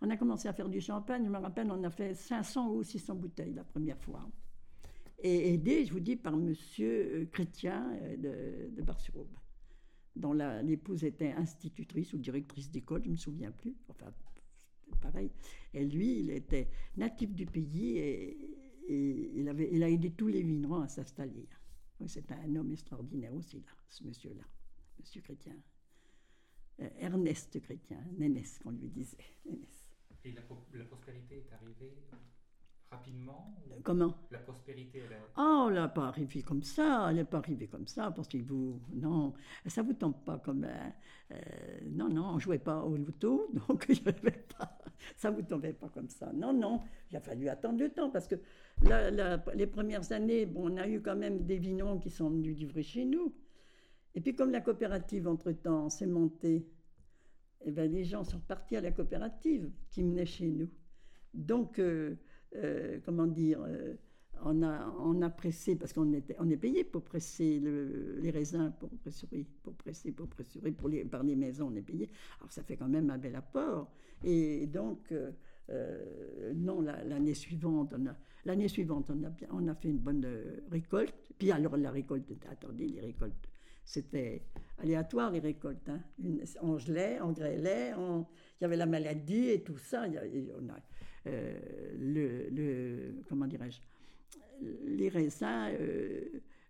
On 0.00 0.08
a 0.08 0.16
commencé 0.16 0.48
à 0.48 0.54
faire 0.54 0.70
du 0.70 0.80
champagne, 0.80 1.22
je 1.26 1.28
me 1.28 1.36
rappelle, 1.36 1.70
on 1.70 1.84
a 1.84 1.90
fait 1.90 2.14
500 2.14 2.72
ou 2.72 2.82
600 2.82 3.14
bouteilles 3.14 3.52
la 3.52 3.64
première 3.64 4.00
fois. 4.00 4.26
Et 5.18 5.52
aidé, 5.52 5.84
je 5.84 5.92
vous 5.92 6.00
dis, 6.00 6.16
par 6.16 6.34
monsieur 6.34 7.10
euh, 7.12 7.26
Chrétien 7.26 7.86
euh, 8.00 8.16
de, 8.16 8.74
de 8.74 8.82
Bar-sur-Aube, 8.82 9.36
dont 10.16 10.32
l'épouse 10.62 11.04
était 11.04 11.32
institutrice 11.32 12.14
ou 12.14 12.16
directrice 12.16 12.70
d'école, 12.70 13.02
je 13.02 13.08
ne 13.08 13.12
me 13.12 13.18
souviens 13.18 13.50
plus. 13.50 13.76
Enfin, 13.90 14.06
pareil. 14.96 15.30
Et 15.74 15.84
lui, 15.84 16.20
il 16.20 16.30
était 16.30 16.68
natif 16.96 17.34
du 17.34 17.46
pays 17.46 17.98
et, 17.98 18.58
il, 18.88 19.48
avait, 19.48 19.70
il 19.72 19.82
a 19.82 19.88
aidé 19.88 20.10
tous 20.10 20.28
les 20.28 20.42
vignerons 20.42 20.80
à 20.80 20.88
s'installer. 20.88 21.48
C'est 22.06 22.30
un 22.32 22.56
homme 22.56 22.72
extraordinaire 22.72 23.32
aussi, 23.32 23.60
là, 23.60 23.72
ce 23.88 24.04
monsieur-là, 24.04 24.42
monsieur 24.98 25.20
Chrétien. 25.20 25.56
Euh, 26.80 26.88
Ernest 26.98 27.60
Chrétien, 27.60 28.02
Nénès 28.18 28.58
qu'on 28.58 28.72
lui 28.72 28.88
disait. 28.88 29.16
Et 30.24 30.32
la, 30.32 30.42
prospérité 30.84 31.36
est 31.36 31.52
arrivée? 31.52 31.94
Rapidement 32.92 33.52
Comment? 33.82 34.14
La 34.30 34.38
prospérité, 34.38 35.02
elle 35.04 35.14
a... 35.14 35.18
Oh, 35.36 35.68
elle 35.68 35.82
n'est 35.82 35.88
pas 35.88 36.06
arrivée 36.06 36.42
comme 36.42 36.62
ça, 36.62 37.08
elle 37.08 37.16
n'est 37.16 37.24
pas 37.24 37.38
arrivée 37.38 37.66
comme 37.66 37.86
ça, 37.86 38.12
parce 38.12 38.28
que 38.28 38.38
vous... 38.38 38.80
Non, 38.92 39.32
ça 39.66 39.82
ne 39.82 39.88
vous 39.88 39.94
tombe 39.94 40.22
pas 40.24 40.38
comme... 40.38 40.64
Euh, 40.64 41.36
non, 41.90 42.08
non, 42.08 42.26
on 42.26 42.34
ne 42.34 42.40
jouait 42.40 42.58
pas 42.58 42.82
au 42.84 42.96
loto, 42.96 43.50
donc 43.68 43.86
il 43.88 44.08
avait 44.08 44.44
pas... 44.56 44.78
Ça 45.16 45.30
ne 45.30 45.36
vous 45.36 45.42
tombait 45.42 45.72
pas 45.72 45.88
comme 45.88 46.08
ça. 46.08 46.32
Non, 46.32 46.52
non, 46.52 46.82
il 47.10 47.16
a 47.16 47.20
fallu 47.20 47.48
attendre 47.48 47.80
le 47.80 47.88
temps, 47.90 48.10
parce 48.10 48.28
que 48.28 48.36
les 49.54 49.66
premières 49.66 50.12
années, 50.12 50.46
bon, 50.46 50.72
on 50.72 50.76
a 50.76 50.86
eu 50.86 51.00
quand 51.02 51.16
même 51.16 51.44
des 51.44 51.58
vinons 51.58 51.98
qui 51.98 52.10
sont 52.10 52.30
venus 52.30 52.56
livrer 52.56 52.84
chez 52.84 53.04
nous. 53.04 53.34
Et 54.14 54.20
puis 54.20 54.36
comme 54.36 54.52
la 54.52 54.60
coopérative, 54.60 55.26
entre-temps, 55.26 55.88
s'est 55.88 56.06
montée, 56.06 56.68
eh 57.64 57.72
ben, 57.72 57.90
les 57.90 58.04
gens 58.04 58.22
sont 58.22 58.40
partis 58.40 58.76
à 58.76 58.80
la 58.80 58.92
coopérative 58.92 59.70
qui 59.90 60.04
menait 60.04 60.26
chez 60.26 60.48
nous. 60.48 60.68
Donc, 61.34 61.78
euh, 61.78 62.16
euh, 62.56 62.98
comment 63.04 63.26
dire, 63.26 63.60
euh, 63.66 63.94
on, 64.44 64.62
a, 64.62 64.94
on 64.98 65.22
a 65.22 65.30
pressé, 65.30 65.76
parce 65.76 65.92
qu'on 65.92 66.12
on 66.38 66.50
est 66.50 66.56
payé 66.56 66.84
pour 66.84 67.02
presser 67.02 67.60
les 67.60 68.30
raisins, 68.30 68.72
pour 68.78 68.90
pressurer, 68.90 69.46
pour 69.62 69.74
presser, 69.74 70.12
pour 70.12 70.28
pressurer, 70.28 70.72
pour 70.72 70.88
les, 70.88 71.04
par 71.04 71.22
les 71.22 71.36
maisons, 71.36 71.68
on 71.72 71.76
est 71.76 71.82
payé. 71.82 72.10
Alors 72.40 72.52
ça 72.52 72.62
fait 72.62 72.76
quand 72.76 72.88
même 72.88 73.10
un 73.10 73.18
bel 73.18 73.36
apport. 73.36 73.92
Et 74.24 74.66
donc, 74.66 75.14
non, 76.54 76.80
l'année 76.80 77.34
suivante, 77.34 77.94
on 77.96 78.06
a, 78.06 78.16
l'année 78.44 78.68
suivante, 78.68 79.10
on 79.10 79.24
a, 79.24 79.30
on 79.52 79.68
a 79.68 79.74
fait 79.74 79.90
une 79.90 79.98
bonne 79.98 80.26
récolte. 80.70 81.32
Puis 81.38 81.52
alors 81.52 81.76
la 81.76 81.92
récolte, 81.92 82.32
attendez, 82.50 82.88
les 82.88 83.00
récoltes 83.00 83.48
c'était 83.84 84.42
aléatoire 84.78 85.30
les 85.30 85.40
récoltes. 85.40 85.88
Hein. 85.88 86.00
on 86.60 86.78
gelait, 86.78 87.20
on 87.20 87.32
grêlait, 87.32 87.92
il 87.96 88.62
y 88.62 88.64
avait 88.64 88.76
la 88.76 88.86
maladie 88.86 89.50
et 89.50 89.62
tout 89.62 89.78
ça. 89.78 90.06
Euh, 91.26 92.48
le, 92.50 93.22
comment 93.28 93.46
dirais-je 93.46 93.80
Les 94.86 95.08
raisins, 95.08 95.46
euh, 95.46 96.24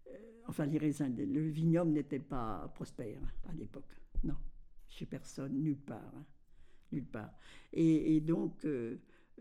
euh, 0.09 0.12
enfin 0.47 0.67
les 0.67 0.79
raisins, 0.79 1.15
le 1.17 1.49
vignoble 1.49 1.93
n'était 1.93 2.19
pas 2.19 2.71
prospère 2.75 3.21
à 3.49 3.53
l'époque. 3.55 3.95
Non, 4.25 4.37
chez 4.88 5.07
personne, 5.07 5.55
nulle 5.62 5.81
part. 5.81 6.12
Hein. 6.15 6.25
nulle 6.93 7.07
part. 7.07 7.33
Et, 7.73 8.21
donc, 8.21 8.67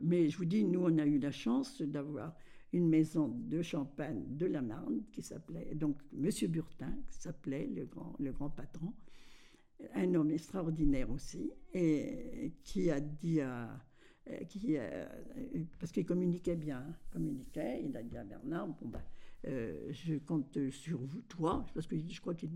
mais 0.02 0.30
je 0.30 0.38
vous 0.38 0.46
dis, 0.46 0.64
nous, 0.64 0.84
on 0.84 0.98
a 0.98 1.06
eu 1.06 1.20
la 1.20 1.32
chance 1.32 1.82
d'avoir 1.82 2.36
une 2.74 2.88
maison 2.88 3.28
de 3.28 3.62
champagne 3.62 4.24
de 4.30 4.46
la 4.46 4.62
Marne 4.62 5.04
qui 5.12 5.22
s'appelait, 5.22 5.76
donc 5.76 5.98
Monsieur 6.14 6.48
Burtin, 6.48 6.96
qui 7.10 7.18
s'appelait 7.18 7.68
le 7.68 7.86
grand, 7.86 8.16
le 8.18 8.32
grand 8.32 8.50
patron, 8.50 8.94
un 9.94 10.14
homme 10.16 10.32
extraordinaire 10.32 11.10
aussi, 11.12 11.52
et 11.74 12.54
qui 12.64 12.90
a 12.90 13.02
dit 13.02 13.42
à. 13.42 13.78
Qui, 14.48 14.78
parce 15.80 15.92
qu'il 15.92 16.06
communiquait 16.06 16.56
bien, 16.56 16.86
communiquait, 17.12 17.84
il 17.84 17.98
a 17.98 18.04
dit 18.04 18.16
à 18.18 18.24
Bernard, 18.24 18.68
bon 18.68 18.88
ben, 18.88 19.02
euh, 19.48 19.92
je 19.92 20.16
compte 20.20 20.70
sur 20.70 21.00
vous, 21.00 21.22
toi, 21.22 21.66
parce 21.74 21.88
que 21.88 21.96
je 21.98 22.22
crois 22.22 22.36
qu'il 22.36 22.52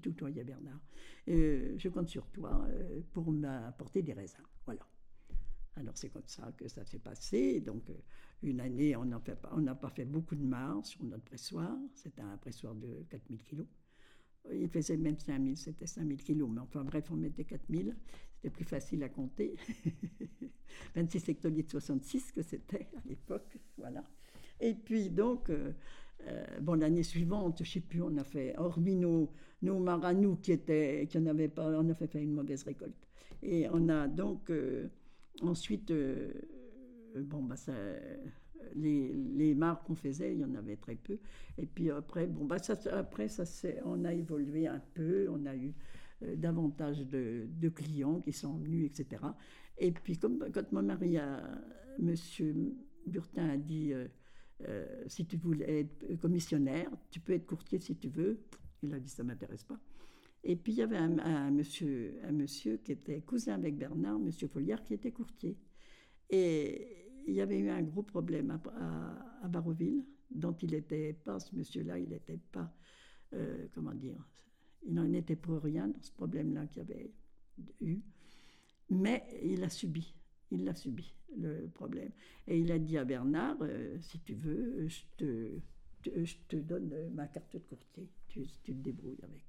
tutoyait 0.00 0.42
Bernard, 0.42 0.80
euh, 1.28 1.74
je 1.78 1.88
compte 1.88 2.08
sur 2.08 2.26
toi 2.28 2.66
euh, 2.68 3.00
pour 3.12 3.30
m'apporter 3.30 4.02
des 4.02 4.12
raisins. 4.12 4.42
Voilà. 4.64 4.84
Alors 5.76 5.96
c'est 5.96 6.08
comme 6.08 6.26
ça 6.26 6.50
que 6.56 6.66
ça 6.68 6.84
s'est 6.84 6.98
passé. 6.98 7.60
Donc 7.60 7.84
une 8.42 8.60
année, 8.60 8.96
on 8.96 9.04
n'a 9.04 9.20
pas 9.74 9.90
fait 9.90 10.04
beaucoup 10.04 10.34
de 10.34 10.44
marre 10.44 10.84
sur 10.84 11.04
notre 11.04 11.24
pressoir. 11.24 11.76
C'était 11.94 12.22
un 12.22 12.36
pressoir 12.36 12.74
de 12.74 13.04
4000 13.10 13.42
kilos. 13.42 13.66
Il 14.52 14.68
faisait 14.68 14.96
même 14.96 15.18
5000, 15.18 15.56
c'était 15.56 15.86
5000 15.86 16.22
kilos. 16.22 16.50
Mais 16.52 16.60
enfin 16.60 16.84
bref, 16.84 17.10
on 17.10 17.16
mettait 17.16 17.44
4000. 17.44 17.96
Plus 18.50 18.64
facile 18.64 19.02
à 19.02 19.08
compter. 19.08 19.54
26 20.94 21.28
hectolitres 21.28 21.70
66 21.70 22.32
que 22.32 22.42
c'était 22.42 22.88
à 22.96 23.08
l'époque. 23.08 23.58
Voilà. 23.78 24.04
Et 24.60 24.74
puis 24.74 25.10
donc, 25.10 25.50
euh, 25.50 25.72
euh, 26.26 26.44
bon, 26.60 26.74
l'année 26.74 27.02
suivante, 27.02 27.58
je 27.58 27.62
ne 27.62 27.68
sais 27.68 27.80
plus, 27.80 28.02
on 28.02 28.16
a 28.16 28.24
fait, 28.24 28.56
hormis 28.56 28.96
nos, 28.96 29.30
nos 29.62 29.78
maranous 29.78 30.36
qui 30.36 30.52
étaient, 30.52 31.06
qui 31.10 31.18
n'avaient 31.20 31.48
pas, 31.48 31.68
on 31.68 31.88
a 31.88 31.94
fait, 31.94 32.14
une 32.14 32.32
mauvaise 32.32 32.62
récolte. 32.62 32.94
Et 33.42 33.66
on 33.72 33.88
a 33.88 34.08
donc 34.08 34.50
euh, 34.50 34.88
ensuite 35.42 35.92
bon, 37.16 37.42
bah, 37.42 37.56
ça, 37.56 37.72
les, 38.74 39.12
les 39.12 39.54
marques 39.54 39.86
qu'on 39.86 39.94
faisait, 39.94 40.32
il 40.32 40.40
y 40.40 40.44
en 40.44 40.54
avait 40.54 40.76
très 40.76 40.94
peu. 40.94 41.18
Et 41.58 41.66
puis 41.66 41.90
après, 41.90 42.26
bon, 42.26 42.44
bah, 42.44 42.58
ça, 42.58 42.74
après 42.92 43.28
ça, 43.28 43.44
on 43.84 44.04
a 44.04 44.12
évolué 44.12 44.66
un 44.66 44.80
peu, 44.94 45.28
on 45.30 45.44
a 45.46 45.54
eu 45.54 45.74
davantage 46.22 47.06
de, 47.06 47.68
clients 47.68 48.20
qui 48.20 48.32
sont 48.32 48.56
venus, 48.58 48.86
etc. 48.86 49.22
Et 49.78 49.92
puis, 49.92 50.16
comme, 50.18 50.44
quand 50.52 50.70
mon 50.72 50.82
mari, 50.82 51.18
a, 51.18 51.60
monsieur 51.98 52.54
Burtin, 53.06 53.50
a 53.50 53.56
dit 53.56 53.92
euh, 54.68 54.86
si 55.06 55.26
tu 55.26 55.36
voulais 55.36 55.80
être 55.80 56.20
commissionnaire, 56.20 56.90
tu 57.10 57.20
peux 57.20 57.32
être 57.32 57.46
courtier 57.46 57.78
si 57.78 57.96
tu 57.96 58.08
veux. 58.08 58.38
Il 58.82 58.92
a 58.94 59.00
dit 59.00 59.08
ça 59.08 59.24
m'intéresse 59.24 59.64
pas. 59.64 59.78
Et 60.44 60.56
puis 60.56 60.72
il 60.72 60.76
y 60.76 60.82
avait 60.82 60.98
un, 60.98 61.50
monsieur, 61.50 62.18
un 62.22 62.32
monsieur 62.32 62.76
qui 62.76 62.92
était 62.92 63.20
cousin 63.22 63.54
avec 63.54 63.76
Bernard, 63.76 64.18
monsieur 64.18 64.46
Folliard, 64.46 64.84
qui 64.84 64.94
était 64.94 65.10
courtier. 65.10 65.56
Et 66.28 67.22
il 67.26 67.34
y 67.34 67.40
avait 67.40 67.58
eu 67.58 67.70
un 67.70 67.82
gros 67.82 68.02
problème 68.02 68.50
à, 68.50 69.46
à, 69.46 69.48
dont 70.30 70.52
il 70.52 70.70
n'était 70.70 71.14
pas, 71.14 71.40
ce 71.40 71.54
monsieur-là, 71.56 71.98
il 71.98 72.10
n'était 72.10 72.40
pas, 72.52 72.74
euh, 73.32 73.66
comment 73.74 73.94
dire, 73.94 74.28
il 74.86 74.94
n'en 74.94 75.12
était 75.12 75.36
pour 75.36 75.62
rien 75.62 75.88
dans 75.88 76.02
ce 76.02 76.12
problème-là 76.12 76.66
qu'il 76.66 76.82
avait 76.82 77.10
eu. 77.80 78.00
Mais 78.90 79.24
il 79.42 79.62
a 79.64 79.68
subi, 79.68 80.14
il 80.50 80.64
l'a 80.64 80.74
subi, 80.74 81.14
le 81.38 81.68
problème. 81.68 82.10
Et 82.46 82.58
il 82.58 82.70
a 82.70 82.78
dit 82.78 82.98
à 82.98 83.04
Bernard, 83.04 83.56
euh, 83.62 83.96
si 84.00 84.20
tu 84.20 84.34
veux, 84.34 84.86
je 84.88 85.02
te, 85.16 86.56
donne 86.56 87.10
ma 87.14 87.26
carte 87.26 87.54
de 87.54 87.58
courtier, 87.58 88.08
tu, 88.28 88.46
te 88.46 88.72
débrouilles 88.72 89.20
avec. 89.22 89.44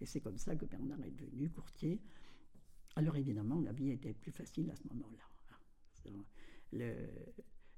Et 0.00 0.06
c'est 0.06 0.20
comme 0.20 0.38
ça 0.38 0.56
que 0.56 0.64
Bernard 0.64 1.02
est 1.04 1.10
devenu 1.10 1.50
courtier. 1.50 2.00
Alors 2.96 3.16
évidemment, 3.16 3.60
la 3.60 3.72
vie 3.72 3.90
était 3.90 4.14
plus 4.14 4.32
facile 4.32 4.70
à 4.70 4.76
ce 4.76 4.88
moment-là. 4.88 5.24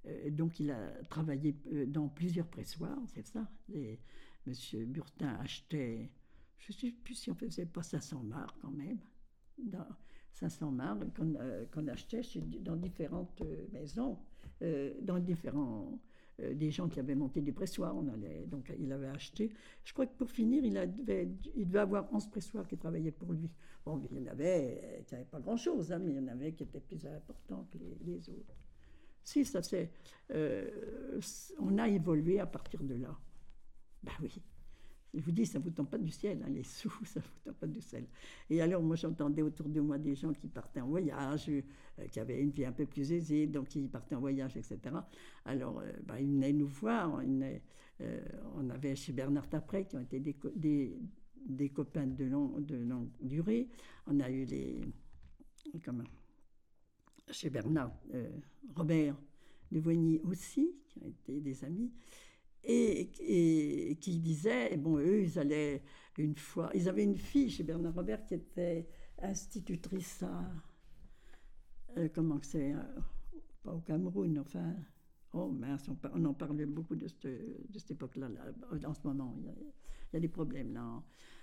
Euh, 0.07 0.31
donc 0.31 0.61
il 0.61 0.71
a 0.71 0.91
travaillé 1.05 1.57
euh, 1.73 1.87
dans 1.87 2.09
plusieurs 2.09 2.47
pressoirs, 2.47 2.99
c'est 3.07 3.27
ça. 3.27 3.49
Monsieur 4.47 4.85
Burtin 4.85 5.37
achetait, 5.41 6.11
je 6.63 6.73
ne 6.73 6.79
sais 6.79 6.91
plus 7.05 7.15
si 7.15 7.31
on 7.31 7.35
faisait 7.35 7.67
pas 7.67 7.83
500 7.83 8.23
marques 8.23 8.57
quand 8.61 8.71
même, 8.71 8.99
dans 9.59 9.87
500 10.35 10.71
marques 10.71 11.17
qu'on 11.17 11.35
euh, 11.37 11.89
achetait 11.89 12.23
dans 12.61 12.77
différentes 12.77 13.43
maisons, 13.73 14.19
dans 15.03 15.19
différents 15.19 16.01
des 16.39 16.71
gens 16.71 16.89
qui 16.89 17.01
avaient 17.01 17.17
monté 17.17 17.41
des 17.41 17.53
pressoirs. 17.53 17.97
On 17.97 18.09
allait, 18.09 18.47
donc 18.47 18.73
il 18.79 18.91
avait 18.93 19.09
acheté. 19.09 19.53
Je 19.85 19.93
crois 19.93 20.07
que 20.07 20.17
pour 20.17 20.31
finir, 20.31 20.65
il, 20.65 20.73
devait 20.73 21.79
avoir 21.79 22.13
11 22.13 22.31
pressoirs 22.31 22.67
qui 22.67 22.79
travaillaient 22.79 23.11
pour 23.11 23.33
lui. 23.33 23.51
Bon, 23.85 24.01
il 24.11 24.19
y 24.19 24.23
en 24.23 24.31
avait 24.31 25.05
qui 25.07 25.15
n'avaient 25.15 25.27
pas 25.27 25.41
grand-chose, 25.41 25.93
hein, 25.93 25.99
mais 25.99 26.13
il 26.13 26.17
y 26.17 26.21
en 26.21 26.29
avait 26.29 26.53
qui 26.53 26.63
étaient 26.63 26.81
plus 26.81 27.05
importants 27.07 27.67
que 27.73 27.79
les 28.05 28.29
autres. 28.31 28.55
Si, 29.25 29.45
ça 29.45 29.63
c'est. 29.63 29.91
Euh, 30.31 31.21
on 31.59 31.79
a 31.79 31.89
évolué 31.89 32.41
à 32.41 32.47
partir 32.47 32.83
de 32.83 32.95
là. 32.95 33.17
Ben 34.03 34.13
oui. 34.21 34.43
Je 35.15 35.21
vous 35.21 35.31
dis, 35.31 35.45
ça 35.45 35.59
ne 35.59 35.65
vous 35.65 35.71
tombe 35.71 35.89
pas 35.89 35.99
du 35.99 36.11
ciel, 36.11 36.43
hein, 36.45 36.51
les 36.51 36.63
sous, 36.63 36.93
ça 37.05 37.21
ne 37.21 37.25
vous 37.25 37.41
tombe 37.45 37.55
pas 37.55 37.67
du 37.67 37.81
ciel. 37.81 38.07
Et 38.49 38.63
alors, 38.63 38.83
moi, 38.83 38.97
j'entendais 38.97 39.43
autour 39.43 39.69
de 39.69 39.81
moi 39.81 39.99
des 39.99 40.15
gens 40.15 40.33
qui 40.33 40.49
partaient 40.49 40.81
en 40.81 40.89
voyage, 40.89 41.49
euh, 41.49 41.63
qui 42.11 42.19
avaient 42.19 42.41
une 42.41 42.51
vie 42.51 42.65
un 42.65 42.73
peu 42.73 42.87
plus 42.87 43.13
aisée, 43.13 43.47
donc 43.47 43.69
qui 43.69 43.83
partaient 43.89 44.15
en 44.15 44.21
voyage, 44.21 44.57
etc. 44.57 44.79
Alors, 45.45 45.81
euh, 45.81 45.93
ben, 46.05 46.17
ils 46.19 46.29
venaient 46.29 46.53
nous 46.53 46.69
voir. 46.69 47.21
on 48.57 48.71
avait 48.71 48.97
chez 48.97 49.13
Bernard 49.13 49.49
Tapré, 49.49 49.85
qui 49.85 49.97
ont 49.97 50.01
été 50.01 50.19
des, 50.19 51.69
copains 51.71 52.07
de, 52.07 52.25
long, 52.25 52.59
de 52.59 52.77
longue 52.77 53.11
durée. 53.21 53.69
On 54.07 54.19
a 54.21 54.31
eu 54.31 54.45
les. 54.45 54.81
Comment 55.85 56.05
chez 57.31 57.51
Bernard, 57.51 57.93
euh, 58.15 58.29
Robert 58.75 59.17
de 59.71 59.81
Voigny 59.81 60.21
aussi, 60.25 60.75
qui 60.89 60.99
ont 60.99 61.07
été 61.07 61.41
des 61.41 61.65
amis, 61.65 61.91
et, 62.65 63.97
qui 64.01 64.19
disaient, 64.19 64.77
bon, 64.77 64.99
eux, 64.99 65.23
ils 65.23 65.39
allaient 65.39 65.83
une 66.19 66.37
fois, 66.37 66.71
ils 66.75 66.89
avaient 66.89 67.05
une 67.05 67.17
fille 67.17 67.51
chez 67.51 67.63
Bernard 67.63 67.95
Robert 67.95 68.25
qui 68.27 68.35
était 68.35 68.87
institutrice 69.21 70.23
à, 70.23 70.45
euh, 71.97 72.09
comment 72.15 72.39
c'est, 72.43 72.73
euh, 72.73 72.83
pas 73.63 73.73
au 73.73 73.81
Cameroun, 73.81 74.39
enfin, 74.39 74.75
oh 75.33 75.49
mince, 75.49 75.89
on, 76.15 76.25
en 76.25 76.35
parle 76.35 76.65
beaucoup 76.67 76.97
de 76.97 77.09
cette, 77.09 77.27
de 77.27 77.79
cette 77.79 77.93
époque-là, 77.93 78.29
en 78.85 78.95
ce 78.95 79.07
moment, 79.07 79.35
il 79.39 80.15
y, 80.15 80.17
a, 80.17 80.21
des 80.21 80.29
problèmes 80.29 80.73
là 80.73 81.03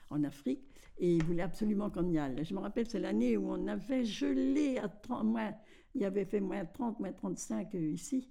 en 0.10 0.23
Afrique, 0.23 0.62
et 0.97 1.15
il 1.15 1.23
voulait 1.23 1.43
absolument 1.43 1.89
qu'on 1.89 2.10
y 2.10 2.17
aille. 2.17 2.43
Je 2.43 2.53
me 2.53 2.60
rappelle, 2.60 2.88
c'est 2.88 2.99
l'année 2.99 3.38
où 3.38 3.51
on 3.51 3.67
avait 3.67 4.03
gelé 4.03 4.77
à 4.77 4.89
30, 4.89 5.25
moins, 5.25 5.53
il 5.95 6.03
avait 6.03 6.25
fait 6.25 6.39
moins 6.39 6.65
30, 6.65 6.99
moins 6.99 7.13
35 7.13 7.73
euh, 7.75 7.91
ici. 7.91 8.27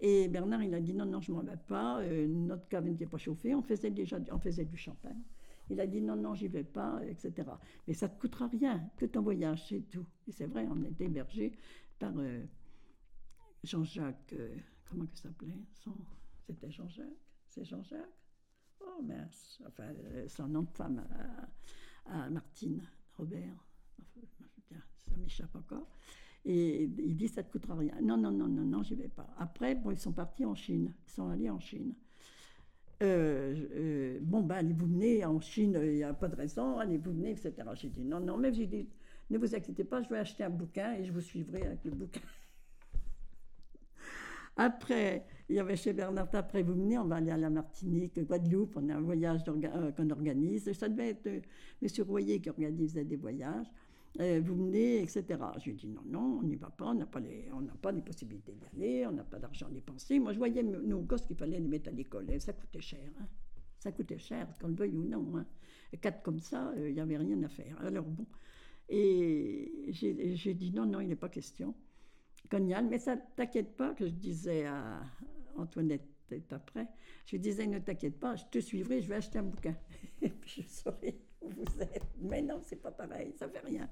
Et 0.00 0.28
Bernard, 0.28 0.62
il 0.62 0.74
a 0.74 0.80
dit 0.80 0.94
non, 0.94 1.06
non, 1.06 1.20
je 1.20 1.32
ne 1.32 1.36
m'en 1.36 1.42
vais 1.42 1.56
pas, 1.56 2.00
euh, 2.00 2.26
notre 2.28 2.68
cave 2.68 2.84
n'était 2.84 3.06
pas 3.06 3.18
chauffée, 3.18 3.54
on 3.54 3.62
faisait 3.62 3.90
déjà 3.90 4.18
on 4.30 4.38
faisait 4.38 4.64
du 4.64 4.76
champagne. 4.76 5.20
Il 5.70 5.80
a 5.80 5.86
dit 5.86 6.00
non, 6.00 6.16
non, 6.16 6.34
j'y 6.34 6.48
vais 6.48 6.64
pas, 6.64 7.00
etc. 7.04 7.32
Mais 7.86 7.94
ça 7.94 8.08
te 8.08 8.18
coûtera 8.20 8.46
rien 8.46 8.88
que 8.96 9.06
ton 9.06 9.22
voyage, 9.22 9.68
c'est 9.68 9.90
tout. 9.90 10.06
Et 10.26 10.32
c'est 10.32 10.46
vrai, 10.46 10.66
on 10.70 10.82
était 10.84 11.06
hébergé 11.06 11.52
par 11.98 12.12
euh, 12.16 12.44
Jean-Jacques, 13.64 14.34
comment 14.88 15.04
il 15.04 15.18
s'appelait? 15.18 15.64
C'était 16.46 16.70
Jean-Jacques? 16.70 17.06
C'est 17.48 17.64
Jean-Jacques? 17.64 18.18
Oh 18.80 19.02
mince, 19.02 19.60
enfin, 19.66 19.92
son 20.28 20.46
nom 20.48 20.62
de 20.62 20.70
femme 20.70 21.04
à, 22.06 22.30
Martine 22.30 22.82
Robert, 23.16 23.66
ça 25.08 25.16
m'échappe 25.16 25.54
encore. 25.56 25.88
Et 26.44 26.84
il 26.84 27.16
dit 27.16 27.28
ça 27.28 27.42
ne 27.42 27.46
te 27.46 27.52
coûtera 27.52 27.74
rien. 27.74 27.94
Non, 28.02 28.16
non, 28.16 28.30
non, 28.30 28.48
non, 28.48 28.64
non, 28.64 28.82
j'y 28.82 28.94
vais 28.94 29.08
pas. 29.08 29.28
Après, 29.38 29.78
ils 29.90 29.98
sont 29.98 30.12
partis 30.12 30.44
en 30.44 30.54
Chine. 30.54 30.92
Ils 31.06 31.10
sont 31.10 31.28
allés 31.28 31.50
en 31.50 31.60
Chine. 31.60 31.94
Euh, 33.00 33.54
euh, 33.74 34.18
bon, 34.22 34.42
ben, 34.42 34.56
allez, 34.56 34.72
vous 34.72 34.86
venez 34.86 35.24
en 35.24 35.40
Chine, 35.40 35.78
il 35.80 35.96
n'y 35.96 36.02
a 36.02 36.12
pas 36.14 36.26
de 36.26 36.34
raison, 36.34 36.78
allez, 36.78 36.98
vous 36.98 37.12
venez, 37.12 37.30
etc. 37.30 37.54
J'ai 37.74 37.90
dit 37.90 38.04
non, 38.04 38.18
non, 38.18 38.36
mais 38.36 38.52
j'ai 38.52 38.66
dit, 38.66 38.88
ne 39.30 39.38
vous 39.38 39.54
inquiétez 39.54 39.84
pas, 39.84 40.02
je 40.02 40.08
vais 40.08 40.18
acheter 40.18 40.42
un 40.42 40.50
bouquin 40.50 40.94
et 40.94 41.04
je 41.04 41.12
vous 41.12 41.20
suivrai 41.20 41.62
avec 41.62 41.84
le 41.84 41.92
bouquin. 41.92 42.20
Après, 44.56 45.24
il 45.48 45.54
y 45.54 45.60
avait 45.60 45.76
chez 45.76 45.92
Bernard, 45.92 46.30
après 46.32 46.64
vous 46.64 46.74
venez, 46.74 46.98
on 46.98 47.04
va 47.04 47.14
aller 47.16 47.30
à 47.30 47.36
la 47.36 47.48
Martinique, 47.48 48.18
Guadeloupe, 48.18 48.76
on 48.76 48.88
a 48.88 48.96
un 48.96 49.00
voyage 49.00 49.42
euh, 49.46 49.92
qu'on 49.92 50.10
organise. 50.10 50.72
Ça 50.72 50.88
devait 50.88 51.10
être 51.10 51.28
M. 51.28 51.42
Royer 52.04 52.40
qui 52.40 52.50
organisait 52.50 53.04
des 53.04 53.14
voyages. 53.14 53.68
Euh, 54.20 54.40
vous 54.44 54.56
venez, 54.56 55.00
etc. 55.00 55.24
J'ai 55.58 55.72
dit 55.74 55.86
non, 55.86 56.02
non, 56.04 56.38
on 56.40 56.42
n'y 56.42 56.56
va 56.56 56.70
pas, 56.70 56.86
on 56.86 56.94
n'a 56.94 57.06
pas, 57.06 57.20
les, 57.20 57.48
pas 57.80 57.92
les 57.92 58.02
possibilités 58.02 58.52
d'y 58.52 58.66
aller, 58.76 59.06
on 59.06 59.12
n'a 59.12 59.22
pas 59.22 59.38
d'argent 59.38 59.68
dépensé. 59.68 60.18
Moi, 60.18 60.32
je 60.32 60.38
voyais 60.38 60.62
nos 60.62 61.00
gosses 61.02 61.24
qu'il 61.24 61.36
fallait 61.36 61.60
les 61.60 61.68
mettre 61.68 61.88
à 61.88 61.92
l'école, 61.92 62.28
et 62.30 62.40
ça 62.40 62.52
coûtait 62.52 62.80
cher. 62.80 63.12
Hein. 63.20 63.26
Ça 63.78 63.92
coûtait 63.92 64.18
cher, 64.18 64.48
qu'on 64.60 64.68
le 64.68 64.74
veuille 64.74 64.96
ou 64.96 65.04
non. 65.04 65.36
Hein. 65.36 65.46
Quatre 66.00 66.22
comme 66.22 66.40
ça, 66.40 66.70
euh, 66.70 66.88
il 66.88 66.94
n'y 66.94 67.00
avait 67.00 67.16
rien 67.16 67.40
à 67.44 67.48
faire. 67.48 67.80
Alors 67.80 68.04
bon, 68.04 68.26
et 68.88 69.70
j'ai 69.90 70.54
dit 70.54 70.72
non, 70.72 70.84
non, 70.84 71.00
il 71.00 71.08
n'est 71.08 71.16
pas 71.16 71.28
question. 71.28 71.74
Cognal, 72.50 72.86
mais 72.88 72.98
ça 72.98 73.16
t'inquiète 73.16 73.76
pas 73.76 73.94
que 73.94 74.06
je 74.06 74.12
disais 74.12 74.64
à 74.64 75.02
Antoinette 75.56 76.02
après, 76.50 76.86
je 77.26 77.36
disais 77.36 77.66
ne 77.66 77.78
t'inquiète 77.78 78.18
pas, 78.18 78.36
je 78.36 78.44
te 78.50 78.58
suivrai, 78.58 79.00
je 79.00 79.08
vais 79.08 79.16
acheter 79.16 79.38
un 79.38 79.44
bouquin. 79.44 79.76
et 80.22 80.28
puis 80.28 80.62
je 80.62 80.68
saurai 80.68 81.18
vous 81.40 81.82
êtes. 81.82 82.06
Mais 82.20 82.42
non, 82.42 82.60
c'est 82.62 82.80
pas 82.80 82.90
pareil, 82.90 83.32
ça 83.36 83.48
fait 83.48 83.60
rien. 83.60 83.88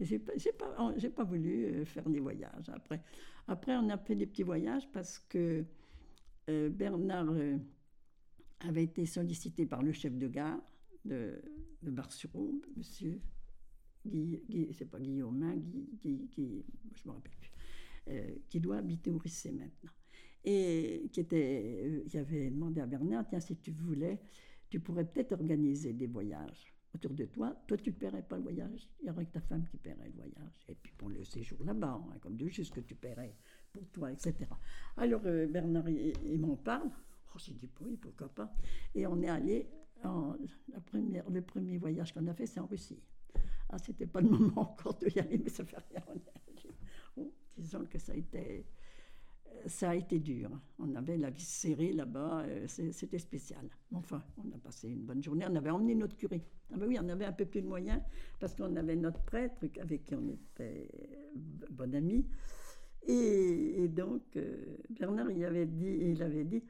J'ai 0.00 0.18
pas, 0.18 0.34
pas, 1.14 1.24
voulu 1.24 1.64
euh, 1.64 1.84
faire 1.84 2.08
des 2.08 2.20
voyages. 2.20 2.68
Après, 2.68 3.02
après, 3.48 3.76
on 3.76 3.88
a 3.88 3.96
fait 3.96 4.14
des 4.14 4.26
petits 4.26 4.42
voyages 4.42 4.90
parce 4.92 5.18
que 5.18 5.64
euh, 6.50 6.68
Bernard 6.68 7.30
euh, 7.30 7.56
avait 8.60 8.84
été 8.84 9.06
sollicité 9.06 9.64
par 9.66 9.82
le 9.82 9.92
chef 9.92 10.16
de 10.16 10.28
gare 10.28 10.60
de, 11.04 11.40
de 11.82 11.90
Bar-sur-Aube, 11.90 12.66
monsieur 12.76 13.20
Guy, 14.04 14.68
c'est 14.72 14.88
pas 14.88 15.00
Guillaume, 15.00 15.42
hein, 15.42 15.56
je 16.04 17.08
me 17.08 17.12
rappelle 17.12 17.32
plus, 17.40 18.40
qui 18.48 18.60
doit 18.60 18.76
habiter 18.76 19.10
au 19.10 19.18
Rissé 19.18 19.50
maintenant. 19.50 19.90
Et 20.44 21.08
qui, 21.10 21.18
était, 21.18 22.04
qui 22.08 22.18
avait 22.18 22.50
demandé 22.50 22.80
à 22.80 22.86
Bernard, 22.86 23.26
tiens, 23.28 23.40
si 23.40 23.56
tu 23.56 23.72
voulais, 23.72 24.20
tu 24.68 24.78
pourrais 24.78 25.04
peut-être 25.04 25.32
organiser 25.32 25.92
des 25.92 26.06
voyages 26.06 26.75
autour 26.96 27.12
de 27.12 27.24
toi, 27.26 27.54
toi 27.66 27.76
tu 27.76 27.90
ne 27.90 27.94
paierais 27.94 28.22
pas 28.22 28.36
le 28.36 28.42
voyage, 28.42 28.88
il 29.00 29.06
y 29.06 29.10
aurait 29.10 29.26
que 29.26 29.32
ta 29.32 29.40
femme 29.40 29.64
qui 29.66 29.76
paierait 29.76 30.08
le 30.08 30.14
voyage. 30.14 30.66
Et 30.68 30.74
puis 30.74 30.92
pour 30.96 31.08
le 31.08 31.22
séjour 31.24 31.62
là-bas, 31.64 32.00
hein, 32.02 32.16
comme 32.20 32.36
de 32.36 32.48
juste 32.48 32.74
que 32.74 32.80
tu 32.80 32.94
paierais 32.94 33.36
pour 33.72 33.86
toi, 33.90 34.10
etc. 34.12 34.34
Alors 34.96 35.22
euh, 35.26 35.46
Bernard, 35.46 35.88
il, 35.88 36.38
m'en 36.40 36.56
parle. 36.56 36.90
Oh, 37.34 37.38
j'ai 37.38 37.52
dit 37.52 37.70
oui, 37.80 37.96
pourquoi 37.96 38.28
pas. 38.28 38.52
Et 38.94 39.06
on 39.06 39.20
est 39.22 39.28
allé, 39.28 39.68
la 40.02 40.80
première, 40.84 41.28
le 41.30 41.42
premier 41.42 41.78
voyage 41.78 42.12
qu'on 42.12 42.26
a 42.26 42.34
fait, 42.34 42.46
c'est 42.46 42.60
en 42.60 42.66
Russie. 42.66 43.02
Ah, 43.68 43.78
c'était 43.78 44.06
pas 44.06 44.20
le 44.20 44.28
moment 44.36 44.60
encore 44.72 44.98
de 44.98 45.08
y 45.14 45.18
aller, 45.18 45.38
mais 45.38 45.50
ça 45.50 45.64
fait 45.64 45.78
rien. 45.90 46.02
On 46.08 46.14
est. 46.14 46.32
Oh, 47.16 47.32
disons 47.56 47.84
que 47.86 47.98
ça 47.98 48.12
a 48.12 48.16
été 48.16 48.66
ça 49.66 49.90
a 49.90 49.94
été 49.94 50.18
dur. 50.18 50.50
On 50.78 50.94
avait 50.94 51.16
la 51.16 51.30
vie 51.30 51.42
serrée 51.44 51.92
là-bas, 51.92 52.42
euh, 52.46 52.66
c'était 52.66 53.18
spécial. 53.18 53.68
Enfin, 53.92 54.22
on 54.38 54.54
a 54.54 54.58
passé 54.58 54.88
une 54.88 55.02
bonne 55.02 55.22
journée. 55.22 55.46
On 55.48 55.56
avait 55.56 55.70
emmené 55.70 55.94
notre 55.94 56.16
curé. 56.16 56.42
Ah 56.72 56.76
ben 56.76 56.86
oui, 56.86 56.98
on 57.00 57.08
avait 57.08 57.24
un 57.24 57.32
peu 57.32 57.46
plus 57.46 57.62
de 57.62 57.66
moyens 57.66 58.00
parce 58.40 58.54
qu'on 58.54 58.74
avait 58.76 58.96
notre 58.96 59.20
prêtre 59.22 59.56
avec 59.80 60.04
qui 60.04 60.14
on 60.14 60.28
était 60.28 60.88
bon 61.70 61.94
ami. 61.94 62.26
Et, 63.08 63.88
donc, 63.88 64.22
euh, 64.36 64.76
Bernard, 64.90 65.30
il 65.30 65.44
avait 65.44 65.66
dit, 65.66 65.96
il 66.10 66.22
avait 66.22 66.44
dit, 66.44 66.62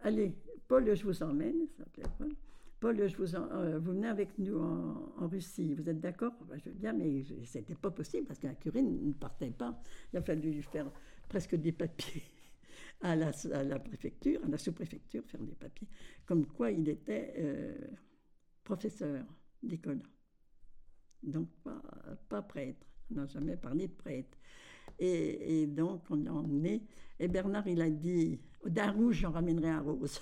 allez, 0.00 0.34
Paul, 0.66 0.94
je 0.94 1.04
vous 1.04 1.22
emmène, 1.22 1.66
ça 1.76 1.84
s'appelait 1.84 2.04
Paul. 2.18 2.32
Paul, 2.80 3.08
je 3.08 3.16
vous, 3.16 3.34
euh, 3.34 3.78
vous 3.78 3.92
venez 3.92 4.08
avec 4.08 4.38
nous 4.38 4.58
en, 4.58 5.26
Russie, 5.26 5.74
vous 5.74 5.88
êtes 5.88 6.00
d'accord? 6.00 6.32
Ben, 6.48 6.58
Je 6.58 6.68
veux 6.68 6.74
bien, 6.74 6.92
mais 6.92 7.22
c'était 7.44 7.74
pas 7.74 7.90
possible 7.90 8.26
parce 8.26 8.38
qu'un 8.38 8.54
curé 8.54 8.82
ne 8.82 9.12
partait 9.12 9.50
pas. 9.50 9.80
Il 10.12 10.18
a 10.18 10.22
fallu 10.22 10.50
lui 10.50 10.62
faire 10.62 10.90
presque 11.28 11.54
des 11.56 11.72
papiers 11.72 12.22
à 13.00 13.16
la, 13.16 13.32
préfecture, 13.78 14.40
à 14.44 14.48
la 14.48 14.58
sous-préfecture, 14.58 15.22
faire 15.26 15.42
des 15.42 15.54
papiers, 15.54 15.88
comme 16.26 16.46
quoi 16.46 16.70
il 16.70 16.88
était 16.88 17.34
euh, 17.38 17.74
professeur 18.62 19.24
d'école. 19.62 20.02
Donc 21.22 21.48
pas, 22.28 22.42
prêtre, 22.42 22.86
on 23.10 23.14
n'a 23.14 23.26
jamais 23.26 23.56
parlé 23.56 23.88
de 23.88 23.92
prêtre. 23.92 24.36
Et, 24.98 25.66
donc 25.66 26.02
on 26.10 26.16
l'a 26.16 26.32
emmené, 26.32 26.86
et 27.18 27.28
Bernard 27.28 27.66
il 27.66 27.80
a 27.80 27.90
dit, 27.90 28.40
d'un 28.66 28.90
rouge 28.90 29.20
j'en 29.20 29.32
ramènerai 29.32 29.70
un 29.70 29.80
rose. 29.80 30.20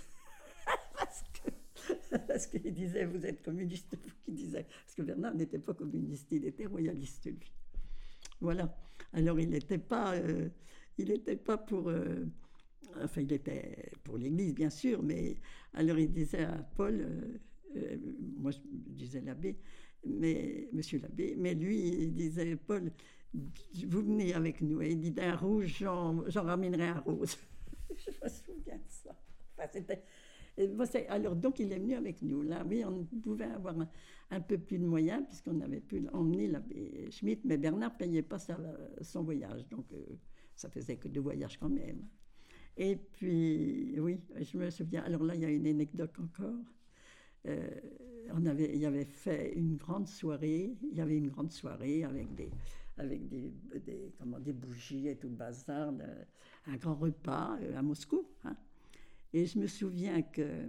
parce 2.28 2.46
qu'il 2.46 2.72
disait, 2.72 3.04
vous 3.04 3.26
êtes 3.26 3.42
communiste, 3.42 3.96
vous 3.96 4.14
qui 4.24 4.32
disait, 4.32 4.64
parce 4.64 4.94
que 4.94 5.02
Bernard 5.02 5.34
n'était 5.34 5.58
pas 5.58 5.74
communiste, 5.74 6.28
il 6.30 6.44
était 6.46 6.66
royaliste 6.66 7.26
lui. 7.26 7.52
Voilà. 8.40 8.76
Alors 9.12 9.38
il 9.38 9.50
n'était 9.50 9.78
pas... 9.78 10.14
Euh, 10.14 10.48
il 10.98 11.09
n'était 11.09 11.37
pas 11.37 11.59
pour, 11.59 11.88
euh, 11.88 12.24
enfin, 13.02 13.20
il 13.22 13.33
était 13.33 13.90
pour 14.05 14.18
l'Église, 14.18 14.55
bien 14.55 14.70
sûr, 14.70 15.02
mais 15.02 15.37
alors 15.74 15.98
il 15.98 16.12
disait 16.12 16.44
à 16.44 16.59
Paul, 16.76 17.00
euh, 17.00 17.38
euh, 17.76 17.96
moi 18.38 18.50
je 18.50 18.59
disais 18.64 19.20
l'abbé, 19.20 19.59
mais 20.05 20.68
monsieur 20.72 20.98
l'abbé, 20.98 21.35
mais 21.37 21.55
lui, 21.55 21.88
il 21.88 22.14
disait, 22.14 22.57
Paul, 22.57 22.90
vous 23.35 24.02
venez 24.02 24.35
avec 24.35 24.61
nous. 24.61 24.83
Et 24.83 24.90
il 24.90 25.00
dit, 25.00 25.11
d'un 25.11 25.37
rouge, 25.37 25.76
j'en 25.78 26.42
ramènerai 26.42 26.88
un 26.88 27.00
rose. 27.00 27.37
je 27.96 28.11
me 28.22 28.28
souviens 28.28 28.76
de 28.76 28.88
ça. 28.88 29.16
Enfin, 29.59 31.00
alors, 31.09 31.37
donc, 31.37 31.61
il 31.61 31.72
est 31.72 31.78
venu 31.78 31.94
avec 31.94 32.20
nous. 32.22 32.42
Là, 32.42 32.64
oui, 32.68 32.85
on 32.85 33.05
pouvait 33.05 33.44
avoir 33.46 33.74
un, 34.31 34.40
peu 34.40 34.59
plus 34.59 34.78
de 34.78 34.85
moyens, 34.85 35.24
puisqu'on 35.28 35.61
avait 35.61 35.81
pu 35.81 36.07
emmener 36.12 36.48
l'abbé 36.48 37.11
Schmitt, 37.11 37.40
mais 37.44 37.57
Bernard 37.57 37.92
ne 37.92 37.98
payait 37.98 38.22
pas 38.22 38.38
son 39.00 39.22
voyage. 39.22 39.66
Donc, 39.68 39.87
ça 40.54 40.68
faisait 40.68 40.96
que 40.96 41.08
deux 41.08 41.20
voyages 41.20 41.58
quand 41.58 41.68
même. 41.68 42.06
Et 42.76 42.96
puis, 42.96 43.98
oui, 44.00 44.20
je 44.40 44.56
me 44.56 44.70
souviens. 44.70 45.02
Alors 45.02 45.22
là, 45.22 45.34
il 45.34 45.42
y 45.42 45.44
a 45.44 45.50
une 45.50 45.66
anecdote 45.66 46.18
encore. 46.18 46.64
Euh, 47.46 47.68
on 48.32 48.46
avait, 48.46 48.72
il 48.72 48.80
y 48.80 48.86
avait 48.86 49.04
fait 49.04 49.52
une 49.54 49.76
grande 49.76 50.08
soirée. 50.08 50.76
Il 50.90 50.96
y 50.96 51.00
avait 51.00 51.16
une 51.16 51.28
grande 51.28 51.50
soirée 51.50 52.04
avec 52.04 52.34
des, 52.34 52.50
avec 52.96 53.28
des, 53.28 53.52
comment, 54.18 54.38
des 54.38 54.52
bougies 54.52 55.08
et 55.08 55.16
tout 55.16 55.28
le 55.28 55.34
bazar, 55.34 55.92
un 56.66 56.76
grand 56.76 56.94
repas 56.94 57.58
euh, 57.60 57.76
à 57.76 57.82
Moscou. 57.82 58.26
Hein. 58.44 58.56
Et 59.32 59.46
je 59.46 59.58
me 59.58 59.66
souviens 59.66 60.22
que 60.22 60.68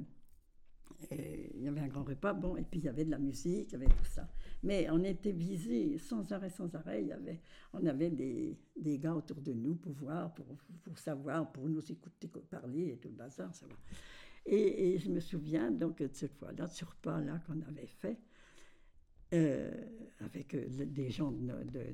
il 1.12 1.64
y 1.64 1.68
avait 1.68 1.82
un 1.82 1.88
grand 1.88 2.04
repas, 2.04 2.34
bon, 2.34 2.56
et 2.56 2.64
puis 2.64 2.80
il 2.80 2.86
y 2.86 2.90
avait 2.90 3.06
de 3.06 3.12
la 3.12 3.20
musique, 3.20 3.70
il 3.70 3.74
y 3.74 3.76
avait 3.76 3.94
tout 3.94 4.06
ça. 4.06 4.28
Mais 4.64 4.88
on 4.90 5.04
était 5.04 5.32
visés 5.32 5.98
sans 5.98 6.32
arrêt, 6.32 6.50
sans 6.50 6.74
arrêt. 6.76 7.02
Il 7.02 7.08
y 7.08 7.12
avait, 7.12 7.42
on 7.74 7.86
avait 7.86 8.10
des, 8.10 8.58
des 8.78 8.98
gars 8.98 9.14
autour 9.14 9.42
de 9.42 9.54
nous 9.54 9.76
pour 9.76 9.94
voir, 9.94 10.34
pour, 10.34 10.46
pour, 10.84 10.98
savoir, 10.98 11.52
pour 11.52 11.68
nous 11.68 11.92
écouter 11.92 12.30
parler 12.50 12.90
et 12.90 12.98
tout 12.98 13.10
le 13.10 13.16
bazar, 13.16 13.54
ça 13.54 13.66
va. 13.66 13.76
Et, 14.46 14.98
je 15.00 15.10
me 15.10 15.20
souviens 15.20 15.72
donc 15.72 16.00
de 16.00 16.10
cette 16.12 16.34
fois-là, 16.34 16.68
ce 16.68 16.84
repas-là 16.86 17.42
qu'on 17.48 17.62
avait 17.62 17.88
fait, 17.88 18.18
euh, 19.34 19.72
avec 20.20 20.54
euh, 20.54 20.66
des 20.86 21.10
gens 21.10 21.32
de, 21.32 21.46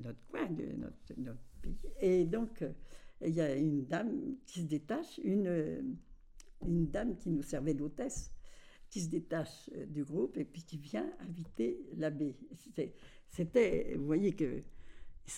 notre 0.03 0.25
coin, 0.27 0.49
de 0.49 0.65
notre, 0.77 1.39
pays. 1.61 1.77
Et 2.01 2.25
donc, 2.25 2.61
euh, 2.61 2.71
il 3.21 3.33
y 3.33 3.41
a 3.41 3.53
une 3.55 3.85
dame 3.85 4.35
qui 4.45 4.61
se 4.61 4.65
détache, 4.65 5.19
une, 5.23 5.97
une 6.65 6.89
dame 6.89 7.17
qui 7.17 7.29
nous 7.29 7.43
servait 7.43 7.73
d'hôtesse, 7.73 8.31
qui 8.89 9.01
se 9.01 9.09
détache 9.09 9.69
du 9.87 10.03
groupe 10.03 10.37
et 10.37 10.45
puis 10.45 10.63
qui 10.63 10.77
vient 10.77 11.09
inviter 11.19 11.79
l'abbé. 11.97 12.35
C'était, 13.29 13.95
vous 13.95 14.05
voyez 14.05 14.33
que 14.33 14.63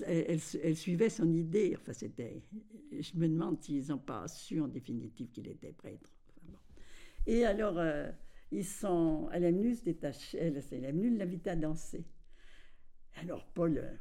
elle, 0.05 0.39
suivait 0.75 1.09
son 1.09 1.33
idée. 1.33 1.75
Enfin, 1.75 1.93
c'était. 1.93 2.41
Je 2.91 3.17
me 3.17 3.27
demande 3.27 3.61
s'ils 3.61 3.89
n'ont 3.89 3.97
pas 3.97 4.27
su 4.27 4.61
en 4.61 4.67
définitive 4.67 5.29
qu'il 5.31 5.47
était 5.47 5.73
prêtre. 5.73 6.09
Et 7.27 7.45
alors, 7.45 7.77
ils 8.51 8.65
sont, 8.65 9.29
elle, 9.31 9.45
est 9.45 9.51
venue 9.51 11.17
l'inviter 11.17 11.49
à 11.49 11.55
danser. 11.55 12.03
Alors 13.15 13.45
Paul, 13.53 13.77
euh, 13.77 13.93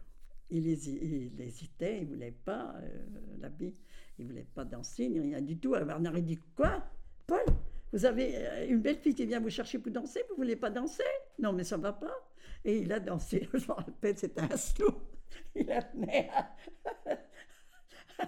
il, 0.50 0.66
hésitait, 0.66 1.98
il 1.98 2.04
ne 2.04 2.14
voulait 2.14 2.36
pas, 2.44 2.74
euh, 2.76 3.06
l'abbé, 3.40 3.74
il 4.18 4.26
voulait 4.26 4.46
pas 4.54 4.64
danser, 4.64 5.08
ni 5.08 5.20
rien 5.20 5.40
du 5.40 5.58
tout. 5.58 5.74
Alors 5.74 5.86
Bernard, 5.86 6.18
il 6.18 6.24
dit 6.24 6.38
Quoi? 6.56 6.82
Paul? 7.26 7.44
Vous 7.92 8.04
avez 8.04 8.36
euh, 8.36 8.68
une 8.68 8.80
belle 8.80 8.96
fille 8.96 9.14
qui 9.14 9.26
vient 9.26 9.40
vous 9.40 9.50
chercher 9.50 9.78
pour 9.78 9.92
danser, 9.92 10.20
vous 10.28 10.34
ne 10.34 10.36
voulez 10.36 10.56
pas 10.56 10.70
danser? 10.70 11.02
Non, 11.38 11.52
mais 11.52 11.64
ça 11.64 11.76
ne 11.76 11.82
va 11.82 11.92
pas. 11.92 12.14
Et 12.64 12.78
il 12.78 12.92
a 12.92 13.00
dansé, 13.00 13.48
je 13.54 13.66
me 13.66 13.72
rappelle, 13.72 14.16
c'était 14.16 14.40
un 14.40 14.56
slow. 14.56 14.94
Il 15.54 15.70
a 15.70 15.82
tenait 15.82 16.30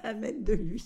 à 0.03 0.15
mettre 0.15 0.43
de 0.43 0.55
lui. 0.55 0.83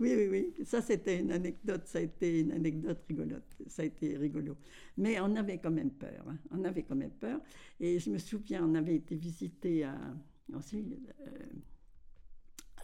Oui, 0.00 0.14
oui, 0.16 0.28
oui. 0.28 0.64
Ça, 0.64 0.82
c'était 0.82 1.20
une 1.20 1.30
anecdote. 1.30 1.82
Ça 1.86 1.98
a 1.98 2.02
été 2.02 2.40
une 2.40 2.52
anecdote 2.52 2.98
rigolote. 3.08 3.56
Ça 3.68 3.82
a 3.82 3.84
été 3.84 4.16
rigolo. 4.16 4.56
Mais 4.96 5.20
on 5.20 5.36
avait 5.36 5.58
quand 5.58 5.70
même 5.70 5.90
peur. 5.90 6.24
Hein. 6.28 6.38
On 6.50 6.64
avait 6.64 6.82
quand 6.82 6.96
même 6.96 7.12
peur. 7.12 7.40
Et 7.80 7.98
je 7.98 8.10
me 8.10 8.18
souviens, 8.18 8.64
on 8.64 8.74
avait 8.74 8.96
été 8.96 9.14
visité 9.14 9.84
à, 9.84 9.96
aussi, 10.52 10.84
euh, 11.20 11.30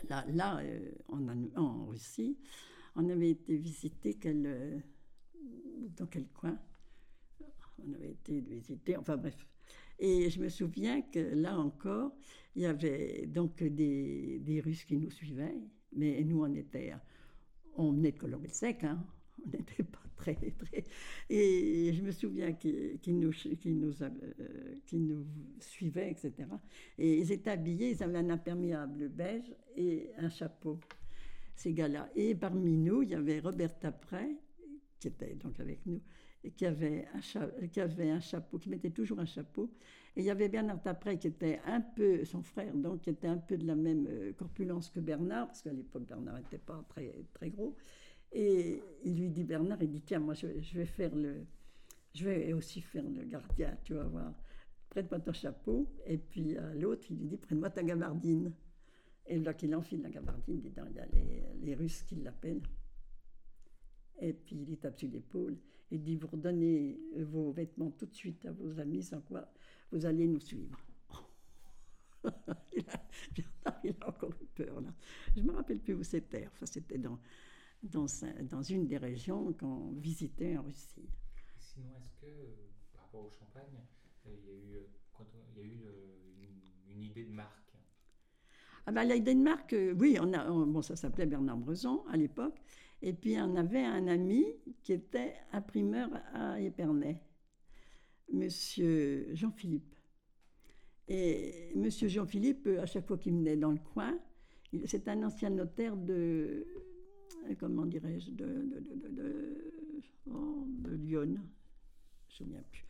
là, 0.09 0.25
là 0.29 0.61
euh, 0.63 0.93
en, 1.57 1.87
Russie. 1.87 2.39
On 2.97 3.09
avait 3.09 3.31
été 3.31 3.57
visité 3.57 4.15
quel, 4.15 4.47
euh, 4.47 4.79
dans 5.97 6.07
quel 6.07 6.27
coin 6.29 6.59
On 7.79 7.93
avait 7.93 8.11
été 8.13 8.41
visité. 8.41 8.97
Enfin 8.97 9.17
bref. 9.17 9.47
Et 9.99 10.31
je 10.31 10.41
me 10.41 10.49
souviens 10.49 11.03
que 11.03 11.19
là 11.19 11.59
encore, 11.59 12.13
il 12.57 12.63
y 12.63 12.67
avait 12.67 13.27
donc 13.27 13.63
des, 13.63 14.39
des 14.41 14.61
Russes 14.61 14.85
qui 14.85 14.97
nous 14.97 15.11
suivaient, 15.11 15.55
mais 15.95 16.23
nous, 16.25 16.43
on 16.43 16.55
était, 16.55 16.95
on 17.77 17.93
venait 17.93 18.13
de 18.13 18.19
Colombie-Sec, 18.19 18.85
hein, 18.85 19.05
on 19.45 19.51
n'était 19.51 19.83
pas 19.83 19.99
très, 20.17 20.35
très... 20.35 20.85
Et 21.29 21.93
je 21.93 22.03
me 22.03 22.13
souviens 22.13 22.53
qu'ils 22.53 22.99
nous, 23.19 23.33
nous, 23.67 24.03
euh, 24.03 24.75
nous 24.93 25.27
suivaient, 25.59 26.11
etc. 26.11 26.33
Et 26.99 27.19
ils 27.19 27.33
étaient 27.33 27.51
habillés, 27.51 27.91
ils 27.91 28.03
avaient 28.03 28.19
un 28.19 28.31
imperméable 28.31 29.09
beige 29.09 29.55
et 29.77 30.11
un 30.17 30.29
chapeau, 30.29 30.79
ces 31.57 31.73
gars-là. 31.73 32.09
Et 32.15 32.35
parmi 32.35 32.77
nous, 32.77 33.03
il 33.03 33.11
y 33.11 33.15
avait 33.15 33.41
Robert 33.41 33.79
Tapret, 33.79 34.31
qui 35.01 35.09
était 35.09 35.35
donc 35.35 35.59
avec 35.59 35.85
nous, 35.87 36.01
qui 36.57 36.67
avait, 36.67 37.07
un 37.15 37.67
qui 37.69 37.81
avait 37.81 38.11
un 38.11 38.21
chapeau, 38.21 38.59
qui 38.59 38.69
mettait 38.69 38.91
toujours 38.91 39.19
un 39.19 39.27
chapeau. 39.27 39.71
Et 40.17 40.21
il 40.21 40.25
y 40.25 40.31
avait 40.31 40.49
Bernard 40.49 40.81
Tapret 40.83 41.19
qui 41.19 41.27
était 41.27 41.61
un 41.65 41.81
peu, 41.81 42.25
son 42.25 42.43
frère, 42.43 42.75
donc, 42.75 43.03
qui 43.03 43.11
était 43.11 43.29
un 43.29 43.39
peu 43.39 43.57
de 43.57 43.67
la 43.67 43.75
même 43.75 44.07
euh, 44.09 44.33
corpulence 44.33 44.91
que 44.91 45.01
Bernard, 45.01 45.49
parce 45.49 45.63
qu'à 45.63 45.73
l'époque, 45.73 46.07
Bernard 46.07 46.37
n'était 46.37 46.59
pas 46.59 46.85
très, 46.89 47.13
très 47.35 47.51
gros. 47.51 47.77
Et 48.33 48.83
il 49.05 49.17
lui 49.17 49.31
dit, 49.31 49.45
Bernard, 49.45 49.83
il 49.83 49.91
dit, 49.91 50.03
tiens, 50.03 50.21
moi, 50.21 50.35
je, 50.35 50.47
vais 50.47 50.87
faire 50.87 51.15
le... 51.15 51.47
Je 52.15 52.25
vais 52.25 52.53
aussi 52.53 52.81
faire 52.81 53.05
le 53.09 53.25
gardien, 53.25 53.77
tu 53.85 53.95
vas 53.95 54.05
voir. 54.05 54.33
Prête-moi 54.89 55.21
ton 55.21 55.33
chapeau. 55.33 55.87
Et 56.07 56.19
puis 56.19 56.57
à 56.57 56.75
l'autre, 56.75 57.07
il 57.11 57.19
lui 57.19 57.27
dit, 57.27 57.37
prête-moi 57.37 57.71
ta 57.71 57.85
gabardine. 57.85 58.53
Et 59.27 59.39
là 59.39 59.55
qu'il 59.55 59.73
enfile 59.77 60.03
la 60.03 60.11
gabardine, 60.11 60.61
il 60.65 60.73
y 60.73 60.99
a 60.99 61.07
les, 61.07 61.45
les 61.63 61.75
Russes 61.77 62.03
qui 62.03 62.17
l'appellent. 62.17 62.63
Et 64.21 64.33
puis 64.33 64.57
il 64.69 64.77
tape 64.79 64.99
sur 64.99 65.09
l'épaule 65.09 65.57
et 65.91 65.99
dit 65.99 66.17
Vous 66.17 66.29
redonnez 66.29 66.99
vos 67.17 67.51
vêtements 67.53 67.91
tout 67.91 68.07
de 68.07 68.15
suite 68.15 68.45
à 68.47 68.53
vos 68.53 68.79
amis, 68.79 69.03
sans 69.03 69.21
quoi 69.21 69.51
vous 69.91 70.07
allez 70.07 70.27
nous 70.27 70.41
suivre. 70.41 70.79
il, 72.77 72.85
a, 72.91 73.81
il, 73.83 73.97
a, 74.01 74.09
encore 74.09 74.31
eu 74.41 74.47
peur 74.55 74.81
là. 74.83 74.93
Je 75.35 75.41
ne 75.41 75.47
me 75.47 75.53
rappelle 75.53 75.79
plus 75.79 75.95
où 75.95 76.03
c'était. 76.03 76.47
Enfin, 76.47 76.67
c'était 76.67 76.99
dans, 76.99 77.19
dans, 77.83 78.07
dans, 78.43 78.63
une 78.63 78.87
des 78.87 78.99
régions 78.99 79.53
qu'on 79.55 79.93
visitait 79.93 80.57
en 80.57 80.63
Russie. 80.63 81.09
Sinon, 81.59 81.89
est-ce 81.99 82.11
que 82.21 82.27
par 82.93 83.05
rapport 83.05 83.25
au 83.25 83.31
champagne, 83.31 83.81
il 84.27 84.33
y 84.33 84.51
a 84.51 84.55
eu, 84.55 84.87
quand 85.15 85.25
il 85.33 85.59
y 85.59 85.63
a 85.63 85.67
eu 85.67 85.81
une, 86.43 86.95
une, 86.95 87.03
idée 87.03 87.25
de 87.25 87.33
marque? 87.33 87.75
Ah 88.85 88.93
ben, 88.93 89.05
L'idée 89.05 89.35
de 89.35 89.41
marque, 89.41 89.73
euh, 89.73 89.95
oui, 89.99 90.19
on 90.21 90.33
a, 90.35 90.45
bon, 90.45 90.83
ça 90.83 90.97
s'appelait 90.97 91.27
Bernard 91.27 91.57
Brezon 91.57 92.05
à 92.09 92.19
l'époque. 92.19 92.61
Et 93.03 93.13
puis 93.13 93.37
on 93.39 93.57
avait 93.57 93.85
un 93.85 94.07
ami 94.09 94.45
qui 94.83 94.93
était 94.93 95.35
imprimeur 95.53 96.11
à 96.35 96.61
Épernay, 96.61 97.21
monsieur 98.33 99.35
Jean-Philippe. 99.35 99.95
Et 101.09 101.73
monsieur 101.75 102.09
Jean-Philippe, 102.09 102.69
à 102.81 102.87
chaque 102.87 103.07
fois 103.07 103.19
qu'il 103.19 103.33
venait 103.33 103.57
dans 103.57 103.73
le 103.73 103.81
coin, 103.95 104.19
c'est 104.85 105.09
un 105.09 105.23
ancien 105.23 105.51
notaire 105.51 105.97
de, 105.97 106.67
comment 107.59 107.87
dirais-je, 107.87 108.31
de, 108.31 108.47
de, 108.47 109.09
de, 109.09 109.73
oh, 110.31 110.67
Lyon, 110.89 111.25
je 112.29 112.45
ne 112.45 112.49
me 112.49 112.55
souviens 112.55 112.63
plus. 112.71 112.85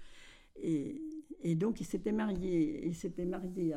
Et, 0.56 1.00
et, 1.42 1.54
donc 1.54 1.80
il 1.80 1.86
s'était 1.86 2.12
marié, 2.12 2.86
il 2.86 2.94
s'était 2.94 3.24
marié 3.24 3.72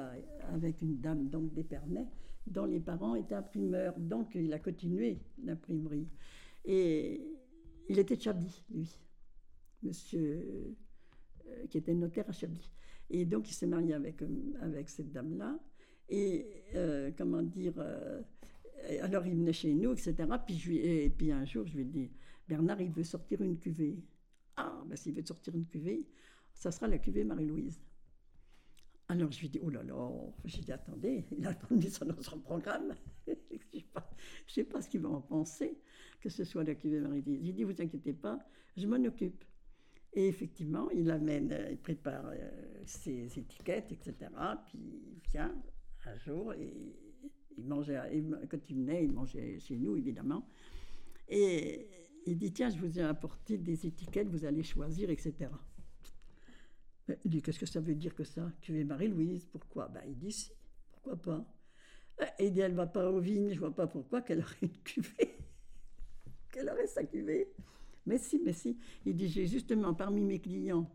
avec 0.51 0.81
une 0.81 0.99
dame 0.99 1.29
donc 1.29 1.53
d'Épernay 1.53 2.07
dont 2.47 2.65
les 2.65 2.79
parents 2.79 3.15
étaient 3.15 3.35
imprimeurs. 3.35 3.97
Donc 3.97 4.35
il 4.35 4.51
a 4.53 4.59
continué 4.59 5.19
l'imprimerie. 5.43 6.07
Et 6.65 7.21
il 7.89 7.99
était 7.99 8.19
Chablis, 8.19 8.63
lui, 8.69 8.89
monsieur, 9.81 10.75
euh, 11.47 11.67
qui 11.69 11.77
était 11.77 11.93
notaire 11.93 12.29
à 12.29 12.31
Chablis. 12.31 12.71
Et 13.09 13.25
donc 13.25 13.49
il 13.49 13.53
s'est 13.53 13.67
marié 13.67 13.93
avec, 13.93 14.21
euh, 14.21 14.27
avec 14.61 14.89
cette 14.89 15.11
dame-là. 15.11 15.59
Et 16.09 16.63
euh, 16.75 17.11
comment 17.17 17.41
dire, 17.41 17.73
alors 19.01 19.25
il 19.25 19.35
venait 19.35 19.53
chez 19.53 19.73
nous, 19.73 19.93
etc. 19.93 20.15
Puis 20.45 20.57
je 20.57 20.71
et 20.73 21.09
puis 21.09 21.31
un 21.31 21.45
jour, 21.45 21.65
je 21.65 21.75
lui 21.75 21.81
ai 21.83 21.85
dit, 21.85 22.11
Bernard, 22.47 22.81
il 22.81 22.91
veut 22.91 23.03
sortir 23.03 23.41
une 23.41 23.57
cuvée. 23.57 23.97
Ah, 24.55 24.83
ben 24.85 24.95
s'il 24.95 25.13
veut 25.15 25.25
sortir 25.25 25.55
une 25.55 25.65
cuvée, 25.65 26.05
ça 26.53 26.71
sera 26.71 26.87
la 26.87 26.99
cuvée 26.99 27.23
Marie-Louise. 27.23 27.81
Alors 29.13 29.31
je 29.31 29.41
lui 29.41 29.49
dis, 29.49 29.59
oh 29.61 29.69
là 29.69 29.83
là, 29.83 30.09
j'ai 30.43 30.61
dit, 30.61 30.71
attendez, 30.71 31.23
il 31.37 31.45
a 31.45 31.55
mis 31.69 31.87
ça 31.91 32.03
dans 32.03 32.19
son 32.19 32.39
programme. 32.39 32.95
je 33.27 33.33
ne 33.33 33.37
sais 34.47 34.63
pas, 34.63 34.81
ce 34.81 34.89
qu'il 34.89 35.01
va 35.01 35.09
en 35.09 35.21
penser, 35.21 35.77
que 36.19 36.29
ce 36.29 36.43
soit 36.43 36.63
la 36.63 36.73
cuvée 36.73 36.99
marie 36.99 37.23
J'ai 37.43 37.53
dit, 37.53 37.63
vous 37.63 37.79
inquiétez 37.79 38.13
pas, 38.13 38.39
je 38.75 38.87
m'en 38.87 38.95
occupe. 39.05 39.43
Et 40.13 40.27
effectivement, 40.27 40.89
il 40.89 41.11
amène, 41.11 41.51
euh, 41.51 41.69
il 41.69 41.77
prépare 41.77 42.25
euh, 42.25 42.49
ses 42.87 43.37
étiquettes, 43.37 43.91
etc. 43.91 44.15
Puis 44.65 44.79
il 44.79 45.29
vient 45.29 45.53
un 46.07 46.17
jour 46.17 46.55
quand 48.49 48.69
il 48.69 48.75
venait, 48.75 49.03
il 49.05 49.11
mangeait 49.11 49.59
chez 49.59 49.77
nous, 49.77 49.95
évidemment. 49.95 50.47
Et 51.29 51.87
il 52.25 52.35
dit 52.35 52.51
Tiens, 52.51 52.69
je 52.69 52.79
vous 52.79 52.97
ai 52.97 53.03
apporté 53.03 53.59
des 53.59 53.85
étiquettes, 53.85 54.27
vous 54.27 54.43
allez 54.43 54.63
choisir, 54.63 55.11
etc. 55.11 55.51
Il 57.25 57.31
dit 57.31 57.41
Qu'est-ce 57.41 57.59
que 57.59 57.65
ça 57.65 57.79
veut 57.79 57.95
dire 57.95 58.13
que 58.15 58.23
ça? 58.23 58.51
Cuvée 58.61 58.83
Marie-Louise, 58.83 59.45
pourquoi? 59.45 59.87
Ben, 59.87 60.01
Il 60.07 60.17
dit 60.17 60.31
Si, 60.31 60.51
pourquoi 60.91 61.15
pas? 61.21 61.45
Il 62.39 62.51
dit 62.51 62.61
Elle 62.61 62.73
va 62.73 62.87
pas 62.87 63.09
aux 63.09 63.19
vignes, 63.19 63.53
je 63.53 63.59
vois 63.59 63.73
pas 63.73 63.87
pourquoi 63.87 64.21
qu'elle 64.21 64.39
aurait 64.39 64.55
une 64.61 64.77
cuvée. 64.83 65.35
qu'elle 66.51 66.69
aurait 66.69 66.87
sa 66.87 67.03
cuvée. 67.03 67.51
Mais 68.05 68.17
si, 68.17 68.41
mais 68.43 68.53
si. 68.53 68.77
Il 69.05 69.15
dit 69.15 69.27
J'ai 69.27 69.47
justement 69.47 69.93
parmi 69.93 70.21
mes 70.21 70.39
clients 70.39 70.89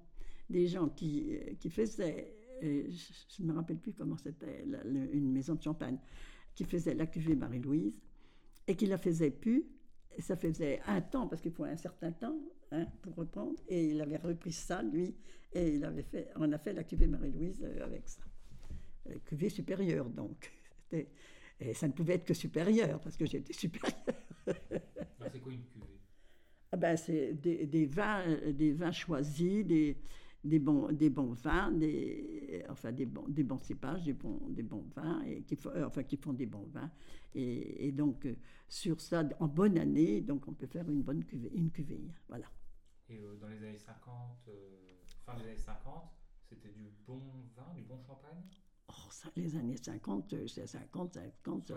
des 0.49 0.67
gens 0.67 0.89
qui, 0.89 1.39
qui 1.61 1.69
faisaient, 1.69 2.35
je 2.63 3.43
ne 3.43 3.49
me 3.49 3.53
rappelle 3.53 3.79
plus 3.79 3.93
comment 3.93 4.17
c'était, 4.17 4.65
une 4.65 5.31
maison 5.31 5.55
de 5.55 5.63
champagne, 5.63 5.99
qui 6.55 6.65
faisait 6.65 6.95
la 6.95 7.07
cuvée 7.07 7.35
Marie-Louise 7.35 8.01
et 8.67 8.75
qui 8.75 8.87
la 8.87 8.97
faisait 8.97 9.31
plus 9.31 9.67
ça 10.21 10.37
faisait 10.37 10.81
un 10.87 11.01
temps, 11.01 11.27
parce 11.27 11.41
qu'il 11.41 11.53
faut 11.53 11.65
un 11.65 11.77
certain 11.77 12.13
temps 12.13 12.37
hein, 12.73 12.87
pour 13.03 13.15
reprendre, 13.15 13.59
et 13.69 13.89
il 13.89 14.01
avait 14.01 14.17
repris 14.17 14.53
ça, 14.53 14.83
lui, 14.83 15.15
et 15.53 15.75
il 15.75 15.85
avait 15.85 16.03
fait, 16.03 16.31
on 16.37 16.51
a 16.53 16.59
fait 16.59 16.73
la 16.73 16.85
cuvée 16.85 17.07
Marie-Louise 17.07 17.63
euh, 17.63 17.85
avec 17.85 18.09
ça. 18.09 18.23
La 19.07 19.19
cuvée 19.21 19.49
supérieure, 19.49 20.09
donc. 20.11 20.53
Et 21.61 21.75
ça 21.75 21.89
ne 21.89 21.93
pouvait 21.93 22.15
être 22.15 22.25
que 22.25 22.35
supérieur, 22.35 23.01
parce 23.01 23.17
que 23.17 23.27
j'étais 23.27 23.53
supérieur. 23.65 23.99
c'est 24.47 25.41
quoi 25.41 25.53
une 25.53 25.65
cuvée? 25.65 25.99
Ah 26.71 26.77
ben, 26.77 26.97
C'est 26.97 27.35
des, 27.35 27.67
des, 27.67 27.87
vins, 27.87 28.23
des 28.53 28.73
vins 28.73 28.93
choisis, 28.93 29.67
des, 29.67 29.97
des 30.45 30.59
bons, 30.59 30.93
des 30.93 31.11
bons 31.11 31.33
vins, 31.33 31.71
des, 31.73 32.65
enfin 32.69 32.93
des 32.93 33.07
bons, 33.07 33.25
des 33.29 33.43
bons 33.43 33.59
cépages, 33.59 34.05
des 34.05 34.13
bons, 34.13 34.41
des 34.49 34.63
bons 34.63 34.85
vins, 34.95 35.23
et 35.25 35.43
qui, 35.43 35.59
euh, 35.67 35.87
enfin, 35.87 36.03
qui 36.03 36.17
font 36.17 36.33
des 36.33 36.47
bons 36.47 36.69
vins. 36.73 36.91
Et, 37.35 37.93
donc, 37.93 38.27
euh, 38.27 38.37
sur 38.69 39.01
ça, 39.01 39.29
en 39.41 39.49
bonne 39.49 39.79
année, 39.79 40.21
donc 40.21 40.47
on 40.49 40.53
peut 40.53 40.67
faire 40.67 40.89
une 40.89 41.03
bonne 41.03 41.25
cuvée, 41.25 41.51
une 41.55 41.71
cuvée. 41.71 42.01
Voilà. 42.29 42.47
Et 43.11 43.19
euh, 43.19 43.37
dans 43.37 43.49
les 43.49 43.63
années 43.65 43.79
50, 43.79 44.51
fin 45.25 45.37
des 45.37 45.45
années 45.45 45.57
50, 45.57 46.11
c'était 46.49 46.71
du 46.71 46.91
bon 47.07 47.23
vin, 47.57 47.75
du 47.75 47.83
bon 47.83 48.01
champagne? 48.03 48.43
Oh, 48.89 49.11
ça, 49.11 49.29
les 49.37 49.55
années 49.57 49.77
50, 49.77 50.35
c'est 50.47 50.67
50, 50.67 51.15
50, 51.15 51.73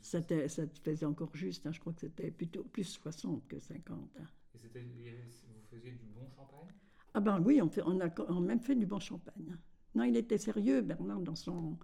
ça, 0.00 0.22
ça, 0.22 0.48
ça, 0.48 0.62
faisait 0.84 1.06
encore 1.06 1.34
juste. 1.34 1.66
Hein, 1.66 1.72
je 1.72 1.80
crois 1.80 1.92
que 1.92 2.00
c'était 2.00 2.30
plutôt 2.30 2.64
plus 2.64 2.84
60 2.84 3.46
que 3.48 3.58
50. 3.58 4.10
Hein. 4.18 4.24
Et 4.54 4.58
c'était, 4.58 4.82
vous 4.82 5.62
faisiez 5.70 5.92
du 5.92 6.06
bon 6.06 6.28
champagne? 6.30 6.74
Ah 7.14 7.20
ben 7.20 7.40
oui, 7.40 7.62
on, 7.62 7.70
fait, 7.70 7.82
on 7.86 7.98
a 8.00 8.40
même 8.40 8.60
fait 8.60 8.74
du 8.74 8.84
bon 8.84 8.98
champagne. 8.98 9.56
Non, 9.94 10.04
il 10.04 10.16
était 10.16 10.36
sérieux, 10.38 10.82
Bernard, 10.82 11.20
dans 11.20 11.34
son... 11.34 11.78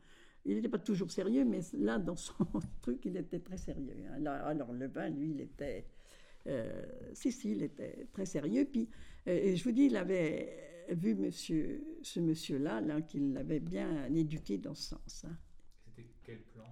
Il 0.45 0.57
n'était 0.57 0.69
pas 0.69 0.79
toujours 0.79 1.11
sérieux, 1.11 1.45
mais 1.45 1.61
là, 1.73 1.99
dans 1.99 2.17
son 2.17 2.45
truc, 2.83 3.05
il 3.07 3.17
était 3.17 3.41
très 3.41 3.57
sérieux. 3.57 4.05
Hein. 4.11 4.27
alors, 4.27 4.73
le 4.73 4.87
vin, 4.89 5.09
lui, 5.09 5.31
il 5.31 5.41
était... 5.41 5.87
Euh, 6.47 6.85
si, 7.13 7.33
si, 7.33 7.53
il 7.53 7.63
était 7.63 8.07
très 8.13 8.27
sérieux. 8.27 8.67
Puis, 8.71 8.89
euh, 9.29 9.55
je 9.55 9.65
vous 9.65 9.73
dis, 9.73 9.85
il 9.85 9.97
avait 9.97 10.85
vu 10.91 11.15
monsieur, 11.15 11.83
ce 12.03 12.21
monsieur-là, 12.21 12.81
là, 12.81 13.01
qu'il 13.03 13.33
l'avait 13.33 13.61
bien 13.61 14.07
éduqué 14.13 14.59
dans 14.59 14.75
ce 14.75 14.91
sens. 14.91 15.25
Hein. 15.25 15.37
C'était 15.85 16.09
quel 16.23 16.43
plan 16.43 16.65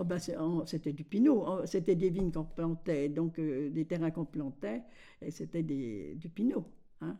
Oh 0.00 0.04
ben 0.04 0.18
c'était 0.64 0.92
du 0.92 1.02
pinot, 1.02 1.42
oh, 1.44 1.66
c'était 1.66 1.96
des 1.96 2.08
vignes 2.08 2.30
qu'on 2.30 2.44
plantait, 2.44 3.08
donc 3.08 3.40
euh, 3.40 3.68
des 3.68 3.84
terrains 3.84 4.12
qu'on 4.12 4.24
plantait, 4.24 4.82
et 5.20 5.32
c'était 5.32 5.64
du 5.64 6.28
pinot. 6.32 6.64
Hein. 7.00 7.18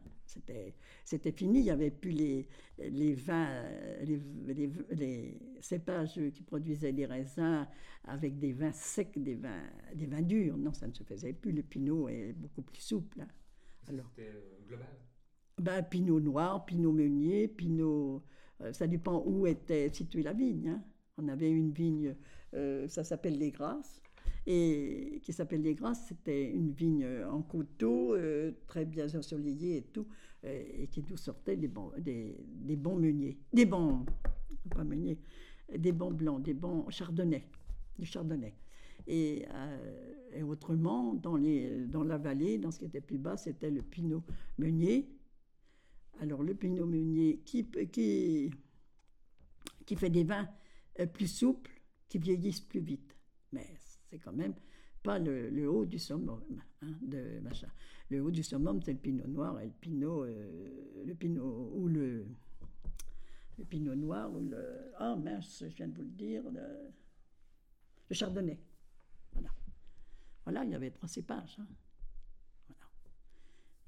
C'était 1.04 1.32
fini, 1.32 1.60
il 1.60 1.64
n'y 1.64 1.70
avait 1.70 1.90
plus 1.90 2.10
les, 2.10 2.48
les 2.78 3.14
vins, 3.14 3.62
les, 4.02 4.20
les, 4.90 5.38
cépages 5.60 6.20
qui 6.34 6.42
produisaient 6.42 6.92
des 6.92 7.06
raisins 7.06 7.66
avec 8.04 8.38
des 8.38 8.52
vins 8.52 8.72
secs, 8.72 9.16
des 9.16 9.34
vins, 9.34 9.62
des 9.94 10.06
vins 10.06 10.22
durs. 10.22 10.56
Non, 10.56 10.72
ça 10.72 10.86
ne 10.86 10.92
se 10.92 11.02
faisait 11.02 11.32
plus. 11.32 11.52
Le 11.52 11.62
pinot 11.62 12.08
est 12.08 12.32
beaucoup 12.32 12.62
plus 12.62 12.80
souple. 12.80 13.22
Hein. 13.22 13.28
C'était 13.86 14.28
euh, 14.28 14.66
global? 14.66 14.86
Ben, 15.58 15.82
Pinot 15.82 16.20
noir, 16.20 16.64
pinot 16.66 16.92
meunier, 16.92 17.48
pinot. 17.48 18.22
Euh, 18.60 18.72
ça 18.72 18.86
dépend 18.86 19.22
où 19.24 19.46
était 19.46 19.90
située 19.92 20.22
la 20.22 20.32
vigne. 20.32 20.68
Hein. 20.68 20.82
On 21.16 21.28
avait 21.28 21.50
une 21.50 21.72
vigne, 21.72 22.14
euh, 22.54 22.86
ça 22.88 23.02
s'appelle 23.02 23.38
les 23.38 23.50
Grasses 23.50 24.00
et 24.50 25.20
qui 25.22 25.32
s'appelle 25.34 25.60
Les 25.60 25.74
Grasses. 25.74 26.06
C'était 26.08 26.50
une 26.50 26.72
vigne 26.72 27.06
en 27.30 27.42
coteau, 27.42 28.14
euh, 28.14 28.52
très 28.66 28.86
bien 28.86 29.06
ensoleillée 29.14 29.76
et 29.76 29.82
tout, 29.82 30.06
euh, 30.44 30.64
et 30.78 30.86
qui 30.86 31.04
nous 31.08 31.18
sortait 31.18 31.58
des 31.58 31.68
bons, 31.68 31.92
des, 31.98 32.34
des, 32.40 32.76
bons 32.76 32.96
meuniers, 32.96 33.38
des 33.52 33.66
bons, 33.66 34.06
pas 34.70 34.84
meuniers, 34.84 35.18
des 35.76 35.92
bons 35.92 36.12
blancs, 36.12 36.42
des 36.42 36.54
bons 36.54 36.88
chardonnays, 36.88 37.44
du 37.98 38.06
chardonnay. 38.06 38.54
Et, 39.06 39.44
euh, 39.52 40.42
autrement, 40.42 41.12
dans, 41.12 41.36
la 41.36 42.16
vallée, 42.16 42.56
dans 42.56 42.70
ce 42.70 42.78
qui 42.78 42.86
était 42.86 43.02
plus 43.02 43.18
bas, 43.18 43.36
c'était 43.36 43.70
le 43.70 43.82
pinot 43.82 44.22
meunier. 44.56 45.10
Alors 46.20 46.42
le 46.42 46.54
pinot 46.54 46.86
meunier 46.86 47.42
qui, 47.44 47.68
qui, 47.92 48.50
fait 49.94 50.10
des 50.10 50.24
vins 50.24 50.48
plus 51.12 51.28
souples, 51.28 51.70
qui 52.08 52.18
vieillissent 52.18 52.62
plus 52.62 52.80
vite. 52.80 53.14
Mais 53.52 53.66
c'est 54.10 54.18
quand 54.18 54.32
même 54.32 54.54
pas 55.02 55.18
le, 55.18 55.70
haut 55.70 55.84
du 55.84 55.98
summum 55.98 56.40
hein, 56.82 56.92
de 57.02 57.40
machin. 57.40 57.68
Le 58.10 58.22
haut 58.22 58.30
du 58.30 58.42
summum, 58.42 58.80
c'est 58.82 58.92
le 58.92 58.98
pinot 58.98 59.26
noir 59.26 59.60
et 59.60 59.66
le 59.66 59.72
pinot, 59.72 60.24
euh, 60.24 61.04
le 61.04 61.14
pinot 61.14 61.72
ou 61.74 61.88
le, 61.88 62.26
le 63.58 63.64
pinot 63.64 63.94
noir 63.94 64.32
ou 64.32 64.40
le 64.40 64.92
ah 64.96 65.14
mince, 65.16 65.64
je 65.68 65.74
viens 65.74 65.88
de 65.88 65.94
vous 65.94 66.02
le 66.02 66.10
dire, 66.10 66.42
le, 66.50 68.14
chardonnay. 68.14 68.58
Voilà. 69.32 69.50
Voilà, 70.44 70.64
il 70.64 70.70
y 70.70 70.74
avait 70.74 70.90
trois 70.90 71.08
cépages. 71.08 71.58
Hein. 71.60 71.66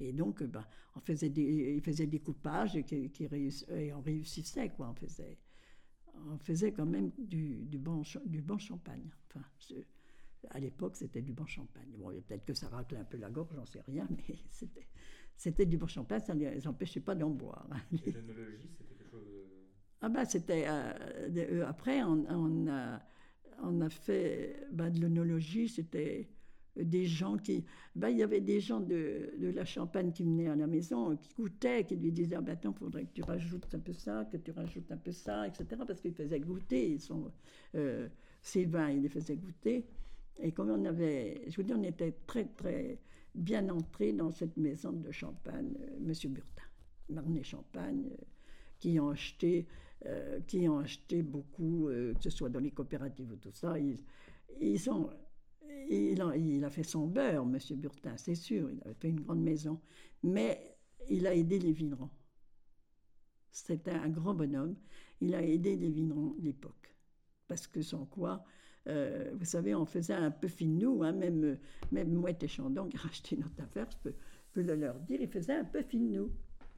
Et 0.00 0.12
donc, 0.12 0.42
ben, 0.42 0.64
on 0.96 1.00
faisait 1.00 1.28
des, 1.28 1.74
il 1.76 1.82
faisait 1.82 2.06
des 2.06 2.20
coupages 2.20 2.76
et, 2.76 2.84
qui, 2.84 3.10
qui 3.10 3.24
et 3.24 3.92
on 3.92 4.00
réussissait 4.00 4.70
quoi. 4.70 4.90
On 4.90 4.94
faisait, 4.94 5.38
on 6.26 6.38
faisait 6.38 6.72
quand 6.72 6.86
même 6.86 7.10
du, 7.18 7.66
du 7.66 7.78
bon, 7.78 8.02
du 8.24 8.40
bon 8.40 8.58
champagne. 8.58 9.10
Enfin, 9.28 9.44
à 10.48 10.58
l'époque, 10.58 10.96
c'était 10.96 11.22
du 11.22 11.32
bon 11.32 11.46
champagne. 11.46 11.90
Bon, 11.98 12.08
peut-être 12.08 12.44
que 12.44 12.54
ça 12.54 12.68
raclait 12.68 12.98
un 12.98 13.04
peu 13.04 13.18
la 13.18 13.30
gorge, 13.30 13.54
j'en 13.54 13.66
sais 13.66 13.82
rien, 13.82 14.06
mais 14.28 14.36
c'était, 14.50 14.86
c'était 15.36 15.66
du 15.66 15.76
bon 15.76 15.86
champagne, 15.86 16.20
ça 16.20 16.34
ne 16.34 16.48
les 16.48 16.66
empêchait 16.66 17.00
pas 17.00 17.14
d'en 17.14 17.30
boire. 17.30 17.68
L'œnologie, 17.90 18.68
c'était 18.78 18.94
quelque 18.94 19.10
chose 19.10 19.26
de... 19.26 19.46
Ah 20.00 20.08
ben, 20.08 20.24
c'était... 20.24 20.66
Euh, 20.66 20.92
euh, 21.36 21.66
après, 21.66 22.02
on, 22.02 22.24
on, 22.28 22.68
a, 22.68 23.02
on 23.62 23.80
a 23.82 23.90
fait 23.90 24.66
ben, 24.72 24.90
de 24.90 25.00
l'œnologie, 25.00 25.68
c'était 25.68 26.30
des 26.76 27.04
gens 27.04 27.36
qui... 27.36 27.64
Ben, 27.94 28.08
il 28.08 28.18
y 28.18 28.22
avait 28.22 28.40
des 28.40 28.60
gens 28.60 28.80
de, 28.80 29.34
de, 29.38 29.48
la 29.50 29.64
Champagne 29.64 30.12
qui 30.12 30.24
venaient 30.24 30.48
à 30.48 30.56
la 30.56 30.66
maison, 30.66 31.16
qui 31.16 31.34
goûtaient, 31.34 31.84
qui 31.84 31.96
lui 31.96 32.12
disaient, 32.12 32.36
ah 32.36 32.40
ben, 32.40 32.52
attends, 32.52 32.72
il 32.72 32.78
faudrait 32.78 33.04
que 33.04 33.12
tu 33.12 33.22
rajoutes 33.22 33.74
un 33.74 33.78
peu 33.78 33.92
ça, 33.92 34.24
que 34.30 34.38
tu 34.38 34.52
rajoutes 34.52 34.90
un 34.90 34.96
peu 34.96 35.12
ça, 35.12 35.46
etc. 35.46 35.66
Parce 35.86 36.00
qu'ils 36.00 36.14
faisaient 36.14 36.40
goûter, 36.40 36.92
ils 36.92 37.00
sont, 37.00 37.30
euh, 37.74 38.08
ces 38.40 38.64
vins, 38.64 38.90
ils 38.90 39.02
les 39.02 39.08
faisaient 39.08 39.36
goûter. 39.36 39.86
Et 40.38 40.52
comme 40.52 40.70
on 40.70 40.84
avait, 40.84 41.42
je 41.48 41.56
vous 41.56 41.62
dis, 41.62 41.74
on 41.74 41.82
était 41.82 42.12
très, 42.26 42.46
très 42.46 42.98
bien 43.34 43.68
entrés 43.68 44.12
dans 44.12 44.30
cette 44.30 44.56
maison 44.56 44.92
de 44.92 45.10
champagne, 45.10 45.72
M. 45.76 45.82
Euh, 45.82 45.98
Monsieur 46.00 46.28
Burtin, 46.30 46.62
Marnay 47.08 47.42
Champagne, 47.42 48.08
euh, 48.10 48.24
qui 48.78 48.98
ont 48.98 49.10
acheté, 49.10 49.66
euh, 50.06 50.40
qui 50.46 50.68
ont 50.68 50.78
acheté 50.78 51.22
beaucoup, 51.22 51.88
que 51.88 52.22
ce 52.22 52.30
soit 52.30 52.48
dans 52.48 52.60
les 52.60 52.70
coopératives 52.70 53.30
ou 53.32 53.36
tout 53.36 53.52
ça. 53.52 53.76
Ils, 53.78 54.90
ont, 54.90 55.10
il, 55.88 56.64
a, 56.64 56.70
fait 56.70 56.82
son 56.82 57.06
beurre, 57.06 57.44
Monsieur 57.44 57.76
Burtin, 57.76 58.16
c'est 58.16 58.34
sûr, 58.34 58.70
il 58.70 58.80
avait 58.84 58.94
fait 58.94 59.10
une 59.10 59.20
grande 59.20 59.42
maison, 59.42 59.80
mais 60.22 60.76
il 61.08 61.26
a 61.26 61.34
aidé 61.34 61.58
les 61.58 61.72
vignerons. 61.72 62.10
C'était 63.52 63.90
un 63.90 64.08
grand 64.08 64.34
bonhomme. 64.34 64.76
Il 65.20 65.34
a 65.34 65.42
aidé 65.42 65.76
les 65.76 65.90
vignerons 65.90 66.34
de 66.38 66.44
l'époque. 66.44 66.94
Parce 67.48 67.66
que 67.66 67.82
sans 67.82 68.06
quoi, 68.06 68.44
euh, 68.88 69.30
vous 69.34 69.44
savez, 69.44 69.74
on 69.74 69.84
faisait 69.84 70.14
un 70.14 70.30
peu 70.30 70.48
fin 70.48 70.66
nous, 70.66 71.02
hein, 71.02 71.12
même, 71.12 71.58
même 71.92 72.12
Mouette 72.12 72.42
et 72.42 72.48
Chandon 72.48 72.88
qui 72.88 72.96
rachetaient 72.96 73.36
notre 73.36 73.60
affaire, 73.62 73.88
je 73.90 74.10
peux, 74.52 74.62
le 74.62 74.74
leur 74.74 74.98
dire, 75.00 75.20
ils 75.20 75.28
faisaient 75.28 75.54
un 75.54 75.64
peu 75.64 75.82
fin 75.82 75.98
nous. 75.98 76.30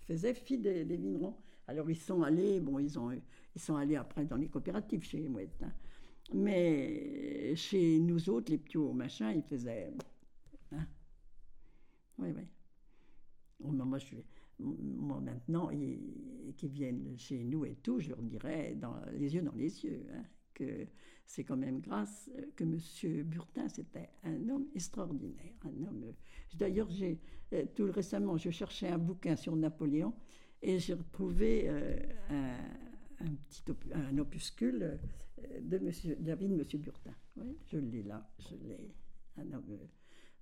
Ils 0.03 0.15
faisaient 0.15 0.35
fi 0.35 0.59
des, 0.59 0.85
des 0.85 0.97
vignerons. 0.97 1.37
Alors 1.69 1.89
ils 1.89 1.97
sont 1.97 2.23
allés, 2.23 2.61
bon, 2.61 2.79
ils, 2.79 2.99
ont, 2.99 3.13
ils 3.13 3.61
sont 3.61 3.77
allés 3.77 3.97
après 3.97 4.25
dans 4.25 4.37
les 4.37 4.49
coopératives 4.49 5.03
chez 5.05 5.29
Mouette. 5.29 5.63
Hein. 5.63 5.73
Mais 6.35 7.55
chez 7.55 7.99
nous 7.99 8.29
autres, 8.29 8.51
les 8.51 8.59
petits 8.59 8.79
machins, 8.79 9.33
ils 9.35 9.43
faisaient. 9.43 9.93
Hein. 10.73 10.87
Oui, 12.19 12.33
oui. 12.35 12.43
Moi, 13.61 13.99
je 13.99 14.17
moi 14.59 15.21
maintenant, 15.21 15.71
ils, 15.71 16.55
qui 16.57 16.69
viennent 16.69 17.17
chez 17.17 17.45
nous 17.45 17.65
et 17.65 17.77
tout, 17.83 18.01
je 18.01 18.11
leur 18.11 18.23
dirais 18.23 18.77
les 19.13 19.35
yeux 19.35 19.43
dans 19.43 19.55
les 19.55 19.85
yeux. 19.85 20.05
Hein 20.15 20.25
que 20.55 20.87
c'est 21.33 21.45
quand 21.45 21.57
même 21.57 21.81
grâce 21.81 22.31
euh, 22.37 22.43
que 22.55 22.65
M. 22.65 23.23
Burtin, 23.25 23.69
c'était 23.69 24.11
un 24.23 24.49
homme 24.49 24.67
extraordinaire. 24.75 25.55
Un 25.65 25.87
homme. 25.87 26.05
Euh, 26.05 26.13
d'ailleurs, 26.55 26.89
euh, 27.53 27.65
tout 27.75 27.91
récemment, 27.91 28.37
je 28.37 28.51
cherchais 28.51 28.89
un 28.89 28.99
bouquin 28.99 29.37
sur 29.37 29.57
Napoléon 29.57 30.13
et 30.61 30.79
j'ai 30.79 30.95
retrouvé 30.95 31.69
un, 32.29 32.57
petit 33.49 33.65
un 33.93 34.17
opuscule 34.19 34.99
de, 35.61 35.79
monsieur, 35.79 36.17
la 36.23 36.37
vie 36.37 36.49
de 36.49 36.55
M. 36.55 36.65
Burtin. 36.81 37.15
Je 37.67 37.79
l'ai 37.79 38.03
là, 38.03 38.31
je 38.39 38.55
l'ai. 38.55 38.95
Un 39.39 39.51
homme 39.55 39.79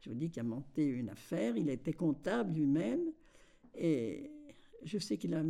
Je 0.01 0.11
vous 0.11 0.17
dis 0.17 0.31
qu'il 0.31 0.41
a 0.41 0.43
monté 0.43 0.85
une 0.85 1.09
affaire, 1.09 1.57
il 1.57 1.71
était 1.71 1.93
comptable 1.93 2.55
lui-même, 2.55 3.13
et 3.75 4.31
je 4.83 4.99
sais 4.99 5.17
qu'il 5.17 5.33
a, 5.35 5.45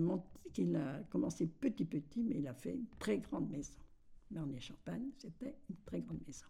qu'il 0.52 0.76
a 0.76 1.00
commencé 1.10 1.46
petit 1.46 1.86
petit, 1.86 2.22
mais 2.22 2.36
il 2.38 2.46
a 2.46 2.54
fait 2.54 2.74
une 2.74 2.86
très 2.98 3.18
grande 3.18 3.50
maison. 3.50 3.72
Marne-et-Champagne, 4.30 5.10
c'était 5.16 5.56
une 5.68 5.76
très 5.84 6.00
grande 6.00 6.20
maison. 6.26 6.46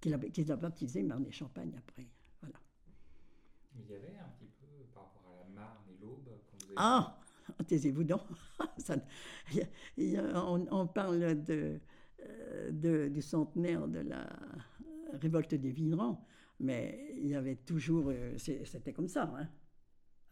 Qu'il 0.00 0.14
a, 0.14 0.18
qu'il 0.18 0.50
a 0.50 0.56
baptisé 0.56 1.02
Marne-et-Champagne 1.02 1.72
après. 1.76 2.08
Voilà. 2.40 2.58
Il 3.74 3.86
y 3.86 3.94
avait 3.94 4.16
un 4.18 4.28
petit 4.38 4.50
peu 4.60 4.66
par 4.94 5.04
rapport 5.04 5.40
à 5.40 5.48
la 5.48 5.54
Marne 5.54 5.84
et 5.90 6.00
l'Aube 6.00 6.28
Ah 6.76 7.18
Taisez-vous 7.66 8.04
donc. 8.04 8.22
on, 9.98 10.66
on, 10.70 10.86
parle 10.86 11.42
de, 11.42 11.80
euh, 12.22 12.70
de, 12.70 13.08
du 13.08 13.22
centenaire 13.22 13.88
de 13.88 14.00
la 14.00 14.28
révolte 15.14 15.54
des 15.54 15.70
Vignerons, 15.70 16.18
mais 16.60 17.14
il 17.16 17.28
y 17.28 17.34
avait 17.34 17.56
toujours. 17.56 18.08
Euh, 18.08 18.36
c'était 18.38 18.92
comme 18.92 19.08
ça, 19.08 19.32
hein. 19.36 19.48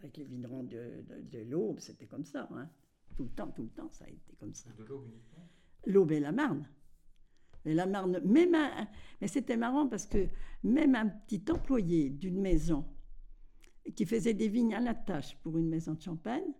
Avec 0.00 0.16
les 0.16 0.24
Vignerons 0.24 0.62
de, 0.62 1.04
de, 1.22 1.40
l'Aube, 1.40 1.80
c'était 1.80 2.06
comme 2.06 2.24
ça, 2.24 2.48
hein. 2.52 2.70
Tout 3.16 3.24
le 3.24 3.30
temps, 3.30 3.50
tout 3.50 3.64
le 3.64 3.70
temps, 3.70 3.90
ça 3.90 4.04
a 4.04 4.08
été 4.08 4.36
comme 4.38 4.54
ça. 4.54 4.70
De 4.78 4.84
l'Aube 4.84 5.06
uniquement? 5.06 5.48
L'Aube 5.86 6.12
et 6.12 6.20
la 6.20 6.32
Marne. 6.32 6.68
Et 7.64 7.74
la 7.74 7.86
Marne, 7.86 8.20
même 8.24 8.56
mais 9.20 9.28
c'était 9.28 9.56
marrant 9.56 9.88
parce 9.88 10.06
que 10.06 10.28
même 10.62 10.94
un 10.94 11.08
petit 11.08 11.42
employé 11.50 12.10
d'une 12.10 12.40
maison 12.40 12.84
qui 13.94 14.06
faisait 14.06 14.34
des 14.34 14.48
vignes 14.48 14.74
à 14.74 14.80
la 14.80 14.94
tâche 14.94 15.36
pour 15.42 15.58
une 15.58 15.68
maison 15.68 15.94
de 15.94 16.00
champagne, 16.00 16.52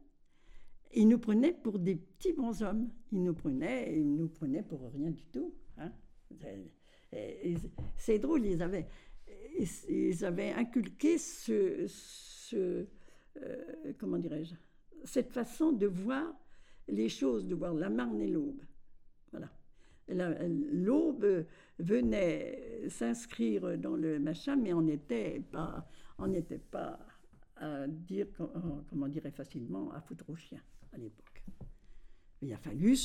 il 0.94 1.08
nous 1.08 1.18
prenait 1.18 1.52
pour 1.52 1.78
des 1.78 1.96
petits 1.96 2.32
bons 2.32 2.62
hommes. 2.62 2.90
Il 3.12 3.22
nous 3.22 3.34
prenait, 3.34 3.98
il 3.98 4.14
nous 4.14 4.28
prenait 4.28 4.62
pour 4.62 4.90
rien 4.92 5.10
du 5.10 5.24
tout. 5.26 5.54
Hein. 5.76 5.92
C'est 7.96 8.18
drôle, 8.18 8.44
ils 8.46 8.62
avaient, 8.62 8.86
ils 9.88 10.24
avaient 10.24 10.52
inculqué 10.52 11.18
ce, 11.18 11.86
ce 11.86 12.86
euh, 13.42 13.92
comment 13.98 14.18
dirais-je, 14.18 14.54
cette 15.04 15.32
façon 15.32 15.72
de 15.72 15.86
voir 15.86 16.34
les 16.88 17.08
choses, 17.08 17.46
de 17.46 17.54
voir 17.54 17.74
la 17.74 17.90
Marne 17.90 18.20
et 18.20 18.28
l'Aube. 18.28 18.60
Voilà. 19.30 19.50
L'aube 20.08 21.44
venait 21.78 22.88
s'inscrire 22.88 23.76
dans 23.78 23.94
le 23.94 24.18
machin, 24.18 24.56
mais 24.56 24.72
on 24.72 24.82
n'était 24.82 25.40
pas, 25.52 25.86
on 26.18 26.28
n'était 26.28 26.58
pas 26.58 26.98
à 27.56 27.86
dire, 27.86 28.26
comment 28.88 29.08
dirait 29.08 29.30
facilement, 29.30 29.92
à 29.92 30.00
foutre 30.00 30.30
aux 30.30 30.36
chiens 30.36 30.62
à 30.92 30.98
l'époque. 30.98 31.44
Il 32.40 32.52
a 32.52 32.56
fallu 32.56 32.96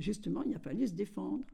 justement, 0.00 0.42
il 0.44 0.54
a 0.54 0.58
fallu 0.58 0.86
se 0.86 0.94
défendre. 0.94 1.44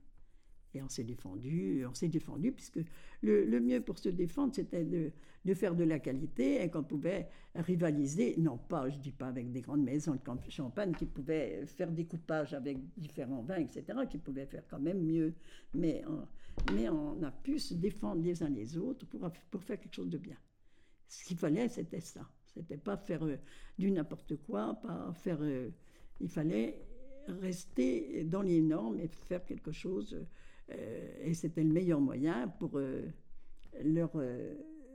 Et 0.75 0.83
on 0.83 0.89
s'est 0.89 1.05
défendu, 1.05 1.85
on 1.89 1.95
s'est 1.95 2.09
défendu, 2.09 2.53
puisque 2.53 2.81
le, 3.23 3.61
mieux 3.61 3.81
pour 3.81 3.99
se 3.99 4.09
défendre, 4.09 4.55
c'était 4.55 4.85
de, 4.85 5.13
faire 5.55 5.75
de 5.75 5.85
la 5.85 5.99
qualité 5.99 6.63
et 6.63 6.71
qu'on 6.71 6.83
pouvait 6.83 7.29
rivaliser, 7.55 8.35
non 8.39 8.59
pas, 8.59 8.89
je 8.91 8.99
dis 8.99 9.13
pas 9.13 9.29
avec 9.29 9.53
des 9.53 9.61
grandes 9.61 9.85
maisons 9.85 10.15
de 10.15 10.51
champagne 10.51 10.93
qui 10.93 11.07
pouvaient 11.07 11.65
faire 11.67 11.91
des 11.91 12.07
coupages 12.07 12.55
avec 12.55 12.79
différents 12.97 13.43
vins, 13.43 13.59
etc., 13.59 13.99
qui 14.11 14.19
pouvaient 14.19 14.47
faire 14.47 14.65
quand 14.69 14.81
même 14.81 15.03
mieux. 15.03 15.35
Mais 15.75 16.03
on, 16.09 16.27
mais 16.75 16.89
on 16.89 17.23
a 17.23 17.31
pu 17.31 17.59
se 17.59 17.75
défendre 17.75 18.23
les 18.23 18.43
uns 18.43 18.49
les 18.49 18.77
autres 18.77 19.07
pour, 19.07 19.31
pour 19.51 19.63
faire 19.63 19.79
quelque 19.79 19.95
chose 19.95 20.11
de 20.11 20.19
bien. 20.19 20.37
Ce 21.09 21.25
qu'il 21.25 21.37
fallait, 21.37 21.69
c'était 21.69 22.01
ça. 22.01 22.29
C'était 22.55 22.77
pas 22.77 22.97
faire 22.97 23.25
euh, 23.25 23.37
du 23.79 23.91
n'importe 23.91 24.37
quoi, 24.37 24.75
pas 24.83 25.13
faire. 25.15 25.39
Euh, 25.41 25.71
il 26.21 26.29
fallait 26.29 26.81
rester 27.27 28.25
dans 28.25 28.43
les 28.43 28.61
normes 28.61 29.01
et 29.01 29.09
faire 29.09 29.45
quelque 29.45 29.73
chose. 29.73 30.15
Euh, 30.15 30.25
et 30.69 31.35
c'était 31.35 31.63
le 31.63 31.73
meilleur 31.73 32.01
moyen 32.01 32.49
pour 32.49 32.79
leur, 33.83 34.11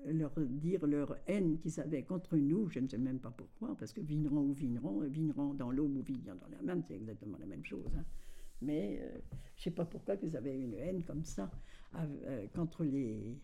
leur 0.05 0.31
dire 0.39 0.85
leur 0.87 1.17
haine 1.27 1.59
qu'ils 1.59 1.79
avaient 1.79 2.03
contre 2.03 2.37
nous. 2.37 2.69
Je 2.69 2.79
ne 2.79 2.87
sais 2.87 2.97
même 2.97 3.19
pas 3.19 3.31
pourquoi, 3.31 3.75
parce 3.77 3.93
que 3.93 4.01
Vigneron 4.01 4.41
ou 4.41 4.53
Vigneron, 4.53 5.01
Vigneron 5.01 5.53
dans 5.53 5.71
l'eau 5.71 5.85
ou 5.85 6.01
Vigneron 6.01 6.37
dans 6.39 6.49
la 6.49 6.61
main, 6.61 6.81
c'est 6.87 6.95
exactement 6.95 7.37
la 7.37 7.45
même 7.45 7.63
chose. 7.65 7.91
Hein. 7.97 8.03
Mais 8.61 8.99
je 9.55 9.59
ne 9.59 9.63
sais 9.63 9.71
pas 9.71 9.85
pourquoi 9.85 10.15
ils 10.21 10.35
avaient 10.35 10.59
une 10.59 10.73
haine 10.73 11.03
comme 11.03 11.23
ça 11.23 11.49
contre 12.53 12.83
les, 12.83 13.37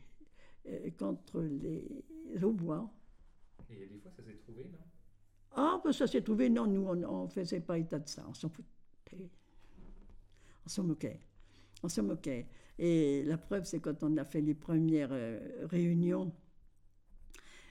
contre 0.97 1.41
les 1.41 2.03
Aubois. 2.43 2.91
Et 3.69 3.87
des 3.87 3.99
fois, 3.99 4.11
ça 4.11 4.23
s'est 4.23 4.37
trouvé, 4.37 4.69
non? 4.71 4.79
Ah, 5.57 5.81
ben 5.83 5.91
ça 5.93 6.05
s'est 6.05 6.21
trouvé, 6.21 6.49
non, 6.49 6.67
nous, 6.67 6.85
on 6.85 7.23
ne 7.23 7.29
faisait 7.29 7.61
pas 7.61 7.77
état 7.79 7.99
de 7.99 8.07
ça, 8.07 8.25
on 8.27 8.33
s'en 8.33 8.49
foutait. 8.49 9.29
On 10.65 10.69
s'en 10.69 10.83
moquait. 10.83 11.19
On 11.85 11.87
s'en 11.87 12.01
moquait. 12.01 12.47
Et 12.79 13.23
la 13.25 13.37
preuve, 13.37 13.63
c'est 13.65 13.79
quand 13.79 14.01
on 14.01 14.17
a 14.17 14.25
fait 14.25 14.41
les 14.41 14.55
premières 14.55 15.11
euh, 15.11 15.39
réunions. 15.65 16.33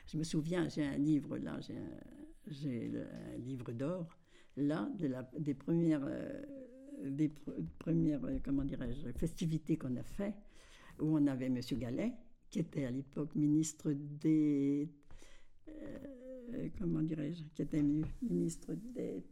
Je 0.07 0.17
me 0.17 0.23
souviens, 0.23 0.69
j'ai 0.69 0.85
un 0.85 0.97
livre 0.97 1.37
là, 1.37 1.59
j'ai 1.61 1.75
un, 1.75 3.37
livre 3.39 3.73
d'or, 3.73 4.07
là, 4.57 4.89
des 5.37 5.55
premières, 5.55 6.05
euh, 6.05 6.45
des 7.03 7.29
premières 7.81 8.25
euh, 8.25 8.39
comment 8.45 8.63
dirais-je, 8.63 9.11
festivités 9.19 9.77
qu'on 9.77 9.97
a 9.97 10.05
fait, 10.05 10.35
où 11.01 11.19
on 11.19 11.27
avait 11.27 11.47
M. 11.47 11.59
Gallet, 11.73 12.13
qui 12.51 12.61
était 12.61 12.85
à 12.85 12.93
l'époque 12.93 13.35
ministre 13.35 13.91
des 13.93 14.89
comment 16.79 17.03
dirais-je, 17.03 17.43
qui 17.53 17.63
était 17.63 17.83
ministre 17.83 18.75
des, 18.75 19.25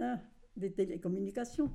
ah, 0.00 0.18
des 0.56 0.72
télécommunications. 0.72 1.70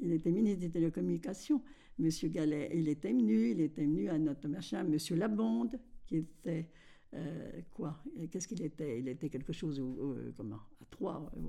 Il 0.00 0.12
était 0.12 0.30
ministre 0.30 0.60
des 0.60 0.70
télécommunications. 0.70 1.62
Monsieur 1.98 2.28
Gallet, 2.28 2.70
il 2.74 2.88
était 2.88 3.12
venu, 3.12 3.50
il 3.50 3.60
était 3.60 3.84
venu 3.84 4.08
à 4.08 4.18
notre 4.18 4.48
machin. 4.48 4.84
Monsieur 4.84 5.16
Labonde, 5.16 5.78
qui 6.06 6.16
était 6.16 6.68
euh, 7.14 7.60
quoi 7.70 8.02
Qu'est-ce 8.30 8.48
qu'il 8.48 8.62
était? 8.62 9.00
Il 9.00 9.08
était 9.08 9.28
quelque 9.28 9.52
chose, 9.52 9.80
euh, 9.80 10.32
comment? 10.36 10.60
À 10.80 10.84
Troyes. 10.90 11.30
je 11.34 11.40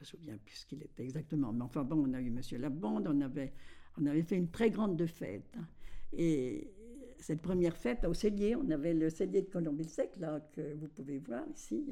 me 0.00 0.04
souviens 0.04 0.36
plus 0.38 0.56
ce 0.56 0.66
qu'il 0.66 0.82
était 0.82 1.04
exactement. 1.04 1.52
Mais 1.52 1.62
enfin 1.62 1.84
bon, 1.84 2.08
on 2.08 2.14
a 2.14 2.20
eu 2.20 2.30
Monsieur 2.30 2.58
Labonde, 2.58 3.06
on 3.08 3.20
avait, 3.20 3.52
on 3.98 4.06
avait 4.06 4.22
fait 4.22 4.36
une 4.36 4.50
très 4.50 4.70
grande 4.70 5.04
fête. 5.06 5.56
Hein. 5.56 5.66
Et 6.12 6.72
cette 7.18 7.42
première 7.42 7.76
fête 7.76 8.04
au 8.04 8.14
cellier, 8.14 8.56
on 8.56 8.70
avait 8.70 8.94
le 8.94 9.10
cellier 9.10 9.42
de 9.42 9.50
Colombille-Sec, 9.50 10.16
là, 10.18 10.40
que 10.52 10.74
vous 10.74 10.88
pouvez 10.88 11.18
voir 11.18 11.44
ici, 11.54 11.86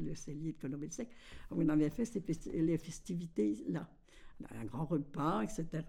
le 0.00 0.14
cellier 0.14 0.52
de 0.52 0.58
Colombille-Sec. 0.58 1.08
On 1.50 1.68
avait 1.68 1.90
fait 1.90 2.08
les 2.52 2.78
festivités 2.78 3.64
là. 3.68 3.88
Un 4.54 4.64
grand 4.64 4.86
repas, 4.86 5.42
etc. 5.42 5.84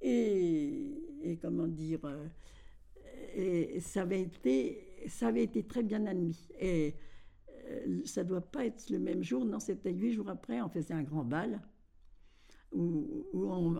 Et, 0.00 1.38
comment 1.40 1.68
dire, 1.68 2.00
euh, 2.04 2.26
et 3.34 3.80
ça 3.80 4.02
avait 4.02 4.22
été, 4.22 5.04
ça 5.08 5.28
avait 5.28 5.44
été 5.44 5.62
très 5.62 5.82
bien 5.82 6.06
admis. 6.06 6.48
Et 6.58 6.94
euh, 7.68 8.00
ça 8.04 8.24
ne 8.24 8.28
doit 8.28 8.40
pas 8.40 8.64
être 8.66 8.90
le 8.90 8.98
même 8.98 9.22
jour, 9.22 9.44
non, 9.44 9.60
c'était 9.60 9.92
huit 9.92 10.12
jours 10.12 10.28
après, 10.28 10.60
on 10.60 10.68
faisait 10.68 10.94
un 10.94 11.02
grand 11.02 11.24
bal 11.24 11.60
où, 12.72 13.26
où, 13.32 13.52
on, 13.52 13.76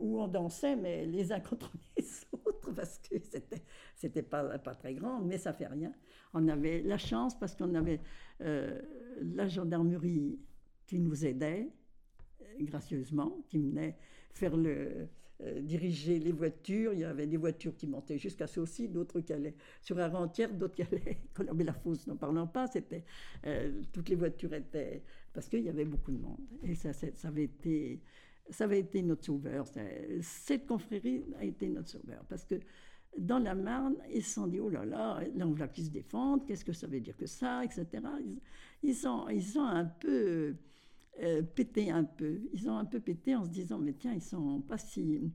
où 0.00 0.20
on, 0.20 0.28
dansait, 0.28 0.76
mais 0.76 1.04
les 1.04 1.32
uns 1.32 1.40
contre 1.40 1.72
les 1.96 2.04
autres, 2.32 2.47
parce 2.76 2.98
que 2.98 3.18
c'était, 3.18 3.62
c'était 3.94 4.22
pas, 4.22 4.58
très 4.58 4.94
grand, 4.94 5.20
mais 5.20 5.38
ça 5.38 5.52
fait 5.52 5.66
rien. 5.66 5.92
On 6.34 6.48
avait 6.48 6.82
la 6.82 6.98
chance 6.98 7.38
parce 7.38 7.54
qu'on 7.54 7.74
avait 7.74 8.00
euh, 8.40 8.80
la 9.22 9.48
gendarmerie 9.48 10.38
qui 10.86 10.98
nous 10.98 11.24
aidait 11.24 11.68
euh, 12.40 12.44
gracieusement, 12.60 13.44
qui 13.48 13.58
venait 13.58 13.96
faire 14.32 14.56
le, 14.56 15.08
euh, 15.42 15.60
diriger 15.60 16.18
les 16.18 16.32
voitures. 16.32 16.92
Il 16.92 17.00
y 17.00 17.04
avait 17.04 17.26
des 17.26 17.36
voitures 17.36 17.76
qui 17.76 17.86
montaient 17.86 18.18
jusqu'à 18.18 18.46
Saucy, 18.46 18.88
d'autres 18.88 19.20
qui 19.20 19.32
allaient 19.32 19.56
sur 19.80 19.96
la 19.96 20.08
rentière, 20.08 20.52
d'autres 20.52 20.74
qui 20.74 20.82
allaient 20.90 21.18
Colombie-la-Fosse, 21.34 22.06
n'en 22.06 22.16
parlant 22.16 22.46
pas. 22.46 22.66
C'était, 22.66 23.04
toutes 23.92 24.08
les 24.08 24.16
voitures 24.16 24.54
étaient... 24.54 25.02
Parce 25.32 25.48
qu'il 25.48 25.60
y 25.60 25.68
avait 25.68 25.84
beaucoup 25.84 26.10
de 26.10 26.18
monde. 26.18 26.40
Et 26.62 26.74
ça, 26.74 26.92
ça 26.92 27.28
avait 27.28 27.44
été 27.44 28.00
ça 28.50 28.64
avait 28.64 28.80
été 28.80 29.02
notre 29.02 29.24
sauveur. 29.24 29.66
Cette 30.20 30.66
confrérie 30.66 31.24
a 31.38 31.44
été 31.44 31.68
notre 31.68 31.88
sauveur. 31.88 32.24
Parce 32.28 32.44
que 32.44 32.56
dans 33.16 33.38
la 33.38 33.54
Marne, 33.54 33.96
ils 34.12 34.22
se 34.22 34.34
sont 34.34 34.46
dit, 34.46 34.60
oh 34.60 34.68
là 34.68 34.84
là, 34.84 35.20
là 35.34 35.46
on 35.46 35.52
va 35.52 35.68
plus 35.68 35.86
se 35.86 35.90
défendre, 35.90 36.44
qu'est-ce 36.46 36.64
que 36.64 36.72
ça 36.72 36.86
veut 36.86 37.00
dire 37.00 37.16
que 37.16 37.26
ça, 37.26 37.64
etc. 37.64 37.86
Ils, 38.24 38.40
ils, 38.82 38.94
sont, 38.94 39.28
ils 39.28 39.58
ont 39.58 39.64
un 39.64 39.84
peu 39.84 40.56
euh, 41.20 41.42
pété 41.42 41.90
un 41.90 42.04
peu. 42.04 42.40
Ils 42.52 42.68
ont 42.68 42.76
un 42.76 42.84
peu 42.84 43.00
pété 43.00 43.34
en 43.34 43.44
se 43.44 43.50
disant, 43.50 43.78
mais 43.78 43.94
tiens, 43.94 44.14
ils 44.14 44.22
sont 44.22 44.60
pas 44.60 44.78
si 44.78 45.32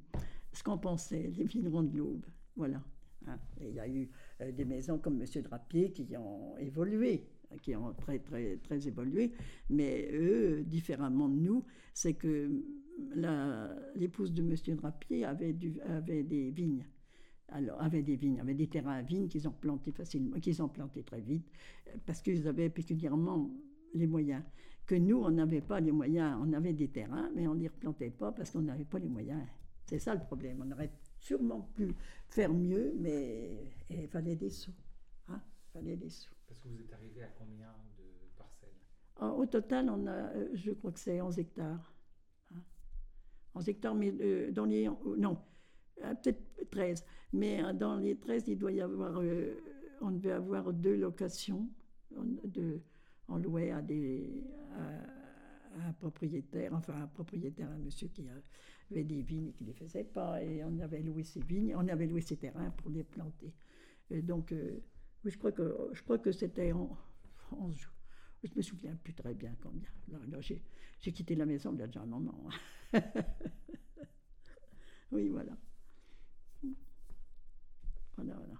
ce 0.51 0.63
qu'on 0.63 0.77
pensait, 0.77 1.31
les 1.35 1.45
vignerons 1.45 1.83
de 1.83 1.97
l'Aube. 1.97 2.25
Voilà. 2.55 2.81
Hein. 3.25 3.39
Il 3.59 3.73
y 3.73 3.79
a 3.79 3.87
eu 3.87 4.09
euh, 4.41 4.51
des 4.51 4.65
maisons 4.65 4.99
comme 4.99 5.21
M. 5.21 5.41
Drapier 5.41 5.91
qui 5.91 6.07
ont 6.15 6.57
évolué 6.57 7.27
qui 7.61 7.75
ont 7.75 7.93
très, 7.93 8.19
très, 8.19 8.57
très 8.57 8.87
évolué, 8.87 9.33
mais 9.69 10.09
eux, 10.13 10.63
différemment 10.63 11.29
de 11.29 11.35
nous, 11.35 11.65
c'est 11.93 12.13
que 12.13 12.49
l'épouse 13.95 14.33
de 14.33 14.41
M. 14.41 14.75
Drapier 14.75 15.25
avait, 15.25 15.53
du, 15.53 15.79
avait 15.81 16.23
des 16.23 16.51
vignes. 16.51 16.85
Alors, 17.49 17.81
avait 17.81 18.01
des 18.01 18.15
vignes, 18.15 18.39
avait 18.39 18.53
des 18.53 18.67
terrains 18.67 18.95
à 18.95 19.01
vignes 19.01 19.27
qu'ils 19.27 19.47
ont 19.47 19.51
plantés 19.51 19.91
facilement, 19.91 20.39
qu'ils 20.39 20.61
ont 20.63 20.69
plantés 20.69 21.03
très 21.03 21.21
vite, 21.21 21.45
parce 22.05 22.21
qu'ils 22.21 22.47
avaient 22.47 22.69
particulièrement 22.69 23.51
les 23.93 24.07
moyens. 24.07 24.43
Que 24.85 24.95
nous, 24.95 25.17
on 25.17 25.31
n'avait 25.31 25.61
pas 25.61 25.79
les 25.79 25.91
moyens. 25.91 26.37
On 26.41 26.51
avait 26.53 26.73
des 26.73 26.89
terrains, 26.89 27.29
mais 27.35 27.47
on 27.47 27.53
ne 27.53 27.61
les 27.61 27.67
replantait 27.67 28.09
pas 28.09 28.31
parce 28.31 28.51
qu'on 28.51 28.61
n'avait 28.61 28.85
pas 28.85 28.99
les 28.99 29.07
moyens. 29.07 29.41
C'est 29.85 29.99
ça 29.99 30.13
le 30.15 30.21
problème. 30.21 30.63
On 30.65 30.71
aurait 30.71 30.91
sûrement 31.19 31.61
pu 31.75 31.93
faire 32.29 32.53
mieux, 32.53 32.93
mais 32.99 33.71
il 33.89 34.07
fallait 34.07 34.35
des 34.35 34.49
sous. 34.49 34.73
Hein, 35.29 35.41
fallait 35.71 35.95
des 35.95 36.09
sous. 36.09 36.33
Parce 36.47 36.59
que 36.59 36.67
vous 36.67 36.81
êtes 36.81 36.93
arrivé 36.93 37.23
à 37.23 37.27
combien 37.37 37.73
de 37.97 38.37
parcelles? 38.37 38.69
Au 39.21 39.45
total, 39.45 39.89
on 39.89 40.05
a, 40.07 40.11
euh, 40.11 40.49
je 40.53 40.71
crois 40.71 40.91
que 40.91 40.99
c'est 40.99 41.21
11 41.21 41.39
hectares. 41.39 41.92
11 43.55 43.69
hectares, 43.69 43.95
mais 43.95 44.13
euh, 44.21 44.51
dans 44.51 44.65
les... 44.65 44.89
Non, 45.17 45.37
euh, 46.03 46.13
peut-être 46.15 46.69
13. 46.71 47.05
Mais 47.33 47.61
dans 47.73 47.97
les 47.97 48.17
13, 48.17 48.43
il 48.47 48.57
doit 48.57 48.71
y 48.71 48.81
avoir... 48.81 49.21
on 50.01 50.11
devait 50.11 50.31
avoir 50.31 50.71
deux 50.73 50.95
locations. 50.95 51.67
De, 52.11 52.79
on 53.27 53.37
louait 53.37 53.71
à 53.71 53.81
des... 53.81 54.43
un 54.75 55.93
propriétaire, 55.93 56.73
enfin 56.73 56.93
un 57.01 57.07
propriétaire, 57.07 57.69
un 57.71 57.79
monsieur 57.79 58.07
qui 58.09 58.23
avait 58.91 59.03
des 59.03 59.21
vignes 59.23 59.47
et 59.47 59.53
qui 59.53 59.63
ne 59.63 59.69
les 59.69 59.73
faisait 59.73 60.03
pas, 60.03 60.43
et 60.43 60.63
on 60.63 60.79
avait 60.79 61.01
loué 61.01 61.23
ses 61.23 61.39
vignes, 61.39 61.75
on 61.75 61.87
avait 61.87 62.05
loué 62.05 62.21
ses 62.21 62.37
terrains 62.37 62.69
pour 62.71 62.91
les 62.91 63.03
planter. 63.03 63.51
Donc, 64.11 64.53
oui, 65.23 65.31
je 65.31 65.37
crois 65.39 65.51
que, 65.51 66.17
que 66.17 66.31
c'était 66.31 66.71
en, 66.71 66.95
11 67.51 67.75
jours. 67.75 67.93
Je 68.43 68.53
me 68.55 68.61
souviens 68.61 68.95
plus 68.95 69.13
très 69.13 69.33
bien 69.33 69.55
combien. 69.61 69.89
Là, 70.09 70.41
j'ai, 70.41 70.61
quitté 70.99 71.35
la 71.35 71.45
maison 71.45 71.71
il 71.73 71.79
y 71.79 71.83
a 71.83 71.87
déjà 71.87 72.01
un 72.01 72.05
moment. 72.05 72.43
oui, 75.11 75.29
voilà. 75.29 75.55
Voilà, 78.17 78.35
voilà. 78.35 78.59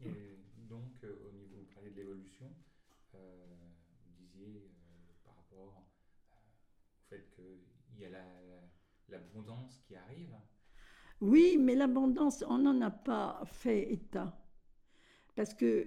Et 0.00 0.38
donc, 0.68 1.04
euh, 1.04 1.16
au 1.28 1.32
niveau, 1.32 1.56
vous 1.58 1.74
parlez 1.74 1.90
de 1.90 1.96
l'évolution, 1.96 2.50
euh, 3.14 3.44
vous 4.06 4.12
disiez 4.16 4.70
euh, 4.70 5.12
par 5.22 5.36
rapport 5.36 5.86
au 5.86 7.08
fait 7.08 7.30
qu'il 7.36 8.00
y 8.00 8.06
a 8.06 8.10
l'abondance 9.08 9.78
qui 9.86 9.96
arrive. 9.96 10.34
Oui, 11.20 11.58
mais 11.60 11.74
l'abondance, 11.74 12.42
on 12.48 12.58
n'en 12.58 12.80
a 12.80 12.90
pas 12.90 13.42
fait 13.44 13.92
état. 13.92 14.34
Parce 15.36 15.52
que, 15.52 15.86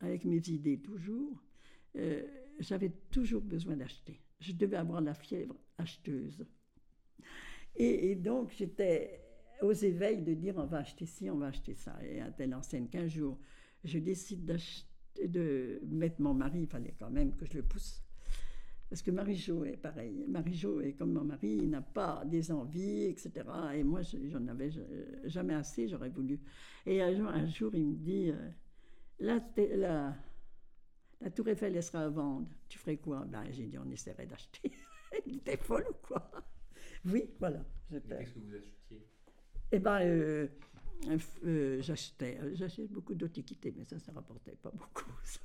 avec 0.00 0.24
mes 0.24 0.42
idées 0.48 0.78
toujours, 0.78 1.42
euh, 1.96 2.22
j'avais 2.58 2.90
toujours 3.10 3.42
besoin 3.42 3.76
d'acheter. 3.76 4.20
Je 4.40 4.52
devais 4.52 4.76
avoir 4.76 5.00
la 5.00 5.14
fièvre 5.14 5.56
acheteuse. 5.78 6.44
Et, 7.78 8.14
donc, 8.14 8.52
j'étais 8.56 9.20
aux 9.60 9.72
éveils 9.72 10.22
de 10.22 10.32
dire 10.32 10.54
on 10.56 10.64
va 10.64 10.78
acheter 10.78 11.04
ci, 11.04 11.28
on 11.28 11.36
va 11.36 11.48
acheter 11.48 11.74
ça. 11.74 11.94
Et 12.02 12.20
à 12.20 12.30
telle 12.30 12.54
enseigne 12.54 12.88
qu'un 12.88 13.06
jour, 13.06 13.38
je 13.84 13.98
décide 13.98 14.58
de 15.22 15.80
mettre 15.84 16.20
mon 16.20 16.32
mari, 16.32 16.60
il 16.62 16.66
fallait 16.66 16.94
quand 16.98 17.10
même 17.10 17.36
que 17.36 17.44
je 17.44 17.54
le 17.54 17.62
pousse 17.62 18.02
parce 18.88 19.02
que 19.02 19.10
Marie-Jo 19.10 19.64
est 19.64 19.76
pareil. 19.76 20.24
Marie-Jo 20.28 20.80
est 20.80 20.92
comme 20.92 21.12
mon 21.12 21.24
mari, 21.24 21.58
il 21.62 21.70
n'a 21.70 21.82
pas 21.82 22.22
des 22.24 22.52
envies, 22.52 23.04
etc. 23.04 23.32
Et 23.74 23.82
moi, 23.82 24.00
j'en 24.02 24.46
avais 24.46 24.70
jamais 25.24 25.54
assez, 25.54 25.88
j'aurais 25.88 26.10
voulu. 26.10 26.40
Et 26.86 27.02
un 27.02 27.46
jour, 27.46 27.74
il 27.74 27.86
me 27.86 27.96
dit 27.96 28.30
euh, 28.30 28.48
la, 29.18 29.40
la, 29.56 30.14
la, 31.20 31.30
Tour 31.30 31.48
Eiffel, 31.48 31.76
elle 31.76 31.82
sera 31.82 32.04
à 32.04 32.08
vendre. 32.08 32.48
Tu 32.68 32.78
ferais 32.78 32.96
quoi? 32.96 33.24
Ben, 33.24 33.44
J'ai 33.50 33.66
dit 33.66 33.78
on 33.78 33.90
essaierait 33.90 34.26
d'acheter. 34.26 34.72
il 35.26 35.36
était 35.36 35.56
folle 35.56 35.86
ou 35.90 36.06
quoi? 36.06 36.30
Oui, 37.04 37.30
voilà. 37.38 37.64
Qu'est-ce 37.90 38.32
que 38.34 38.40
vous 38.40 38.54
achetiez? 38.54 39.06
Eh 39.72 39.78
bien, 39.78 40.00
euh, 40.00 40.48
euh, 41.44 41.80
j'achetais, 41.82 42.38
j'achetais 42.54 42.86
beaucoup 42.86 43.14
d'antiquités, 43.14 43.72
mais 43.76 43.84
ça, 43.84 43.98
ça 43.98 44.12
ne 44.12 44.16
rapportait 44.16 44.56
pas 44.56 44.70
beaucoup. 44.70 45.10
Ça 45.24 45.40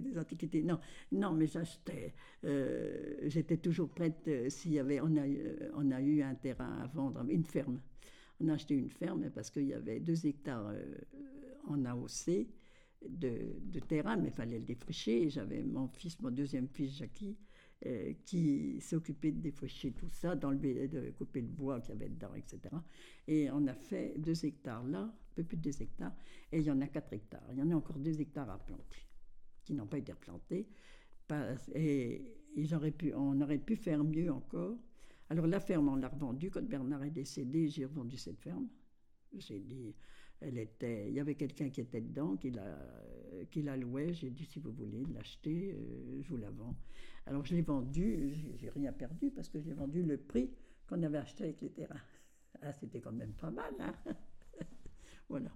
des 0.00 0.18
antiquités. 0.18 0.62
Non, 0.62 0.78
non, 1.10 1.32
mais 1.32 1.46
j'achetais. 1.46 2.14
Euh, 2.44 3.16
j'étais 3.24 3.58
toujours 3.58 3.90
prête. 3.90 4.26
Euh, 4.28 4.48
s'il 4.48 4.72
y 4.72 4.78
avait, 4.78 5.00
on 5.00 5.16
a, 5.16 5.26
euh, 5.26 5.70
on 5.74 5.90
a 5.90 6.00
eu 6.00 6.22
un 6.22 6.34
terrain 6.34 6.78
à 6.82 6.86
vendre, 6.86 7.24
une 7.28 7.44
ferme. 7.44 7.80
On 8.40 8.48
a 8.48 8.54
acheté 8.54 8.74
une 8.74 8.90
ferme 8.90 9.30
parce 9.30 9.50
qu'il 9.50 9.66
y 9.66 9.74
avait 9.74 10.00
deux 10.00 10.26
hectares 10.26 10.72
en 11.66 11.84
AOC 11.84 12.46
de, 13.08 13.56
de 13.60 13.80
terrain, 13.80 14.16
mais 14.16 14.28
il 14.28 14.34
fallait 14.34 14.58
le 14.58 14.64
défricher. 14.64 15.28
J'avais 15.30 15.62
mon 15.62 15.88
fils, 15.88 16.20
mon 16.20 16.30
deuxième 16.30 16.68
fils, 16.68 16.96
Jackie, 16.96 17.36
qui 18.24 18.80
s'occupait 18.80 19.32
de 19.32 19.40
défricher 19.40 19.92
tout 19.92 20.08
ça, 20.08 20.36
d'enlever, 20.36 20.86
de 20.86 21.10
couper 21.10 21.40
le 21.40 21.48
bois 21.48 21.80
qu'il 21.80 21.94
y 21.94 21.96
avait 21.96 22.08
dedans, 22.08 22.34
etc. 22.34 22.60
Et 23.26 23.50
on 23.50 23.66
a 23.66 23.74
fait 23.74 24.14
deux 24.18 24.44
hectares 24.44 24.84
là, 24.84 25.00
un 25.00 25.34
peu 25.34 25.42
plus 25.42 25.56
de 25.56 25.62
deux 25.62 25.82
hectares, 25.82 26.14
et 26.52 26.58
il 26.58 26.64
y 26.64 26.70
en 26.70 26.80
a 26.80 26.86
quatre 26.86 27.12
hectares. 27.12 27.48
Il 27.50 27.58
y 27.58 27.62
en 27.62 27.70
a 27.72 27.74
encore 27.74 27.98
deux 27.98 28.20
hectares 28.20 28.50
à 28.50 28.58
planter 28.58 29.00
qui 29.64 29.74
n'ont 29.74 29.86
pas 29.86 29.98
été 29.98 30.12
replantés. 30.12 30.68
Et 31.74 32.36
ils 32.56 32.92
pu, 32.96 33.14
on 33.14 33.40
aurait 33.40 33.58
pu 33.58 33.76
faire 33.76 34.04
mieux 34.04 34.30
encore. 34.30 34.76
Alors 35.30 35.46
la 35.46 35.60
ferme, 35.60 35.88
on 35.88 35.96
l'a 35.96 36.08
revendue. 36.08 36.50
Quand 36.50 36.62
Bernard 36.62 37.04
est 37.04 37.10
décédé, 37.10 37.68
j'ai 37.68 37.86
revendu 37.86 38.16
cette 38.16 38.40
ferme. 38.40 38.68
J'ai 39.38 39.60
dit, 39.60 39.94
elle 40.42 40.58
était, 40.58 41.08
il 41.08 41.14
y 41.14 41.20
avait 41.20 41.34
quelqu'un 41.34 41.70
qui 41.70 41.80
était 41.80 42.00
dedans, 42.00 42.36
qui 42.36 42.50
la, 42.50 42.78
qui 43.50 43.62
louait. 43.62 44.12
J'ai 44.12 44.30
dit, 44.30 44.44
si 44.44 44.58
vous 44.58 44.72
voulez 44.72 45.04
l'acheter, 45.12 45.74
euh, 45.74 46.22
je 46.22 46.28
vous 46.28 46.36
la 46.36 46.50
vends. 46.50 46.74
Alors 47.26 47.44
je 47.44 47.54
l'ai 47.54 47.62
vendue, 47.62 48.34
j'ai 48.56 48.70
rien 48.70 48.92
perdu 48.92 49.30
parce 49.30 49.48
que 49.48 49.60
j'ai 49.60 49.72
vendu 49.72 50.02
le 50.02 50.16
prix 50.18 50.50
qu'on 50.88 51.02
avait 51.02 51.18
acheté 51.18 51.44
avec 51.44 51.60
les 51.60 51.70
terrains. 51.70 52.00
Ah, 52.60 52.72
c'était 52.72 53.00
quand 53.00 53.12
même 53.12 53.32
pas 53.32 53.50
mal, 53.50 53.72
hein 53.78 53.94
Voilà. 55.28 55.50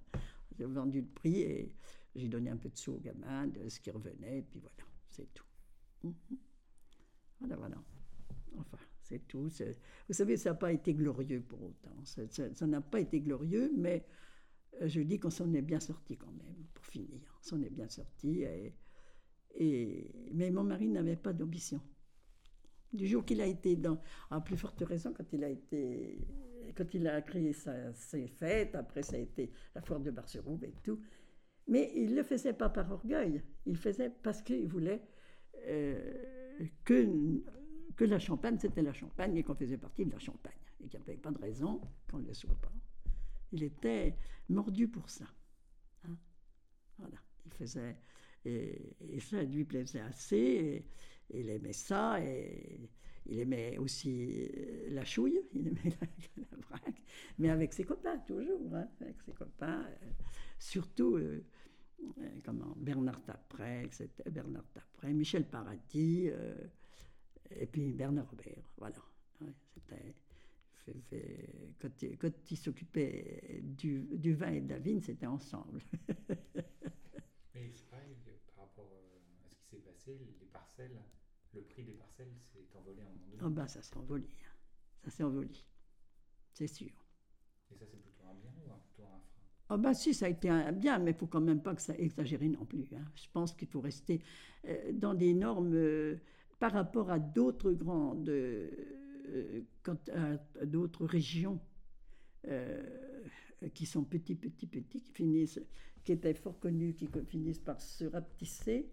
J'ai 0.56 0.64
vendu 0.64 1.00
le 1.02 1.08
prix 1.08 1.40
et 1.40 1.74
j'ai 2.14 2.28
donné 2.28 2.50
un 2.50 2.56
peu 2.56 2.68
de 2.68 2.76
sous 2.76 2.92
aux 2.92 3.00
gamins, 3.00 3.46
de 3.46 3.68
ce 3.68 3.80
qui 3.80 3.90
revenait, 3.90 4.38
et 4.38 4.42
puis 4.42 4.60
voilà, 4.60 4.84
c'est 5.10 5.32
tout. 5.34 5.44
Mhm. 6.02 6.14
Voilà, 7.40 7.56
voilà. 7.56 7.76
Enfin, 8.58 8.78
c'est 9.02 9.26
tout. 9.28 9.48
Vous 10.08 10.14
savez, 10.14 10.36
ça 10.36 10.50
n'a 10.50 10.54
pas 10.54 10.72
été 10.72 10.94
glorieux 10.94 11.42
pour 11.42 11.62
autant. 11.62 11.94
Ça 12.04 12.66
n'a 12.66 12.80
pas 12.80 13.00
été 13.00 13.20
glorieux, 13.20 13.70
mais 13.76 14.06
je 14.80 15.00
dis 15.00 15.18
qu'on 15.18 15.30
s'en 15.30 15.52
est 15.54 15.62
bien 15.62 15.80
sorti 15.80 16.16
quand 16.16 16.32
même, 16.32 16.66
pour 16.74 16.84
finir. 16.86 17.20
On 17.40 17.42
s'en 17.42 17.62
est 17.62 17.70
bien 17.70 17.88
sorti. 17.88 18.44
Mais 19.58 20.50
mon 20.50 20.64
mari 20.64 20.88
n'avait 20.88 21.16
pas 21.16 21.32
d'ambition. 21.32 21.80
Du 22.92 23.06
jour 23.06 23.24
qu'il 23.24 23.40
a 23.40 23.46
été 23.46 23.76
dans, 23.76 24.00
à 24.30 24.40
plus 24.40 24.56
forte 24.56 24.82
raison, 24.86 25.12
quand 25.12 25.32
il 25.32 25.44
a 25.44 25.48
été, 25.48 26.26
quand 26.76 26.86
créé 27.26 27.52
ses 27.52 28.28
fêtes, 28.28 28.74
après 28.74 29.02
ça 29.02 29.16
a 29.16 29.18
été 29.18 29.50
la 29.74 29.82
foire 29.82 30.00
de 30.00 30.10
Barceroube 30.10 30.64
et 30.64 30.74
tout, 30.82 31.00
mais 31.68 31.92
il 31.96 32.10
ne 32.10 32.16
le 32.16 32.22
faisait 32.22 32.52
pas 32.52 32.68
par 32.68 32.90
orgueil, 32.92 33.42
il 33.66 33.76
faisait 33.76 34.10
parce 34.22 34.40
qu'il 34.40 34.68
voulait 34.68 35.02
euh, 35.66 36.62
que, 36.84 37.42
que 37.96 38.04
la 38.04 38.18
Champagne, 38.18 38.56
c'était 38.58 38.82
la 38.82 38.92
Champagne 38.92 39.36
et 39.36 39.42
qu'on 39.42 39.54
faisait 39.54 39.78
partie 39.78 40.04
de 40.04 40.12
la 40.12 40.18
Champagne. 40.18 40.52
Et 40.80 40.88
qu'il 40.88 41.00
n'y 41.00 41.06
avait 41.06 41.16
pas 41.16 41.30
de 41.30 41.38
raison 41.38 41.80
qu'on 42.08 42.18
ne 42.18 42.26
le 42.26 42.34
soit 42.34 42.54
pas. 42.60 42.72
Il 43.56 43.64
était 43.64 44.14
mordu 44.48 44.88
pour 44.88 45.08
ça. 45.10 45.24
Hein. 46.04 46.16
Voilà, 46.98 47.18
il 47.44 47.52
faisait. 47.52 47.96
Et, 48.44 49.18
ça 49.20 49.42
lui 49.42 49.64
plaisait 49.64 50.00
assez. 50.00 50.84
il 51.30 51.50
aimait 51.50 51.72
ça. 51.72 52.22
Et 52.22 52.90
il 53.26 53.40
aimait 53.40 53.78
aussi 53.78 54.48
la 54.90 55.04
chouille, 55.04 55.40
il 55.54 55.68
aimait 55.68 55.96
la, 56.00 56.58
vrac, 56.68 57.02
mais 57.38 57.50
avec 57.50 57.72
ses 57.72 57.82
copains, 57.84 58.18
toujours, 58.18 58.72
hein, 58.74 58.88
avec 59.00 59.20
ses 59.22 59.32
copains. 59.32 59.84
Euh, 59.84 60.10
surtout. 60.58 61.16
Euh, 61.16 61.44
euh, 62.18 62.40
comment, 62.44 62.74
Bernard 62.76 63.22
Tapret, 63.24 63.84
etc., 63.84 64.08
Bernard 64.30 64.66
Tapret, 64.72 65.12
Michel 65.12 65.44
Paradis, 65.48 66.28
euh, 66.28 66.54
et 67.50 67.66
puis 67.66 67.92
Bernard 67.92 68.28
Robert. 68.30 68.64
Voilà. 68.76 68.96
c'était, 69.74 70.14
quand, 71.80 71.90
quand 72.18 72.50
ils 72.50 72.56
s'occupaient 72.56 73.60
du, 73.62 74.02
du, 74.12 74.34
vin 74.34 74.52
et 74.52 74.60
de 74.60 74.70
la 74.70 74.78
vigne, 74.78 75.00
c'était 75.00 75.26
ensemble. 75.26 75.80
Mais 77.54 77.70
c'est 77.72 77.88
pareil, 77.90 78.16
par 78.54 78.64
rapport 78.64 78.92
à 78.92 79.54
ce 79.54 79.62
qui 79.62 79.76
s'est 79.76 79.82
passé, 79.82 80.18
les 80.40 80.46
parcelles, 80.46 81.02
le 81.54 81.62
prix 81.62 81.84
des 81.84 81.92
parcelles 81.92 82.32
s'est 82.52 82.66
envolé 82.76 83.02
en 83.02 83.06
un 83.06 83.10
moment 83.10 83.26
donné. 83.30 83.42
Oh 83.44 83.50
ben, 83.50 83.66
ça 83.66 83.82
s'est 83.82 83.96
envolé. 83.96 84.26
Hein. 84.26 84.56
Ça 85.04 85.10
s'est 85.10 85.22
envolé. 85.22 85.50
C'est 86.52 86.66
sûr. 86.66 86.90
Et 87.70 87.74
ça, 87.74 87.84
c'est 87.90 88.00
plutôt 88.00 88.24
un 88.30 88.34
bien 88.34 88.50
ou 88.50 88.78
plutôt 88.80 89.02
un 89.02 89.18
frein? 89.18 89.44
Ah 89.68 89.76
ben 89.76 89.94
si, 89.94 90.14
ça 90.14 90.26
a 90.26 90.28
été 90.28 90.48
un 90.48 90.72
bien, 90.72 90.98
mais 90.98 91.10
il 91.10 91.16
faut 91.16 91.26
quand 91.26 91.40
même 91.40 91.62
pas 91.62 91.74
que 91.74 91.82
ça 91.82 91.96
exagère 91.96 92.42
non 92.42 92.64
plus. 92.64 92.86
Hein. 92.94 93.04
Je 93.14 93.26
pense 93.32 93.52
qu'il 93.54 93.68
faut 93.68 93.80
rester 93.80 94.22
euh, 94.66 94.92
dans 94.92 95.14
des 95.14 95.34
normes 95.34 95.74
euh, 95.74 96.16
par 96.58 96.72
rapport 96.72 97.10
à 97.10 97.18
d'autres 97.18 97.72
grandes, 97.72 98.28
euh, 99.28 100.36
d'autres 100.64 101.04
régions 101.06 101.60
qui 103.74 103.86
sont 103.86 104.04
petits, 104.04 104.36
petits, 104.36 104.68
petits, 104.68 105.02
qui 105.02 105.10
finissent, 105.12 105.60
qui 106.04 106.12
étaient 106.12 106.34
fort 106.34 106.60
connus, 106.60 106.94
qui 106.94 107.08
finissent 107.26 107.58
par 107.58 107.80
se 107.80 108.04
rapetisser. 108.04 108.88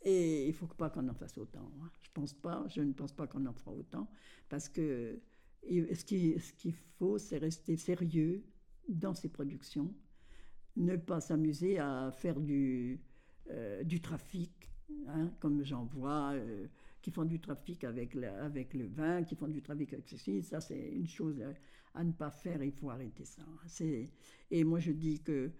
Et 0.00 0.44
il 0.44 0.48
ne 0.48 0.52
faut 0.54 0.66
pas 0.66 0.88
qu'on 0.88 1.06
en 1.08 1.14
fasse 1.14 1.36
autant. 1.36 1.70
Hein. 1.82 1.90
Je 2.00 2.10
pense 2.14 2.32
pas, 2.32 2.64
je 2.68 2.80
ne 2.80 2.94
pense 2.94 3.12
pas 3.12 3.26
qu'on 3.26 3.44
en 3.44 3.52
fera 3.52 3.72
autant, 3.72 4.08
parce 4.48 4.70
que 4.70 5.20
ce 5.62 6.04
qu'il 6.06 6.40
ce 6.40 6.52
qu'il 6.54 6.74
faut, 6.98 7.18
c'est 7.18 7.36
rester 7.36 7.76
sérieux, 7.76 8.44
dans 8.88 9.14
ses 9.14 9.28
productions, 9.28 9.94
ne 10.76 10.96
pas 10.96 11.20
s'amuser 11.20 11.78
à 11.78 12.10
faire 12.12 12.40
du, 12.40 13.00
euh, 13.50 13.82
du 13.84 14.00
trafic, 14.00 14.70
hein, 15.08 15.30
comme 15.40 15.62
j'en 15.64 15.84
vois, 15.84 16.32
euh, 16.34 16.66
qui 17.04 17.10
font 17.10 17.26
du 17.26 17.38
trafic 17.38 17.84
avec, 17.84 18.16
avec 18.16 18.72
le 18.72 18.86
vin, 18.86 19.24
qui 19.24 19.36
font 19.36 19.46
du 19.46 19.60
trafic 19.60 19.92
avec 19.92 20.08
ceci. 20.08 20.42
Ça, 20.42 20.58
c'est 20.62 20.88
une 20.88 21.06
chose 21.06 21.38
à 21.92 22.02
ne 22.02 22.12
pas 22.12 22.30
faire. 22.30 22.62
Il 22.62 22.72
faut 22.72 22.88
arrêter 22.88 23.26
ça. 23.26 23.42
Et 24.50 24.64
moi, 24.64 24.78
je 24.78 24.90
dis 24.90 25.20
que 25.20 25.50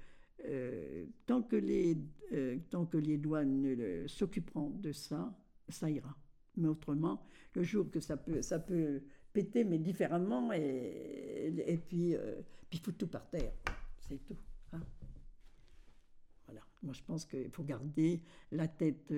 euh, 0.47 1.05
tant, 1.27 1.43
que 1.43 1.57
les, 1.57 1.99
euh, 2.33 2.57
tant 2.71 2.87
que 2.87 2.97
les 2.97 3.19
douanes 3.19 4.09
s'occuperont 4.09 4.71
de 4.71 4.93
ça, 4.93 5.39
ça 5.69 5.91
ira. 5.91 6.17
Mais 6.57 6.69
autrement, 6.69 7.23
le 7.55 7.63
jour 7.63 7.91
que 7.91 8.01
ça 8.01 8.17
peut, 8.17 8.41
ça 8.41 8.59
peut 8.59 9.03
péter, 9.35 9.65
mais 9.65 9.79
différemment, 9.79 10.51
et, 10.51 11.53
et 11.67 11.77
puis, 11.77 12.17
euh, 12.17 12.41
puis 12.71 12.79
faut 12.79 12.93
tout 12.93 13.09
par 13.09 13.29
terre. 13.29 13.53
C'est 13.99 14.25
tout. 14.25 14.39
Hein. 14.73 14.81
Voilà. 16.47 16.63
Moi, 16.83 16.95
je 16.95 17.03
pense 17.03 17.27
qu'il 17.27 17.51
faut 17.51 17.65
garder 17.65 18.23
la 18.51 18.67
tête 18.67 19.13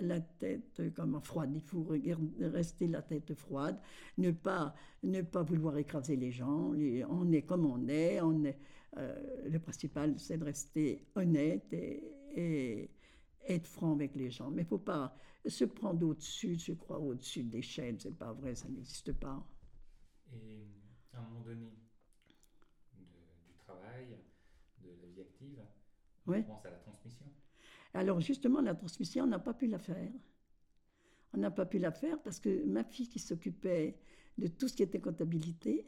la 0.00 0.20
tête 0.20 0.94
comme 0.94 1.20
froide. 1.22 1.50
Il 1.54 1.60
faut 1.60 1.86
rester 2.40 2.86
la 2.86 3.02
tête 3.02 3.34
froide, 3.34 3.78
ne 4.18 4.30
pas, 4.30 4.74
ne 5.02 5.22
pas 5.22 5.42
vouloir 5.42 5.76
écraser 5.76 6.16
les 6.16 6.32
gens. 6.32 6.72
On 7.08 7.32
est 7.32 7.42
comme 7.42 7.66
on 7.66 7.88
est. 7.88 8.20
On 8.20 8.44
est 8.44 8.58
euh, 8.96 9.48
le 9.48 9.58
principal, 9.60 10.18
c'est 10.18 10.38
de 10.38 10.44
rester 10.44 11.06
honnête 11.14 11.72
et, 11.72 12.90
être 13.48 13.66
franc 13.66 13.92
avec 13.94 14.14
les 14.14 14.30
gens. 14.30 14.50
Mais 14.50 14.62
il 14.62 14.64
ne 14.66 14.68
faut 14.68 14.78
pas 14.78 15.16
se 15.46 15.64
prendre 15.64 16.06
au-dessus, 16.06 16.58
se 16.58 16.72
croire 16.72 17.02
au-dessus 17.02 17.42
des 17.42 17.62
chaînes. 17.62 17.98
C'est 17.98 18.16
pas 18.16 18.32
vrai, 18.32 18.54
ça 18.54 18.68
n'existe 18.68 19.12
pas. 19.12 19.42
Et 20.32 20.66
à 21.12 21.18
un 21.18 21.22
moment 21.22 21.40
donné, 21.40 21.72
du 22.96 23.54
travail, 23.64 24.18
de 24.82 24.90
la 24.90 25.08
vie 25.08 25.20
active, 25.22 25.58
on 26.26 26.42
pense 26.42 26.66
à 26.66 26.70
la 26.70 26.76
transmission. 26.76 27.26
Alors 27.94 28.20
justement, 28.20 28.60
la 28.60 28.74
transmission, 28.74 29.24
on 29.24 29.28
n'a 29.28 29.38
pas 29.38 29.54
pu 29.54 29.66
la 29.66 29.78
faire. 29.78 30.12
On 31.32 31.38
n'a 31.38 31.50
pas 31.50 31.66
pu 31.66 31.78
la 31.78 31.92
faire 31.92 32.20
parce 32.22 32.40
que 32.40 32.64
ma 32.64 32.84
fille 32.84 33.08
qui 33.08 33.18
s'occupait 33.18 33.96
de 34.38 34.46
tout 34.48 34.68
ce 34.68 34.74
qui 34.74 34.82
était 34.82 35.00
comptabilité 35.00 35.86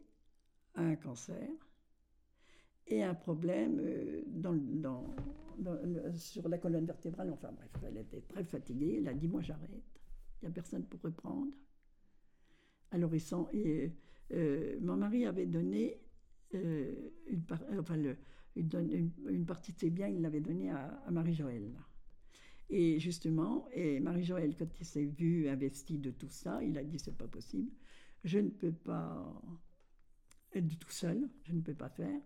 a 0.74 0.82
un 0.82 0.96
cancer 0.96 1.48
et 2.86 3.02
un 3.02 3.14
problème 3.14 3.80
euh, 3.80 4.22
sur 6.16 6.48
la 6.48 6.58
colonne 6.58 6.86
vertébrale. 6.86 7.30
Enfin 7.30 7.52
bref, 7.52 7.70
elle 7.84 7.98
était 7.98 8.22
très 8.22 8.44
fatiguée. 8.44 8.96
Elle 8.98 9.08
a 9.08 9.14
dit, 9.14 9.28
moi 9.28 9.42
j'arrête. 9.42 10.00
Il 10.40 10.46
n'y 10.46 10.48
a 10.48 10.50
personne 10.52 10.84
pour 10.84 11.00
reprendre. 11.00 11.52
Alors 12.90 13.10
euh, 13.54 14.78
mon 14.80 14.96
mari 14.96 15.24
avait 15.26 15.46
donné 15.46 16.00
euh, 16.54 17.10
une, 17.26 17.44
partie 19.46 19.72
de 19.72 19.78
ses 19.78 19.90
biens, 19.90 20.08
il 20.08 20.20
l'avait 20.20 20.40
donné 20.40 20.70
à, 20.70 20.86
à 21.06 21.10
Marie-Joëlle. 21.10 21.72
Et 22.74 22.98
justement, 22.98 23.68
et 23.74 24.00
Marie-Joëlle, 24.00 24.56
quand 24.56 24.80
il 24.80 24.86
s'est 24.86 25.04
vu 25.04 25.46
investi 25.46 25.98
de 25.98 26.10
tout 26.10 26.30
ça, 26.30 26.64
il 26.64 26.78
a 26.78 26.82
dit 26.82 26.98
c'est 26.98 27.14
pas 27.14 27.28
possible, 27.28 27.70
je 28.24 28.38
ne 28.38 28.48
peux 28.48 28.72
pas 28.72 29.42
être 30.54 30.78
tout 30.78 30.90
seul, 30.90 31.28
je 31.44 31.52
ne 31.52 31.60
peux 31.60 31.74
pas 31.74 31.90
faire. 31.90 32.18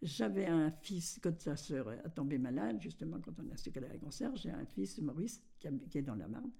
J'avais 0.00 0.46
un 0.46 0.70
fils, 0.70 1.18
quand 1.20 1.36
sa 1.40 1.56
sœur 1.56 1.88
a 1.88 2.08
tombé 2.10 2.38
malade, 2.38 2.80
justement 2.80 3.20
quand 3.20 3.40
on 3.40 3.50
a 3.50 3.56
su 3.56 3.72
qu'elle 3.72 3.86
avait 3.86 3.96
un 3.96 3.98
cancer, 3.98 4.36
j'ai 4.36 4.50
un 4.50 4.64
fils, 4.66 5.00
Maurice, 5.00 5.42
qui, 5.58 5.66
est 5.98 6.02
dans 6.02 6.14
la 6.14 6.28
Marne, 6.28 6.52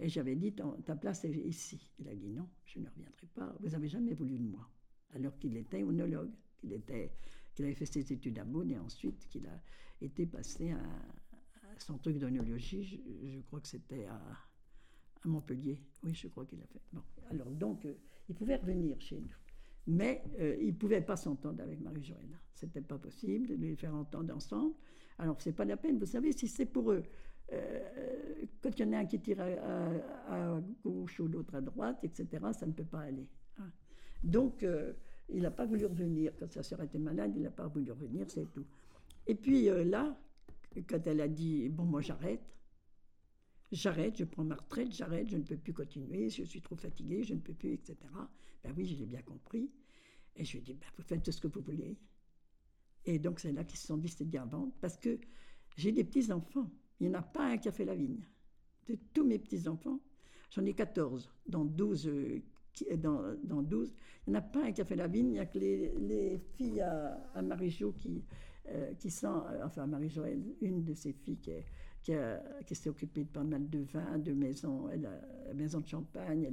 et 0.00 0.08
j'avais 0.08 0.34
dit 0.34 0.54
ta 0.86 0.96
place 0.96 1.26
est 1.26 1.32
ici. 1.32 1.90
Il 1.98 2.08
a 2.08 2.14
dit 2.14 2.30
non, 2.30 2.48
je 2.64 2.78
ne 2.78 2.88
reviendrai 2.88 3.26
pas, 3.34 3.54
vous 3.60 3.68
n'avez 3.68 3.88
jamais 3.88 4.14
voulu 4.14 4.38
de 4.38 4.48
moi. 4.48 4.70
Alors 5.10 5.38
qu'il 5.38 5.54
était 5.58 5.82
onologue, 5.82 6.32
qu'il 6.56 6.72
avait 6.72 7.74
fait 7.74 7.84
ses 7.84 8.10
études 8.10 8.38
à 8.38 8.44
Beaune 8.44 8.70
et 8.70 8.78
ensuite 8.78 9.28
qu'il 9.28 9.46
a 9.46 9.60
été 10.00 10.24
passé 10.24 10.70
à, 10.70 10.80
son 11.78 11.98
truc 11.98 12.18
d'onologie, 12.18 12.82
je, 12.82 13.40
crois 13.42 13.60
que 13.60 13.68
c'était 13.68 14.06
à, 14.06 14.20
Montpellier. 15.24 15.80
Oui, 16.04 16.14
je 16.14 16.28
crois 16.28 16.44
qu'il 16.46 16.60
a 16.60 16.66
fait. 16.66 16.80
Bon, 16.92 17.02
alors 17.30 17.50
donc, 17.50 17.84
euh, 17.84 17.94
il 18.28 18.34
pouvait 18.34 18.56
revenir 18.56 19.00
chez 19.00 19.18
nous. 19.18 19.34
Mais 19.88 20.22
euh, 20.38 20.56
il 20.60 20.68
ne 20.68 20.72
pouvait 20.72 21.00
pas 21.00 21.16
s'entendre 21.16 21.62
avec 21.62 21.80
Marie-Joëlle. 21.80 22.38
C'était 22.54 22.80
pas 22.80 22.98
possible 22.98 23.48
de 23.48 23.54
les 23.54 23.76
faire 23.76 23.94
entendre 23.94 24.34
ensemble. 24.34 24.74
Alors, 25.18 25.40
c'est 25.40 25.52
pas 25.52 25.64
la 25.64 25.76
peine. 25.76 25.98
Vous 25.98 26.06
savez, 26.06 26.32
si 26.32 26.48
c'est 26.48 26.66
pour 26.66 26.92
eux, 26.92 27.02
euh, 27.52 28.44
quand 28.62 28.78
il 28.78 28.86
y 28.86 28.88
en 28.88 28.92
a 28.92 28.98
un 28.98 29.06
qui 29.06 29.20
tire 29.20 29.40
à, 29.40 30.60
gauche 30.84 31.20
ou 31.20 31.28
l'autre 31.28 31.54
à 31.54 31.60
droite, 31.60 31.98
etc., 32.02 32.26
ça 32.52 32.66
ne 32.66 32.72
peut 32.72 32.84
pas 32.84 33.00
aller. 33.00 33.28
Hein. 33.58 33.70
Donc, 34.22 34.66
il 35.28 35.42
n'a 35.42 35.50
pas 35.50 35.66
voulu 35.66 35.86
revenir. 35.86 36.32
Quand 36.38 36.50
sa 36.52 36.62
sœur 36.62 36.82
était 36.82 36.98
malade, 36.98 37.32
il 37.36 37.42
n'a 37.42 37.50
pas 37.50 37.68
voulu 37.68 37.92
revenir, 37.92 38.26
c'est 38.28 38.52
tout. 38.52 38.66
Et 39.26 39.34
puis 39.34 39.68
là, 39.84 40.16
quand 40.82 41.06
elle 41.06 41.20
a 41.20 41.28
dit 41.28 41.68
Bon, 41.68 41.84
moi 41.84 42.00
j'arrête, 42.00 42.42
j'arrête, 43.72 44.16
je 44.18 44.24
prends 44.24 44.44
ma 44.44 44.56
retraite, 44.56 44.92
j'arrête, 44.92 45.28
je 45.28 45.36
ne 45.36 45.42
peux 45.42 45.56
plus 45.56 45.72
continuer, 45.72 46.30
je 46.30 46.42
suis 46.42 46.60
trop 46.60 46.76
fatiguée, 46.76 47.22
je 47.22 47.34
ne 47.34 47.40
peux 47.40 47.54
plus, 47.54 47.72
etc. 47.72 47.96
Ben 48.62 48.72
oui, 48.76 48.86
je 48.86 48.96
l'ai 48.96 49.06
bien 49.06 49.22
compris. 49.22 49.70
Et 50.36 50.44
je 50.44 50.52
lui 50.52 50.58
ai 50.58 50.62
dit 50.62 50.74
ben, 50.74 50.86
Vous 50.96 51.02
faites 51.02 51.22
tout 51.22 51.32
ce 51.32 51.40
que 51.40 51.48
vous 51.48 51.60
voulez. 51.60 51.96
Et 53.04 53.18
donc 53.18 53.40
c'est 53.40 53.52
là 53.52 53.64
qu'ils 53.64 53.78
se 53.78 53.86
sont 53.86 53.96
dit 53.96 54.08
C'est 54.08 54.24
bien 54.24 54.44
vendre, 54.46 54.72
parce 54.80 54.96
que 54.96 55.18
j'ai 55.76 55.92
des 55.92 56.04
petits-enfants. 56.04 56.70
Il 57.00 57.08
n'y 57.08 57.14
en 57.14 57.18
a 57.18 57.22
pas 57.22 57.46
un 57.46 57.58
qui 57.58 57.68
a 57.68 57.72
fait 57.72 57.84
la 57.84 57.94
vigne. 57.94 58.26
De 58.88 58.96
tous 59.12 59.24
mes 59.24 59.38
petits-enfants, 59.38 60.00
j'en 60.50 60.64
ai 60.64 60.74
14, 60.74 61.30
dans 61.46 61.64
12 61.64 62.06
euh, 62.06 62.42
dans, 62.96 63.34
dans 63.42 63.62
12. 63.62 63.92
Il 64.26 64.30
n'y 64.30 64.36
en 64.36 64.38
a 64.38 64.42
pas 64.42 64.66
un 64.66 64.72
qui 64.72 64.80
a 64.80 64.84
fait 64.84 64.96
la 64.96 65.08
vigne, 65.08 65.28
il 65.28 65.32
n'y 65.32 65.38
a 65.38 65.46
que 65.46 65.58
les, 65.58 65.92
les 65.98 66.38
filles 66.38 66.80
à, 66.80 67.14
à 67.34 67.42
Marie-Jo 67.42 67.92
qui, 67.92 68.24
euh, 68.68 68.94
qui 68.98 69.10
sent, 69.10 69.26
euh, 69.26 69.64
enfin 69.64 69.86
Marie-Joëlle, 69.86 70.42
une 70.60 70.84
de 70.84 70.94
ses 70.94 71.12
filles 71.12 71.38
qui, 71.38 71.52
qui, 72.02 72.12
qui 72.66 72.74
s'est 72.74 72.90
occupée 72.90 73.24
de 73.24 73.28
pas 73.28 73.44
mal 73.44 73.68
de 73.68 73.80
vins, 73.80 74.18
de 74.18 74.32
maisons, 74.32 74.88
elle 74.90 75.08
maison 75.54 75.80
de 75.80 75.86
champagne, 75.86 76.48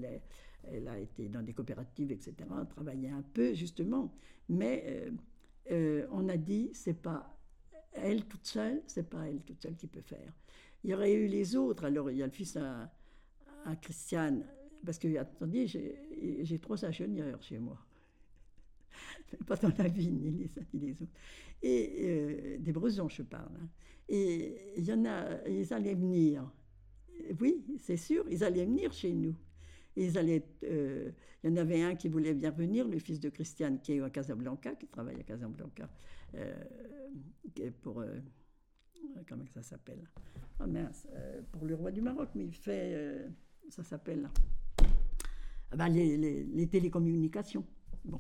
elle, 0.63 0.87
a 0.87 0.97
été 0.97 1.29
dans 1.29 1.41
des 1.41 1.53
coopératives, 1.53 2.11
etc., 2.11 2.33
travaillé 2.69 3.09
un 3.09 3.21
peu 3.21 3.53
justement, 3.53 4.13
mais 4.49 5.11
euh, 5.71 6.05
on 6.11 6.27
a 6.29 6.37
dit 6.37 6.71
c'est 6.73 7.01
pas 7.01 7.37
elle 7.93 8.25
toute 8.25 8.45
seule, 8.45 8.81
c'est 8.87 9.09
pas 9.09 9.27
elle 9.29 9.41
toute 9.41 9.61
seule 9.61 9.75
qui 9.75 9.87
peut 9.87 10.01
faire. 10.01 10.33
Il 10.83 10.89
y 10.89 10.93
aurait 10.93 11.13
eu 11.13 11.27
les 11.27 11.55
autres, 11.55 11.85
alors 11.85 12.11
il 12.11 12.17
y 12.17 12.23
a 12.23 12.25
le 12.25 12.31
fils 12.31 12.57
à, 12.57 12.91
Christiane, 13.81 14.45
parce 14.85 14.99
que, 14.99 15.17
attendez, 15.17 15.67
j'ai 15.67 16.59
trois 16.59 16.83
ingénieurs 16.83 17.41
chez 17.41 17.59
moi. 17.59 17.77
Pas 19.47 19.55
dans 19.55 19.71
la 19.77 19.87
vigne, 19.87 20.19
ni 20.19 20.31
les 20.31 20.59
uns 20.59 20.65
ni 20.73 20.87
les 20.87 21.01
autres 21.01 21.13
et 21.63 21.95
euh, 22.01 22.57
des 22.59 22.73
Bresons, 22.73 23.09
je 23.09 23.23
parle. 23.23 23.55
Hein. 23.55 23.69
Et 24.09 24.73
il 24.77 24.83
y 24.83 24.93
en 24.93 25.05
a, 25.05 25.47
ils 25.47 25.73
allaient 25.73 25.95
venir. 25.95 26.51
Oui, 27.39 27.63
c'est 27.79 27.97
sûr, 27.97 28.25
ils 28.29 28.43
allaient 28.43 28.65
venir 28.65 28.91
chez 28.91 29.13
nous. 29.13 29.35
Ils 29.95 30.17
allaient, 30.17 30.43
euh, 30.63 31.11
il 31.43 31.49
y 31.49 31.53
en 31.53 31.55
avait 31.55 31.81
un 31.81 31.95
qui 31.95 32.09
voulait 32.09 32.33
bien 32.33 32.51
venir, 32.51 32.87
le 32.87 32.99
fils 32.99 33.19
de 33.19 33.29
Christiane, 33.29 33.79
qui 33.79 33.93
est 33.93 34.01
à 34.01 34.09
Casablanca, 34.09 34.75
qui 34.75 34.87
travaille 34.87 35.19
à 35.19 35.23
Casablanca, 35.23 35.89
euh, 36.35 36.53
pour. 37.81 38.03
comment 39.29 39.45
ça 39.53 39.61
s'appelle? 39.61 40.09
Oh 40.59 40.67
mince, 40.67 41.07
pour 41.51 41.65
le 41.65 41.75
roi 41.75 41.91
du 41.91 42.01
Maroc, 42.01 42.29
mais 42.35 42.45
il 42.45 42.55
fait. 42.55 43.25
ça 43.69 43.83
s'appelle. 43.83 44.29
Ah 45.71 45.77
ben, 45.77 45.89
les, 45.89 46.67
télécommunications. 46.67 47.65
Bon, 48.03 48.19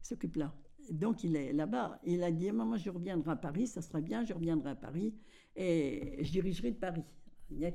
il 0.00 0.06
s'occupe 0.06 0.36
là 0.36 0.54
donc 0.90 1.24
il 1.24 1.36
est 1.36 1.52
là-bas. 1.52 2.00
Il 2.04 2.22
a 2.22 2.30
dit, 2.30 2.50
maman, 2.52 2.76
je 2.76 2.90
reviendrai 2.90 3.32
à 3.32 3.36
Paris, 3.36 3.66
ça 3.66 3.82
serait 3.82 4.02
bien, 4.02 4.24
je 4.24 4.32
reviendrai 4.32 4.70
à 4.70 4.74
Paris 4.74 5.14
et 5.56 6.18
je 6.22 6.30
dirigerai 6.30 6.72
de 6.72 6.76
Paris. 6.76 7.04
Niet, 7.50 7.74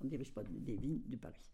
on 0.00 0.04
ne 0.04 0.10
dirige 0.10 0.32
pas 0.32 0.42
des 0.44 0.76
vignes 0.76 1.02
de 1.06 1.16
Paris. 1.16 1.50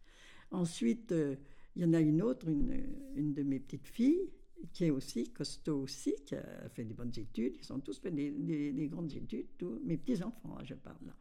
Ensuite, 0.51 1.13
euh, 1.13 1.37
il 1.75 1.83
y 1.83 1.85
en 1.85 1.93
a 1.93 2.01
une 2.01 2.23
autre, 2.23 2.49
une, 2.49 3.35
de 3.35 3.43
mes 3.43 3.61
petites 3.61 3.89
filles, 3.89 4.31
qui 4.73 4.87
est 4.87 4.91
aussi 4.91 5.33
costaud 5.33 5.83
aussi, 5.83 6.15
qui 6.25 6.35
a 6.35 6.69
fait 6.71 6.85
des 6.85 6.95
bonnes 6.95 7.13
études. 7.17 7.57
Ils 7.61 7.73
ont 7.73 7.81
tous 7.81 7.99
fait 7.99 8.11
des, 8.11 8.89
grandes 8.91 9.13
études, 9.13 9.47
tous 9.59 9.81
mes 9.85 9.97
petits-enfants, 9.97 10.57
hein, 10.59 10.65
je 10.65 10.75
parle 10.75 11.05
là. 11.07 11.15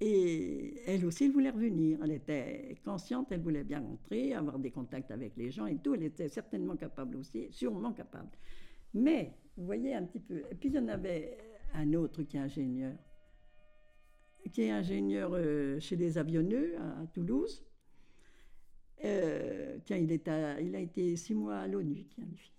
Et 0.00 0.80
elle 0.86 1.04
aussi, 1.06 1.24
elle 1.24 1.32
voulait 1.32 1.50
revenir. 1.50 1.98
Elle 2.04 2.12
était 2.12 2.76
consciente, 2.84 3.32
elle 3.32 3.40
voulait 3.40 3.64
bien 3.64 3.80
rentrer, 3.80 4.32
avoir 4.32 4.58
des 4.58 4.70
contacts 4.70 5.10
avec 5.10 5.36
les 5.36 5.50
gens 5.50 5.66
et 5.66 5.78
tout. 5.78 5.94
Elle 5.94 6.04
était 6.04 6.28
certainement 6.28 6.76
capable 6.76 7.16
aussi, 7.16 7.48
sûrement 7.50 7.92
capable. 7.92 8.30
Mais, 8.94 9.34
vous 9.56 9.66
voyez 9.66 9.94
un 9.94 10.04
petit 10.04 10.20
peu. 10.20 10.42
Et 10.50 10.54
puis 10.54 10.68
il 10.68 10.74
y 10.74 10.78
en 10.78 10.88
avait 10.88 11.36
un 11.74 11.92
autre 11.94 12.22
qui 12.22 12.36
est 12.36 12.40
ingénieur, 12.40 12.94
qui 14.52 14.62
est 14.62 14.70
ingénieur 14.70 15.32
euh, 15.34 15.78
chez 15.80 15.96
les 15.96 16.18
avionneux 16.18 16.76
à, 16.78 17.06
Toulouse. 17.08 17.64
Euh, 19.04 19.78
tiens, 19.84 19.96
il, 19.96 20.10
a 20.74 20.80
été 20.80 21.14
six 21.16 21.34
mois 21.34 21.58
à 21.58 21.68
l'ONU, 21.68 22.04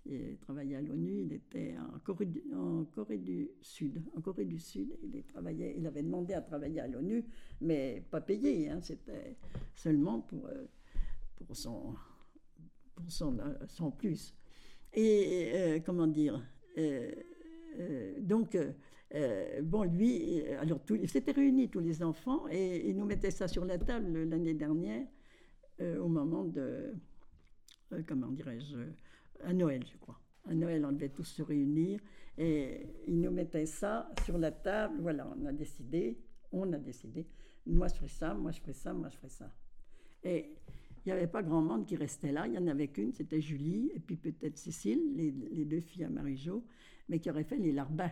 il 0.05 0.37
travaillait 0.37 0.77
à 0.77 0.81
l'ONU, 0.81 1.23
il 1.23 1.33
était 1.33 1.75
en 1.77 1.99
Corée, 1.99 3.17
du, 3.17 3.49
Sud. 3.61 4.01
En 4.15 4.21
Corée 4.21 4.45
du 4.45 4.57
Sud, 4.57 4.97
il, 5.03 5.21
travaillait, 5.23 5.75
il 5.77 5.85
avait 5.85 6.03
demandé 6.03 6.33
à 6.33 6.41
travailler 6.41 6.79
à 6.79 6.87
l'ONU, 6.87 7.25
mais 7.59 8.05
pas 8.09 8.21
payé, 8.21 8.69
hein, 8.69 8.79
c'était 8.81 9.35
seulement 9.75 10.21
pour, 10.21 10.45
euh, 10.45 10.65
pour, 11.35 11.57
son, 11.57 11.93
pour 12.95 13.11
son 13.11 13.91
plus. 13.91 14.33
Et 14.93 15.51
euh, 15.53 15.79
comment 15.85 16.07
dire 16.07 16.41
euh, 16.77 17.11
euh, 17.79 18.13
Donc, 18.19 18.57
bon, 19.63 19.83
lui, 19.83 20.43
alors 20.59 20.79
il 20.89 21.09
s'était 21.09 21.31
réunis 21.31 21.69
tous 21.69 21.79
les 21.79 22.03
enfants 22.03 22.47
et 22.49 22.89
il 22.89 22.95
nous 22.95 23.05
mettait 23.05 23.31
ça 23.31 23.47
sur 23.47 23.65
la 23.65 23.77
table 23.77 24.23
l'année 24.23 24.53
dernière. 24.53 25.05
au 25.79 26.07
moment 26.07 26.45
de, 26.45 26.93
comment 28.07 28.31
dirais-je, 28.31 28.77
à 29.43 29.53
Noël, 29.53 29.83
je 29.85 29.97
crois. 29.97 30.19
À 30.45 30.53
Noël, 30.53 30.85
on 30.85 30.91
devait 30.91 31.09
tous 31.09 31.25
se 31.25 31.41
réunir 31.41 31.99
et 32.37 32.87
ils 33.07 33.19
nous 33.19 33.31
mettaient 33.31 33.65
ça 33.65 34.11
sur 34.25 34.37
la 34.37 34.51
table. 34.51 34.95
Voilà, 35.01 35.31
on 35.39 35.45
a 35.45 35.51
décidé, 35.51 36.19
on 36.51 36.71
a 36.73 36.77
décidé. 36.77 37.27
Moi, 37.65 37.87
je 37.87 37.95
ferai 37.95 38.07
ça, 38.07 38.33
moi, 38.33 38.51
je 38.51 38.59
ferai 38.61 38.73
ça, 38.73 38.93
moi, 38.93 39.09
je 39.09 39.17
ferai 39.17 39.29
ça. 39.29 39.51
Et 40.23 40.58
il 41.05 41.09
n'y 41.09 41.11
avait 41.11 41.27
pas 41.27 41.43
grand 41.43 41.61
monde 41.61 41.85
qui 41.85 41.95
restait 41.95 42.31
là. 42.31 42.45
Il 42.47 42.51
n'y 42.51 42.57
en 42.57 42.67
avait 42.67 42.87
qu'une, 42.87 43.13
c'était 43.13 43.41
Julie, 43.41 43.91
et 43.93 43.99
puis 43.99 44.15
peut-être 44.15 44.57
Cécile, 44.57 45.15
les, 45.15 45.31
deux 45.65 45.79
filles 45.79 46.05
à 46.05 46.09
Marie-Jo, 46.09 46.63
mais 47.07 47.19
qui 47.19 47.29
auraient 47.29 47.43
fait 47.43 47.57
les 47.57 47.71
larbins. 47.71 48.11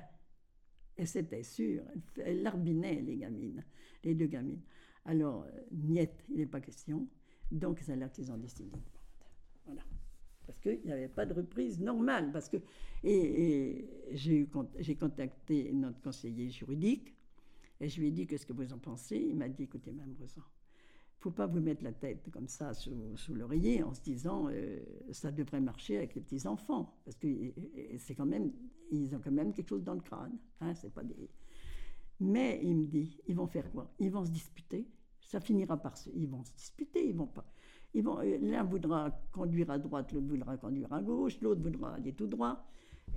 Et 0.97 1.05
c'était 1.05 1.43
sûr, 1.43 1.83
elles 2.17 2.41
larbinaient, 2.41 3.01
les 3.01 3.17
gamines, 3.17 3.63
les 4.03 4.15
deux 4.15 4.25
gamines. 4.27 4.61
Alors, 5.05 5.43
euh, 5.43 5.61
niette, 5.71 6.25
il 6.29 6.37
n'est 6.37 6.47
pas 6.47 6.59
question. 6.59 7.07
Donc, 7.51 7.79
c'est 7.81 7.95
là 7.95 8.09
qu'ils 8.09 8.31
ont 8.31 8.37
décidé. 8.37 8.71
Voilà 9.65 9.83
parce 10.47 10.59
qu'il 10.59 10.79
n'y 10.85 10.93
avait 10.93 11.09
pas 11.09 11.25
de 11.25 11.33
reprise 11.33 11.79
normale. 11.79 12.31
Parce 12.31 12.49
que, 12.49 12.57
et, 13.03 13.85
j'ai 14.13 14.95
contacté 14.95 15.71
notre 15.73 16.01
conseiller 16.01 16.49
juridique 16.49 17.13
et 17.79 17.89
je 17.89 17.99
lui 17.99 18.07
ai 18.07 18.11
dit 18.11 18.25
qu'est-ce 18.25 18.45
que 18.45 18.53
vous 18.53 18.73
en 18.73 18.79
pensez? 18.79 19.17
Il 19.17 19.35
m'a 19.35 19.49
dit 19.49 19.63
écoutez, 19.63 19.91
Mme 19.91 20.13
Bresan, 20.13 20.41
faut 21.19 21.31
pas 21.31 21.47
vous 21.47 21.59
mettre 21.59 21.83
la 21.83 21.93
tête 21.93 22.29
comme 22.31 22.47
ça 22.47 22.73
sous, 22.73 23.33
l'oreiller 23.33 23.83
en 23.83 23.93
se 23.93 24.01
disant 24.01 24.47
euh, 24.49 24.79
ça 25.11 25.31
devrait 25.31 25.61
marcher 25.61 25.97
avec 25.97 26.15
les 26.15 26.21
petits 26.21 26.47
enfants 26.47 26.95
parce 27.05 27.17
que 27.17 27.27
c'est 27.97 28.15
quand 28.15 28.25
même 28.25 28.51
ils 28.91 29.15
ont 29.15 29.19
quand 29.19 29.31
même 29.31 29.53
quelque 29.53 29.69
chose 29.69 29.83
dans 29.83 29.95
le 29.95 30.01
crâne. 30.01 30.37
Hein, 30.61 30.73
c'est 30.75 30.93
pas. 30.93 31.01
Mais 32.19 32.59
il 32.63 32.75
me 32.75 32.85
dit 32.85 33.19
ils 33.27 33.35
vont 33.35 33.47
faire 33.47 33.69
quoi? 33.71 33.91
Ils 33.99 34.11
vont 34.11 34.25
se 34.25 34.31
disputer. 34.31 34.87
Ça 35.19 35.41
finira 35.41 35.75
par 35.75 35.97
se... 35.97 36.09
ils 36.15 36.27
vont 36.27 36.43
se 36.43 36.53
disputer. 36.53 37.09
Ils 37.09 37.15
vont 37.15 37.27
pas. 37.27 37.45
Euh, 37.95 38.37
l'un 38.41 38.63
voudra 38.63 39.11
conduire 39.31 39.71
à 39.71 39.79
droite, 39.79 40.11
l'autre 40.11 40.27
voudra 40.27 40.57
conduire 40.57 40.91
à 40.93 41.01
gauche, 41.01 41.39
l'autre 41.41 41.61
voudra 41.61 41.95
aller 41.95 42.13
tout 42.13 42.27
droit. 42.27 42.65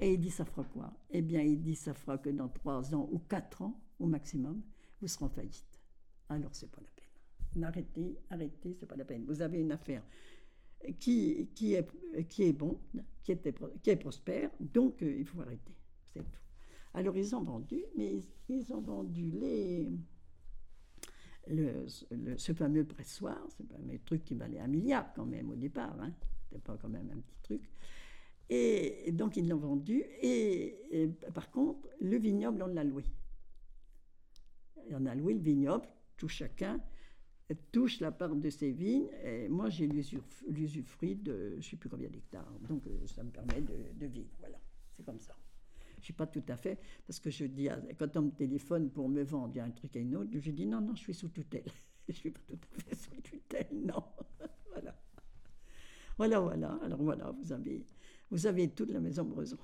Et 0.00 0.14
il 0.14 0.20
dit, 0.20 0.30
ça 0.30 0.44
fera 0.44 0.64
quoi? 0.64 0.92
Eh 1.10 1.20
bien, 1.20 1.42
il 1.42 1.60
dit, 1.60 1.74
ça 1.74 1.92
fera 1.92 2.16
que 2.16 2.30
dans 2.30 2.48
trois 2.48 2.94
ans 2.94 3.08
ou 3.12 3.18
quatre 3.18 3.62
ans, 3.62 3.78
au 3.98 4.06
maximum, 4.06 4.62
vous 5.00 5.08
serez 5.08 5.26
en 5.26 5.28
faillite. 5.28 5.80
Alors, 6.28 6.54
c'est 6.54 6.70
pas 6.70 6.80
la 6.80 6.88
peine. 6.96 6.99
Arrêtez, 7.62 8.18
arrêtez, 8.30 8.74
c'est 8.78 8.86
pas 8.86 8.96
la 8.96 9.04
peine. 9.04 9.24
Vous 9.26 9.42
avez 9.42 9.60
une 9.60 9.72
affaire 9.72 10.02
qui, 10.98 11.48
qui, 11.54 11.74
est, 11.74 11.86
qui 12.28 12.44
est 12.44 12.52
bon, 12.52 12.80
qui, 13.22 13.32
était, 13.32 13.54
qui 13.82 13.90
est 13.90 13.96
prospère, 13.96 14.50
donc 14.60 15.02
euh, 15.02 15.16
il 15.18 15.26
faut 15.26 15.40
arrêter. 15.40 15.74
C'est 16.12 16.20
tout. 16.20 16.40
Alors, 16.94 17.16
ils 17.16 17.34
ont 17.36 17.42
vendu, 17.42 17.84
mais 17.96 18.20
ils 18.48 18.72
ont 18.72 18.80
vendu 18.80 19.30
les 19.30 19.88
le, 21.46 21.86
ce 22.36 22.52
fameux 22.52 22.84
pressoir, 22.84 23.38
ce 23.56 23.62
fameux 23.62 23.98
truc 24.04 24.24
qui 24.24 24.34
valait 24.34 24.60
un 24.60 24.68
milliard 24.68 25.12
quand 25.14 25.26
même 25.26 25.50
au 25.50 25.56
départ, 25.56 25.96
hein. 26.00 26.12
c'était 26.44 26.60
pas 26.60 26.76
quand 26.76 26.88
même 26.88 27.10
un 27.10 27.20
petit 27.20 27.40
truc. 27.42 27.70
Et, 28.48 29.10
donc 29.12 29.36
ils 29.36 29.48
l'ont 29.48 29.58
vendu, 29.58 30.04
et, 30.22 31.08
par 31.34 31.50
contre, 31.50 31.88
le 32.00 32.16
vignoble, 32.18 32.62
on 32.62 32.66
l'a 32.66 32.84
loué. 32.84 33.04
on 34.92 35.06
a 35.06 35.14
loué 35.14 35.34
le 35.34 35.40
vignoble, 35.40 35.86
tout 36.16 36.28
chacun 36.28 36.80
touche 37.54 38.00
la 38.00 38.12
part 38.12 38.34
de 38.34 38.50
ses 38.50 38.70
vignes, 38.70 39.08
et 39.24 39.48
moi 39.48 39.68
j'ai 39.68 39.86
l'usufruit 39.86 41.16
de 41.16 41.50
je 41.52 41.56
ne 41.56 41.62
sais 41.62 41.76
plus 41.76 41.88
combien 41.88 42.08
d'hectares, 42.08 42.50
donc 42.68 42.86
euh, 42.86 43.06
ça 43.06 43.22
me 43.22 43.30
permet 43.30 43.60
de, 43.60 44.06
vivre, 44.06 44.30
voilà, 44.38 44.58
c'est 44.96 45.04
comme 45.04 45.20
ça. 45.20 45.36
Je 45.94 46.00
ne 46.00 46.04
suis 46.04 46.12
pas 46.12 46.26
tout 46.26 46.42
à 46.48 46.56
fait, 46.56 46.78
parce 47.06 47.18
que 47.20 47.30
je 47.30 47.44
dis, 47.44 47.68
quand 47.98 48.16
on 48.16 48.22
me 48.22 48.30
téléphone 48.30 48.90
pour 48.90 49.08
me 49.08 49.22
vendre 49.22 49.60
un 49.60 49.70
truc 49.70 49.96
à 49.96 49.98
une 49.98 50.16
autre, 50.16 50.30
je 50.32 50.50
dis 50.50 50.66
non, 50.66 50.80
non, 50.80 50.94
je 50.94 51.00
suis 51.00 51.14
sous 51.14 51.28
tutelle. 51.28 51.64
je 52.08 52.12
ne 52.12 52.16
suis 52.16 52.30
pas 52.30 52.40
tout 52.48 52.58
à 52.76 52.80
fait 52.80 52.94
sous 52.94 53.20
tutelle, 53.20 53.68
non. 53.72 54.02
voilà. 54.72 54.98
Voilà, 56.16 56.40
voilà. 56.40 56.78
Alors 56.82 57.02
voilà, 57.02 57.30
vous 57.30 57.52
avez, 57.52 57.84
vous 58.30 58.46
avez 58.46 58.68
toute 58.70 58.90
la 58.90 59.00
maison 59.00 59.24
Breson. 59.24 59.58